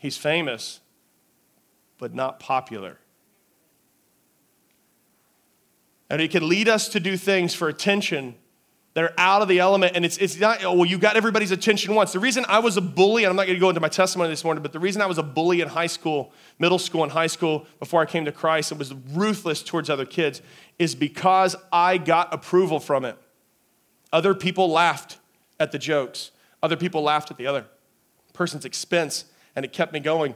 He's 0.03 0.17
famous, 0.17 0.81
but 1.97 2.13
not 2.13 2.37
popular. 2.37 2.99
And 6.09 6.21
it 6.21 6.29
can 6.29 6.49
lead 6.49 6.67
us 6.67 6.89
to 6.89 6.99
do 6.99 7.15
things 7.15 7.55
for 7.55 7.69
attention 7.69 8.35
that 8.93 9.03
are 9.03 9.13
out 9.17 9.41
of 9.41 9.47
the 9.47 9.59
element. 9.59 9.95
And 9.95 10.05
it's, 10.05 10.17
it's 10.17 10.39
not, 10.39 10.63
oh, 10.63 10.73
well, 10.73 10.85
you 10.85 10.97
got 10.97 11.15
everybody's 11.15 11.51
attention 11.51 11.95
once. 11.95 12.13
The 12.13 12.19
reason 12.19 12.45
I 12.47 12.59
was 12.59 12.77
a 12.77 12.81
bully, 12.81 13.23
and 13.23 13.29
I'm 13.29 13.35
not 13.35 13.47
going 13.47 13.55
to 13.55 13.59
go 13.59 13.69
into 13.69 13.81
my 13.81 13.89
testimony 13.89 14.29
this 14.29 14.43
morning, 14.43 14.61
but 14.61 14.71
the 14.71 14.79
reason 14.79 15.01
I 15.01 15.07
was 15.07 15.17
a 15.17 15.23
bully 15.23 15.61
in 15.61 15.67
high 15.67 15.87
school, 15.87 16.31
middle 16.59 16.79
school, 16.79 17.03
and 17.03 17.11
high 17.11 17.27
school 17.27 17.65
before 17.79 18.01
I 18.01 18.05
came 18.05 18.25
to 18.25 18.31
Christ 18.31 18.71
and 18.71 18.79
was 18.79 18.93
ruthless 18.93 19.63
towards 19.63 19.89
other 19.89 20.05
kids 20.05 20.41
is 20.77 20.93
because 20.93 21.55
I 21.71 21.97
got 21.97 22.33
approval 22.33 22.79
from 22.79 23.05
it. 23.05 23.17
Other 24.11 24.35
people 24.35 24.69
laughed 24.69 25.17
at 25.59 25.71
the 25.71 25.79
jokes, 25.79 26.31
other 26.61 26.75
people 26.75 27.01
laughed 27.01 27.31
at 27.31 27.37
the 27.37 27.47
other 27.47 27.65
person's 28.33 28.65
expense 28.65 29.25
and 29.55 29.65
it 29.65 29.73
kept 29.73 29.93
me 29.93 29.99
going. 29.99 30.35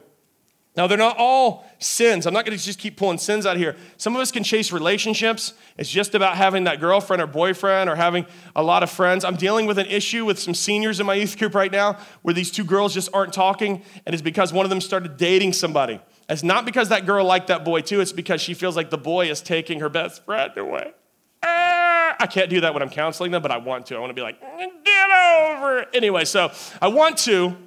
Now, 0.77 0.85
they're 0.85 0.95
not 0.95 1.17
all 1.17 1.65
sins. 1.79 2.27
I'm 2.27 2.35
not 2.35 2.45
going 2.45 2.55
to 2.55 2.63
just 2.63 2.77
keep 2.77 2.97
pulling 2.97 3.17
sins 3.17 3.47
out 3.47 3.57
here. 3.57 3.75
Some 3.97 4.15
of 4.15 4.21
us 4.21 4.31
can 4.31 4.43
chase 4.43 4.71
relationships. 4.71 5.53
It's 5.75 5.89
just 5.89 6.13
about 6.13 6.37
having 6.37 6.65
that 6.65 6.79
girlfriend 6.79 7.19
or 7.19 7.25
boyfriend 7.25 7.89
or 7.89 7.95
having 7.95 8.27
a 8.55 8.61
lot 8.61 8.83
of 8.83 8.91
friends. 8.91 9.25
I'm 9.25 9.37
dealing 9.37 9.65
with 9.65 9.79
an 9.79 9.87
issue 9.87 10.23
with 10.23 10.37
some 10.37 10.53
seniors 10.53 10.99
in 10.99 11.07
my 11.07 11.15
youth 11.15 11.35
group 11.39 11.55
right 11.55 11.71
now 11.71 11.97
where 12.21 12.35
these 12.35 12.51
two 12.51 12.63
girls 12.63 12.93
just 12.93 13.09
aren't 13.11 13.33
talking, 13.33 13.81
and 14.05 14.13
it's 14.13 14.21
because 14.21 14.53
one 14.53 14.67
of 14.67 14.69
them 14.69 14.79
started 14.79 15.17
dating 15.17 15.53
somebody. 15.53 15.99
It's 16.29 16.43
not 16.43 16.63
because 16.63 16.89
that 16.89 17.07
girl 17.07 17.25
liked 17.25 17.47
that 17.47 17.65
boy 17.65 17.81
too, 17.81 17.99
it's 17.99 18.11
because 18.11 18.39
she 18.39 18.53
feels 18.53 18.75
like 18.75 18.91
the 18.91 18.99
boy 18.99 19.31
is 19.31 19.41
taking 19.41 19.79
her 19.79 19.89
best 19.89 20.25
friend 20.25 20.55
away. 20.57 20.93
Ah, 21.41 22.15
I 22.19 22.27
can't 22.27 22.51
do 22.51 22.61
that 22.61 22.75
when 22.75 22.83
I'm 22.83 22.89
counseling 22.91 23.31
them, 23.31 23.41
but 23.41 23.49
I 23.49 23.57
want 23.57 23.87
to. 23.87 23.95
I 23.95 23.99
want 23.99 24.11
to 24.11 24.13
be 24.13 24.21
like, 24.21 24.39
get 24.39 25.09
over 25.09 25.79
it. 25.79 25.89
Anyway, 25.95 26.25
so 26.25 26.51
I 26.79 26.89
want 26.89 27.17
to, 27.19 27.57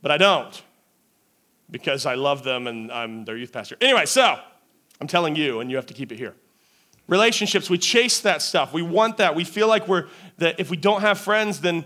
but 0.00 0.10
I 0.10 0.16
don't 0.16 0.63
because 1.70 2.06
I 2.06 2.14
love 2.14 2.44
them 2.44 2.66
and 2.66 2.90
I'm 2.92 3.24
their 3.24 3.36
youth 3.36 3.52
pastor. 3.52 3.76
Anyway, 3.80 4.06
so 4.06 4.38
I'm 5.00 5.06
telling 5.06 5.36
you, 5.36 5.60
and 5.60 5.70
you 5.70 5.76
have 5.76 5.86
to 5.86 5.94
keep 5.94 6.12
it 6.12 6.18
here. 6.18 6.34
Relationships, 7.06 7.68
we 7.68 7.78
chase 7.78 8.20
that 8.20 8.40
stuff. 8.40 8.72
We 8.72 8.82
want 8.82 9.18
that. 9.18 9.34
We 9.34 9.44
feel 9.44 9.68
like 9.68 9.86
we're, 9.86 10.06
that 10.38 10.58
if 10.58 10.70
we 10.70 10.76
don't 10.76 11.02
have 11.02 11.18
friends, 11.18 11.60
then 11.60 11.84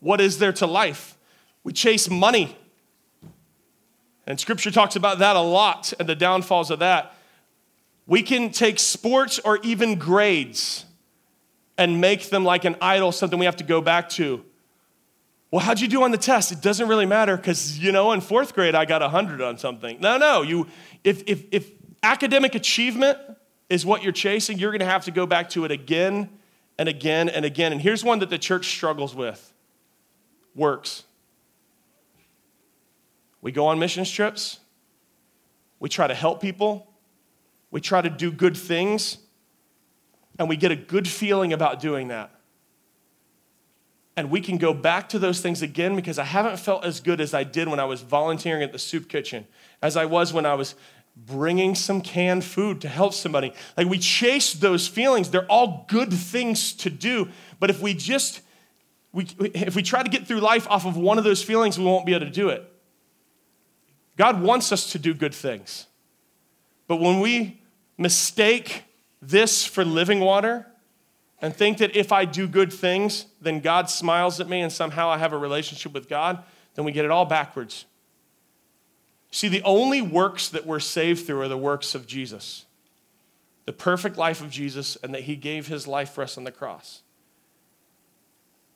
what 0.00 0.20
is 0.20 0.38
there 0.38 0.52
to 0.54 0.66
life? 0.66 1.18
We 1.64 1.72
chase 1.72 2.08
money. 2.08 2.56
And 4.26 4.38
scripture 4.40 4.70
talks 4.70 4.96
about 4.96 5.18
that 5.18 5.36
a 5.36 5.40
lot 5.40 5.92
and 5.98 6.08
the 6.08 6.14
downfalls 6.14 6.70
of 6.70 6.78
that. 6.78 7.14
We 8.06 8.22
can 8.22 8.50
take 8.50 8.78
sports 8.78 9.38
or 9.38 9.58
even 9.62 9.98
grades 9.98 10.86
and 11.76 12.00
make 12.00 12.30
them 12.30 12.44
like 12.44 12.64
an 12.64 12.76
idol, 12.80 13.12
something 13.12 13.38
we 13.38 13.46
have 13.46 13.56
to 13.56 13.64
go 13.64 13.80
back 13.80 14.08
to. 14.10 14.44
Well, 15.52 15.60
how'd 15.60 15.80
you 15.80 15.86
do 15.86 16.02
on 16.02 16.12
the 16.12 16.18
test? 16.18 16.50
It 16.50 16.62
doesn't 16.62 16.88
really 16.88 17.04
matter 17.04 17.36
because, 17.36 17.78
you 17.78 17.92
know, 17.92 18.12
in 18.12 18.22
fourth 18.22 18.54
grade 18.54 18.74
I 18.74 18.86
got 18.86 19.02
100 19.02 19.42
on 19.42 19.58
something. 19.58 20.00
No, 20.00 20.16
no. 20.16 20.40
You, 20.40 20.66
if, 21.04 21.22
if, 21.26 21.44
if 21.52 21.70
academic 22.02 22.54
achievement 22.54 23.18
is 23.68 23.84
what 23.84 24.02
you're 24.02 24.12
chasing, 24.12 24.58
you're 24.58 24.70
going 24.70 24.80
to 24.80 24.86
have 24.86 25.04
to 25.04 25.10
go 25.10 25.26
back 25.26 25.50
to 25.50 25.66
it 25.66 25.70
again 25.70 26.30
and 26.78 26.88
again 26.88 27.28
and 27.28 27.44
again. 27.44 27.70
And 27.70 27.82
here's 27.82 28.02
one 28.02 28.20
that 28.20 28.30
the 28.30 28.38
church 28.38 28.70
struggles 28.70 29.14
with 29.14 29.52
works. 30.54 31.04
We 33.42 33.52
go 33.52 33.66
on 33.66 33.78
missions 33.78 34.10
trips, 34.10 34.58
we 35.80 35.90
try 35.90 36.06
to 36.06 36.14
help 36.14 36.40
people, 36.40 36.86
we 37.70 37.82
try 37.82 38.00
to 38.00 38.08
do 38.08 38.32
good 38.32 38.56
things, 38.56 39.18
and 40.38 40.48
we 40.48 40.56
get 40.56 40.70
a 40.70 40.76
good 40.76 41.06
feeling 41.06 41.52
about 41.52 41.78
doing 41.78 42.08
that. 42.08 42.31
And 44.16 44.30
we 44.30 44.40
can 44.40 44.58
go 44.58 44.74
back 44.74 45.08
to 45.10 45.18
those 45.18 45.40
things 45.40 45.62
again 45.62 45.96
because 45.96 46.18
I 46.18 46.24
haven't 46.24 46.58
felt 46.58 46.84
as 46.84 47.00
good 47.00 47.20
as 47.20 47.32
I 47.32 47.44
did 47.44 47.68
when 47.68 47.80
I 47.80 47.84
was 47.84 48.02
volunteering 48.02 48.62
at 48.62 48.72
the 48.72 48.78
soup 48.78 49.08
kitchen, 49.08 49.46
as 49.80 49.96
I 49.96 50.04
was 50.04 50.32
when 50.32 50.44
I 50.44 50.54
was 50.54 50.74
bringing 51.16 51.74
some 51.74 52.00
canned 52.00 52.44
food 52.44 52.80
to 52.82 52.88
help 52.88 53.14
somebody. 53.14 53.52
Like 53.76 53.86
we 53.86 53.98
chase 53.98 54.52
those 54.52 54.86
feelings. 54.86 55.30
They're 55.30 55.50
all 55.50 55.86
good 55.88 56.12
things 56.12 56.72
to 56.74 56.90
do. 56.90 57.28
But 57.58 57.70
if 57.70 57.80
we 57.80 57.94
just, 57.94 58.42
we, 59.12 59.26
if 59.38 59.74
we 59.76 59.82
try 59.82 60.02
to 60.02 60.10
get 60.10 60.26
through 60.26 60.40
life 60.40 60.66
off 60.68 60.84
of 60.84 60.96
one 60.96 61.18
of 61.18 61.24
those 61.24 61.42
feelings, 61.42 61.78
we 61.78 61.84
won't 61.84 62.06
be 62.06 62.14
able 62.14 62.26
to 62.26 62.32
do 62.32 62.50
it. 62.50 62.68
God 64.16 64.42
wants 64.42 64.72
us 64.72 64.92
to 64.92 64.98
do 64.98 65.14
good 65.14 65.34
things. 65.34 65.86
But 66.86 66.96
when 66.96 67.20
we 67.20 67.62
mistake 67.96 68.84
this 69.22 69.64
for 69.64 69.84
living 69.84 70.20
water 70.20 70.66
and 71.42 71.54
think 71.54 71.78
that 71.78 71.94
if 71.94 72.12
I 72.12 72.24
do 72.24 72.48
good 72.48 72.72
things, 72.72 73.26
then 73.40 73.60
God 73.60 73.90
smiles 73.90 74.40
at 74.40 74.48
me 74.48 74.60
and 74.60 74.72
somehow 74.72 75.10
I 75.10 75.18
have 75.18 75.32
a 75.32 75.38
relationship 75.38 75.92
with 75.92 76.08
God, 76.08 76.42
then 76.74 76.84
we 76.86 76.92
get 76.92 77.04
it 77.04 77.10
all 77.10 77.26
backwards. 77.26 77.84
See, 79.30 79.48
the 79.48 79.62
only 79.62 80.00
works 80.00 80.48
that 80.48 80.64
we're 80.66 80.80
saved 80.80 81.26
through 81.26 81.42
are 81.42 81.48
the 81.48 81.58
works 81.58 81.94
of 81.94 82.06
Jesus 82.06 82.64
the 83.64 83.72
perfect 83.72 84.16
life 84.16 84.40
of 84.40 84.50
Jesus, 84.50 84.96
and 85.02 85.14
that 85.14 85.22
he 85.22 85.36
gave 85.36 85.68
his 85.68 85.86
life 85.86 86.10
for 86.10 86.22
us 86.22 86.36
on 86.36 86.44
the 86.44 86.50
cross. 86.50 87.02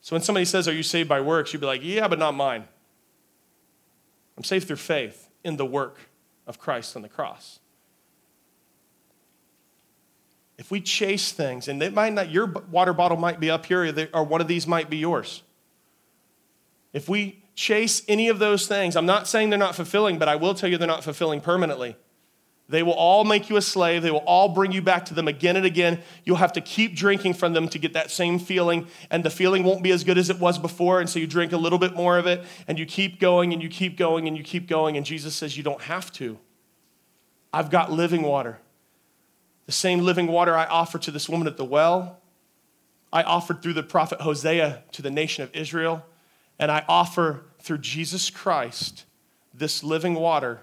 So 0.01 0.15
when 0.15 0.21
somebody 0.21 0.45
says, 0.45 0.67
Are 0.67 0.73
you 0.73 0.83
saved 0.83 1.09
by 1.09 1.19
works? 1.19 1.51
you'd 1.51 1.59
be 1.59 1.65
like, 1.65 1.83
Yeah, 1.83 2.07
but 2.07 2.19
not 2.19 2.33
mine. 2.33 2.65
I'm 4.37 4.43
saved 4.43 4.67
through 4.67 4.77
faith 4.77 5.29
in 5.43 5.57
the 5.57 5.65
work 5.65 5.99
of 6.45 6.59
Christ 6.59 6.95
on 6.95 7.01
the 7.01 7.09
cross. 7.09 7.59
If 10.57 10.71
we 10.71 10.81
chase 10.81 11.31
things, 11.31 11.67
and 11.67 11.81
it 11.83 11.93
might 11.93 12.13
not, 12.13 12.31
your 12.31 12.47
water 12.47 12.93
bottle 12.93 13.17
might 13.17 13.39
be 13.39 13.49
up 13.49 13.65
here, 13.65 14.09
or 14.13 14.23
one 14.23 14.41
of 14.41 14.47
these 14.47 14.65
might 14.65 14.89
be 14.89 14.97
yours. 14.97 15.43
If 16.93 17.07
we 17.07 17.43
chase 17.53 18.01
any 18.07 18.27
of 18.29 18.39
those 18.39 18.67
things, 18.67 18.95
I'm 18.95 19.05
not 19.05 19.27
saying 19.27 19.51
they're 19.51 19.59
not 19.59 19.75
fulfilling, 19.75 20.17
but 20.17 20.27
I 20.27 20.35
will 20.35 20.55
tell 20.55 20.69
you 20.69 20.77
they're 20.77 20.87
not 20.87 21.03
fulfilling 21.03 21.41
permanently. 21.41 21.95
They 22.69 22.83
will 22.83 22.93
all 22.93 23.23
make 23.23 23.49
you 23.49 23.55
a 23.55 23.61
slave. 23.61 24.01
They 24.01 24.11
will 24.11 24.19
all 24.25 24.49
bring 24.49 24.73
you 24.73 24.81
back 24.81 25.05
to 25.05 25.13
them 25.13 25.27
again 25.27 25.55
and 25.55 25.65
again. 25.65 26.01
You'll 26.25 26.37
have 26.37 26.51
to 26.53 26.61
keep 26.61 26.95
drinking 26.95 27.35
from 27.35 27.53
them 27.53 27.69
to 27.69 27.79
get 27.79 27.93
that 27.93 28.11
same 28.11 28.39
feeling, 28.39 28.87
and 29.09 29.23
the 29.23 29.29
feeling 29.29 29.63
won't 29.63 29.83
be 29.83 29.91
as 29.91 30.03
good 30.03 30.17
as 30.17 30.29
it 30.29 30.39
was 30.39 30.57
before. 30.57 30.99
And 30.99 31.09
so 31.09 31.19
you 31.19 31.27
drink 31.27 31.53
a 31.53 31.57
little 31.57 31.79
bit 31.79 31.93
more 31.93 32.17
of 32.17 32.25
it, 32.25 32.43
and 32.67 32.77
you 32.77 32.85
keep 32.85 33.19
going, 33.19 33.53
and 33.53 33.63
you 33.63 33.69
keep 33.69 33.95
going, 33.95 34.27
and 34.27 34.37
you 34.37 34.43
keep 34.43 34.67
going. 34.67 34.97
And 34.97 35.05
Jesus 35.05 35.33
says, 35.33 35.55
You 35.55 35.63
don't 35.63 35.81
have 35.83 36.11
to. 36.13 36.37
I've 37.53 37.69
got 37.69 37.91
living 37.91 38.23
water. 38.23 38.59
The 39.67 39.73
same 39.73 39.99
living 39.99 40.27
water 40.27 40.55
I 40.55 40.65
offered 40.65 41.03
to 41.03 41.11
this 41.11 41.29
woman 41.29 41.47
at 41.47 41.57
the 41.57 41.65
well, 41.65 42.19
I 43.11 43.23
offered 43.23 43.61
through 43.61 43.73
the 43.73 43.83
prophet 43.83 44.21
Hosea 44.21 44.83
to 44.93 45.01
the 45.01 45.11
nation 45.11 45.43
of 45.43 45.53
Israel. 45.55 46.05
And 46.59 46.71
I 46.71 46.83
offer 46.87 47.43
through 47.59 47.79
Jesus 47.79 48.29
Christ 48.29 49.05
this 49.53 49.83
living 49.83 50.15
water 50.15 50.61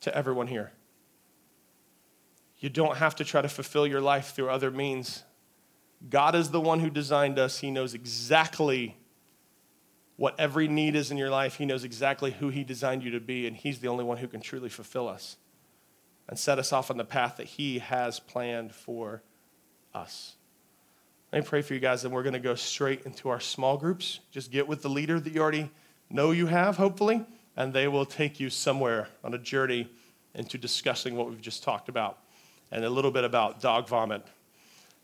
to 0.00 0.14
everyone 0.14 0.48
here. 0.48 0.72
You 2.58 2.68
don't 2.68 2.98
have 2.98 3.14
to 3.16 3.24
try 3.24 3.40
to 3.40 3.48
fulfill 3.48 3.86
your 3.86 4.00
life 4.00 4.34
through 4.34 4.50
other 4.50 4.70
means. 4.70 5.24
God 6.08 6.34
is 6.34 6.50
the 6.50 6.60
one 6.60 6.80
who 6.80 6.90
designed 6.90 7.38
us. 7.38 7.58
He 7.58 7.70
knows 7.70 7.94
exactly 7.94 8.96
what 10.16 10.38
every 10.38 10.68
need 10.68 10.94
is 10.94 11.10
in 11.10 11.16
your 11.16 11.30
life. 11.30 11.56
He 11.56 11.64
knows 11.64 11.84
exactly 11.84 12.32
who 12.32 12.50
He 12.50 12.62
designed 12.62 13.02
you 13.02 13.10
to 13.12 13.20
be, 13.20 13.46
and 13.46 13.56
He's 13.56 13.80
the 13.80 13.88
only 13.88 14.04
one 14.04 14.18
who 14.18 14.28
can 14.28 14.42
truly 14.42 14.68
fulfill 14.68 15.08
us 15.08 15.36
and 16.30 16.38
set 16.38 16.60
us 16.60 16.72
off 16.72 16.92
on 16.92 16.96
the 16.96 17.04
path 17.04 17.36
that 17.38 17.46
He 17.48 17.80
has 17.80 18.20
planned 18.20 18.72
for 18.72 19.20
us. 19.92 20.36
Let 21.32 21.42
me 21.42 21.48
pray 21.48 21.60
for 21.60 21.74
you 21.74 21.80
guys, 21.80 22.04
and 22.04 22.14
we're 22.14 22.22
going 22.22 22.34
to 22.34 22.38
go 22.38 22.54
straight 22.54 23.02
into 23.04 23.28
our 23.28 23.40
small 23.40 23.76
groups. 23.76 24.20
Just 24.30 24.52
get 24.52 24.66
with 24.66 24.80
the 24.80 24.88
leader 24.88 25.18
that 25.18 25.32
you 25.32 25.40
already 25.40 25.70
know 26.08 26.30
you 26.30 26.46
have, 26.46 26.76
hopefully, 26.76 27.24
and 27.56 27.72
they 27.72 27.88
will 27.88 28.06
take 28.06 28.38
you 28.38 28.48
somewhere 28.48 29.08
on 29.24 29.34
a 29.34 29.38
journey 29.38 29.88
into 30.34 30.56
discussing 30.56 31.16
what 31.16 31.28
we've 31.28 31.40
just 31.40 31.64
talked 31.64 31.88
about 31.88 32.18
and 32.70 32.84
a 32.84 32.90
little 32.90 33.10
bit 33.10 33.24
about 33.24 33.60
dog 33.60 33.88
vomit. 33.88 34.24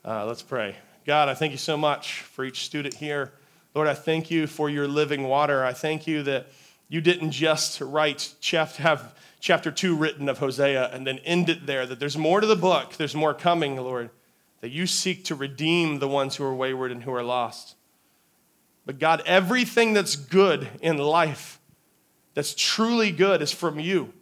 Uh, 0.05 0.25
let's 0.27 0.43
pray. 0.43 0.77
God, 1.05 1.29
I 1.29 1.35
thank 1.35 1.51
you 1.51 1.59
so 1.59 1.77
much 1.77 2.21
for 2.21 2.45
each 2.45 2.65
student 2.65 2.95
here. 2.95 3.33
Lord, 3.75 3.89
I 3.89 3.95
thank 3.95 4.31
you 4.31 4.47
for 4.47 4.71
your 4.71 4.87
living 4.87 5.25
water. 5.25 5.65
I 5.65 5.73
thank 5.73 6.07
you 6.07 6.23
that 6.23 6.47
you 6.89 7.01
didn't 7.01 7.33
just 7.33 7.81
write, 7.81 8.35
have 8.79 9.15
chapter 9.41 9.71
two 9.71 9.97
written 9.97 10.29
of 10.29 10.39
Hosea 10.39 10.91
and 10.93 11.07
then 11.07 11.19
end 11.19 11.49
it 11.49 11.67
there, 11.67 11.87
that 11.87 11.99
there's 11.99 12.17
more 12.17 12.41
to 12.41 12.47
the 12.47 12.57
book, 12.57 12.95
there's 12.95 13.15
more 13.15 13.35
coming, 13.35 13.77
Lord 13.77 14.11
that 14.61 14.73
you 14.73 14.87
seek 14.87 15.25
to 15.25 15.35
redeem 15.35 15.99
the 15.99 16.09
ones 16.09 16.37
who 16.37 16.45
are 16.45 16.55
wayward 16.55 16.91
and 16.91 17.03
who 17.03 17.13
are 17.13 17.23
lost. 17.23 17.77
But 18.85 18.99
God, 18.99 19.23
everything 19.27 19.93
that's 19.93 20.17
good 20.17 20.69
in 20.81 20.99
life, 20.99 21.61
that's 22.35 22.55
truly 22.55 23.11
good, 23.11 23.43
is 23.43 23.53
from 23.53 23.79
you. 23.79 24.13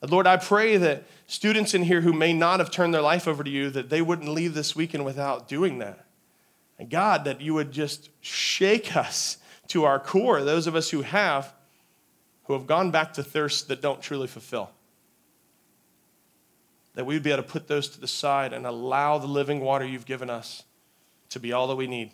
And 0.00 0.10
Lord, 0.10 0.26
I 0.26 0.36
pray 0.36 0.76
that 0.76 1.04
students 1.26 1.74
in 1.74 1.82
here 1.82 2.02
who 2.02 2.12
may 2.12 2.32
not 2.32 2.60
have 2.60 2.70
turned 2.70 2.94
their 2.94 3.02
life 3.02 3.26
over 3.26 3.42
to 3.42 3.50
you, 3.50 3.70
that 3.70 3.90
they 3.90 4.02
wouldn't 4.02 4.28
leave 4.28 4.54
this 4.54 4.76
weekend 4.76 5.04
without 5.04 5.48
doing 5.48 5.78
that. 5.78 6.06
And 6.78 6.88
God, 6.88 7.24
that 7.24 7.40
you 7.40 7.54
would 7.54 7.72
just 7.72 8.10
shake 8.20 8.96
us 8.96 9.38
to 9.68 9.84
our 9.84 9.98
core, 9.98 10.42
those 10.42 10.66
of 10.66 10.74
us 10.74 10.90
who 10.90 11.02
have, 11.02 11.54
who 12.44 12.54
have 12.54 12.66
gone 12.66 12.90
back 12.90 13.12
to 13.14 13.22
thirst 13.22 13.68
that 13.68 13.80
don't 13.82 14.00
truly 14.00 14.26
fulfill 14.26 14.70
that 16.98 17.04
we 17.04 17.14
would 17.14 17.22
be 17.22 17.30
able 17.30 17.44
to 17.44 17.48
put 17.48 17.68
those 17.68 17.88
to 17.88 18.00
the 18.00 18.08
side 18.08 18.52
and 18.52 18.66
allow 18.66 19.18
the 19.18 19.26
living 19.28 19.60
water 19.60 19.86
you've 19.86 20.04
given 20.04 20.28
us 20.28 20.64
to 21.28 21.38
be 21.38 21.52
all 21.52 21.68
that 21.68 21.76
we 21.76 21.86
need. 21.86 22.10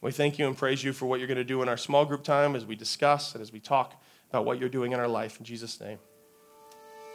We 0.00 0.10
thank 0.10 0.40
you 0.40 0.48
and 0.48 0.56
praise 0.56 0.82
you 0.82 0.92
for 0.92 1.06
what 1.06 1.20
you're 1.20 1.28
going 1.28 1.38
to 1.38 1.44
do 1.44 1.62
in 1.62 1.68
our 1.68 1.76
small 1.76 2.04
group 2.04 2.24
time 2.24 2.56
as 2.56 2.66
we 2.66 2.74
discuss 2.74 3.34
and 3.34 3.42
as 3.42 3.52
we 3.52 3.60
talk 3.60 3.94
about 4.30 4.44
what 4.44 4.58
you're 4.58 4.68
doing 4.68 4.90
in 4.90 4.98
our 4.98 5.06
life. 5.06 5.38
In 5.38 5.44
Jesus' 5.44 5.80
name, 5.80 6.00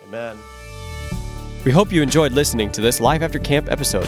amen. 0.08 0.38
We 1.66 1.74
hope 1.74 1.92
you 1.92 2.02
enjoyed 2.02 2.32
listening 2.32 2.72
to 2.72 2.80
this 2.80 3.02
Life 3.02 3.22
After 3.22 3.40
Camp 3.40 3.70
episode. 3.70 4.08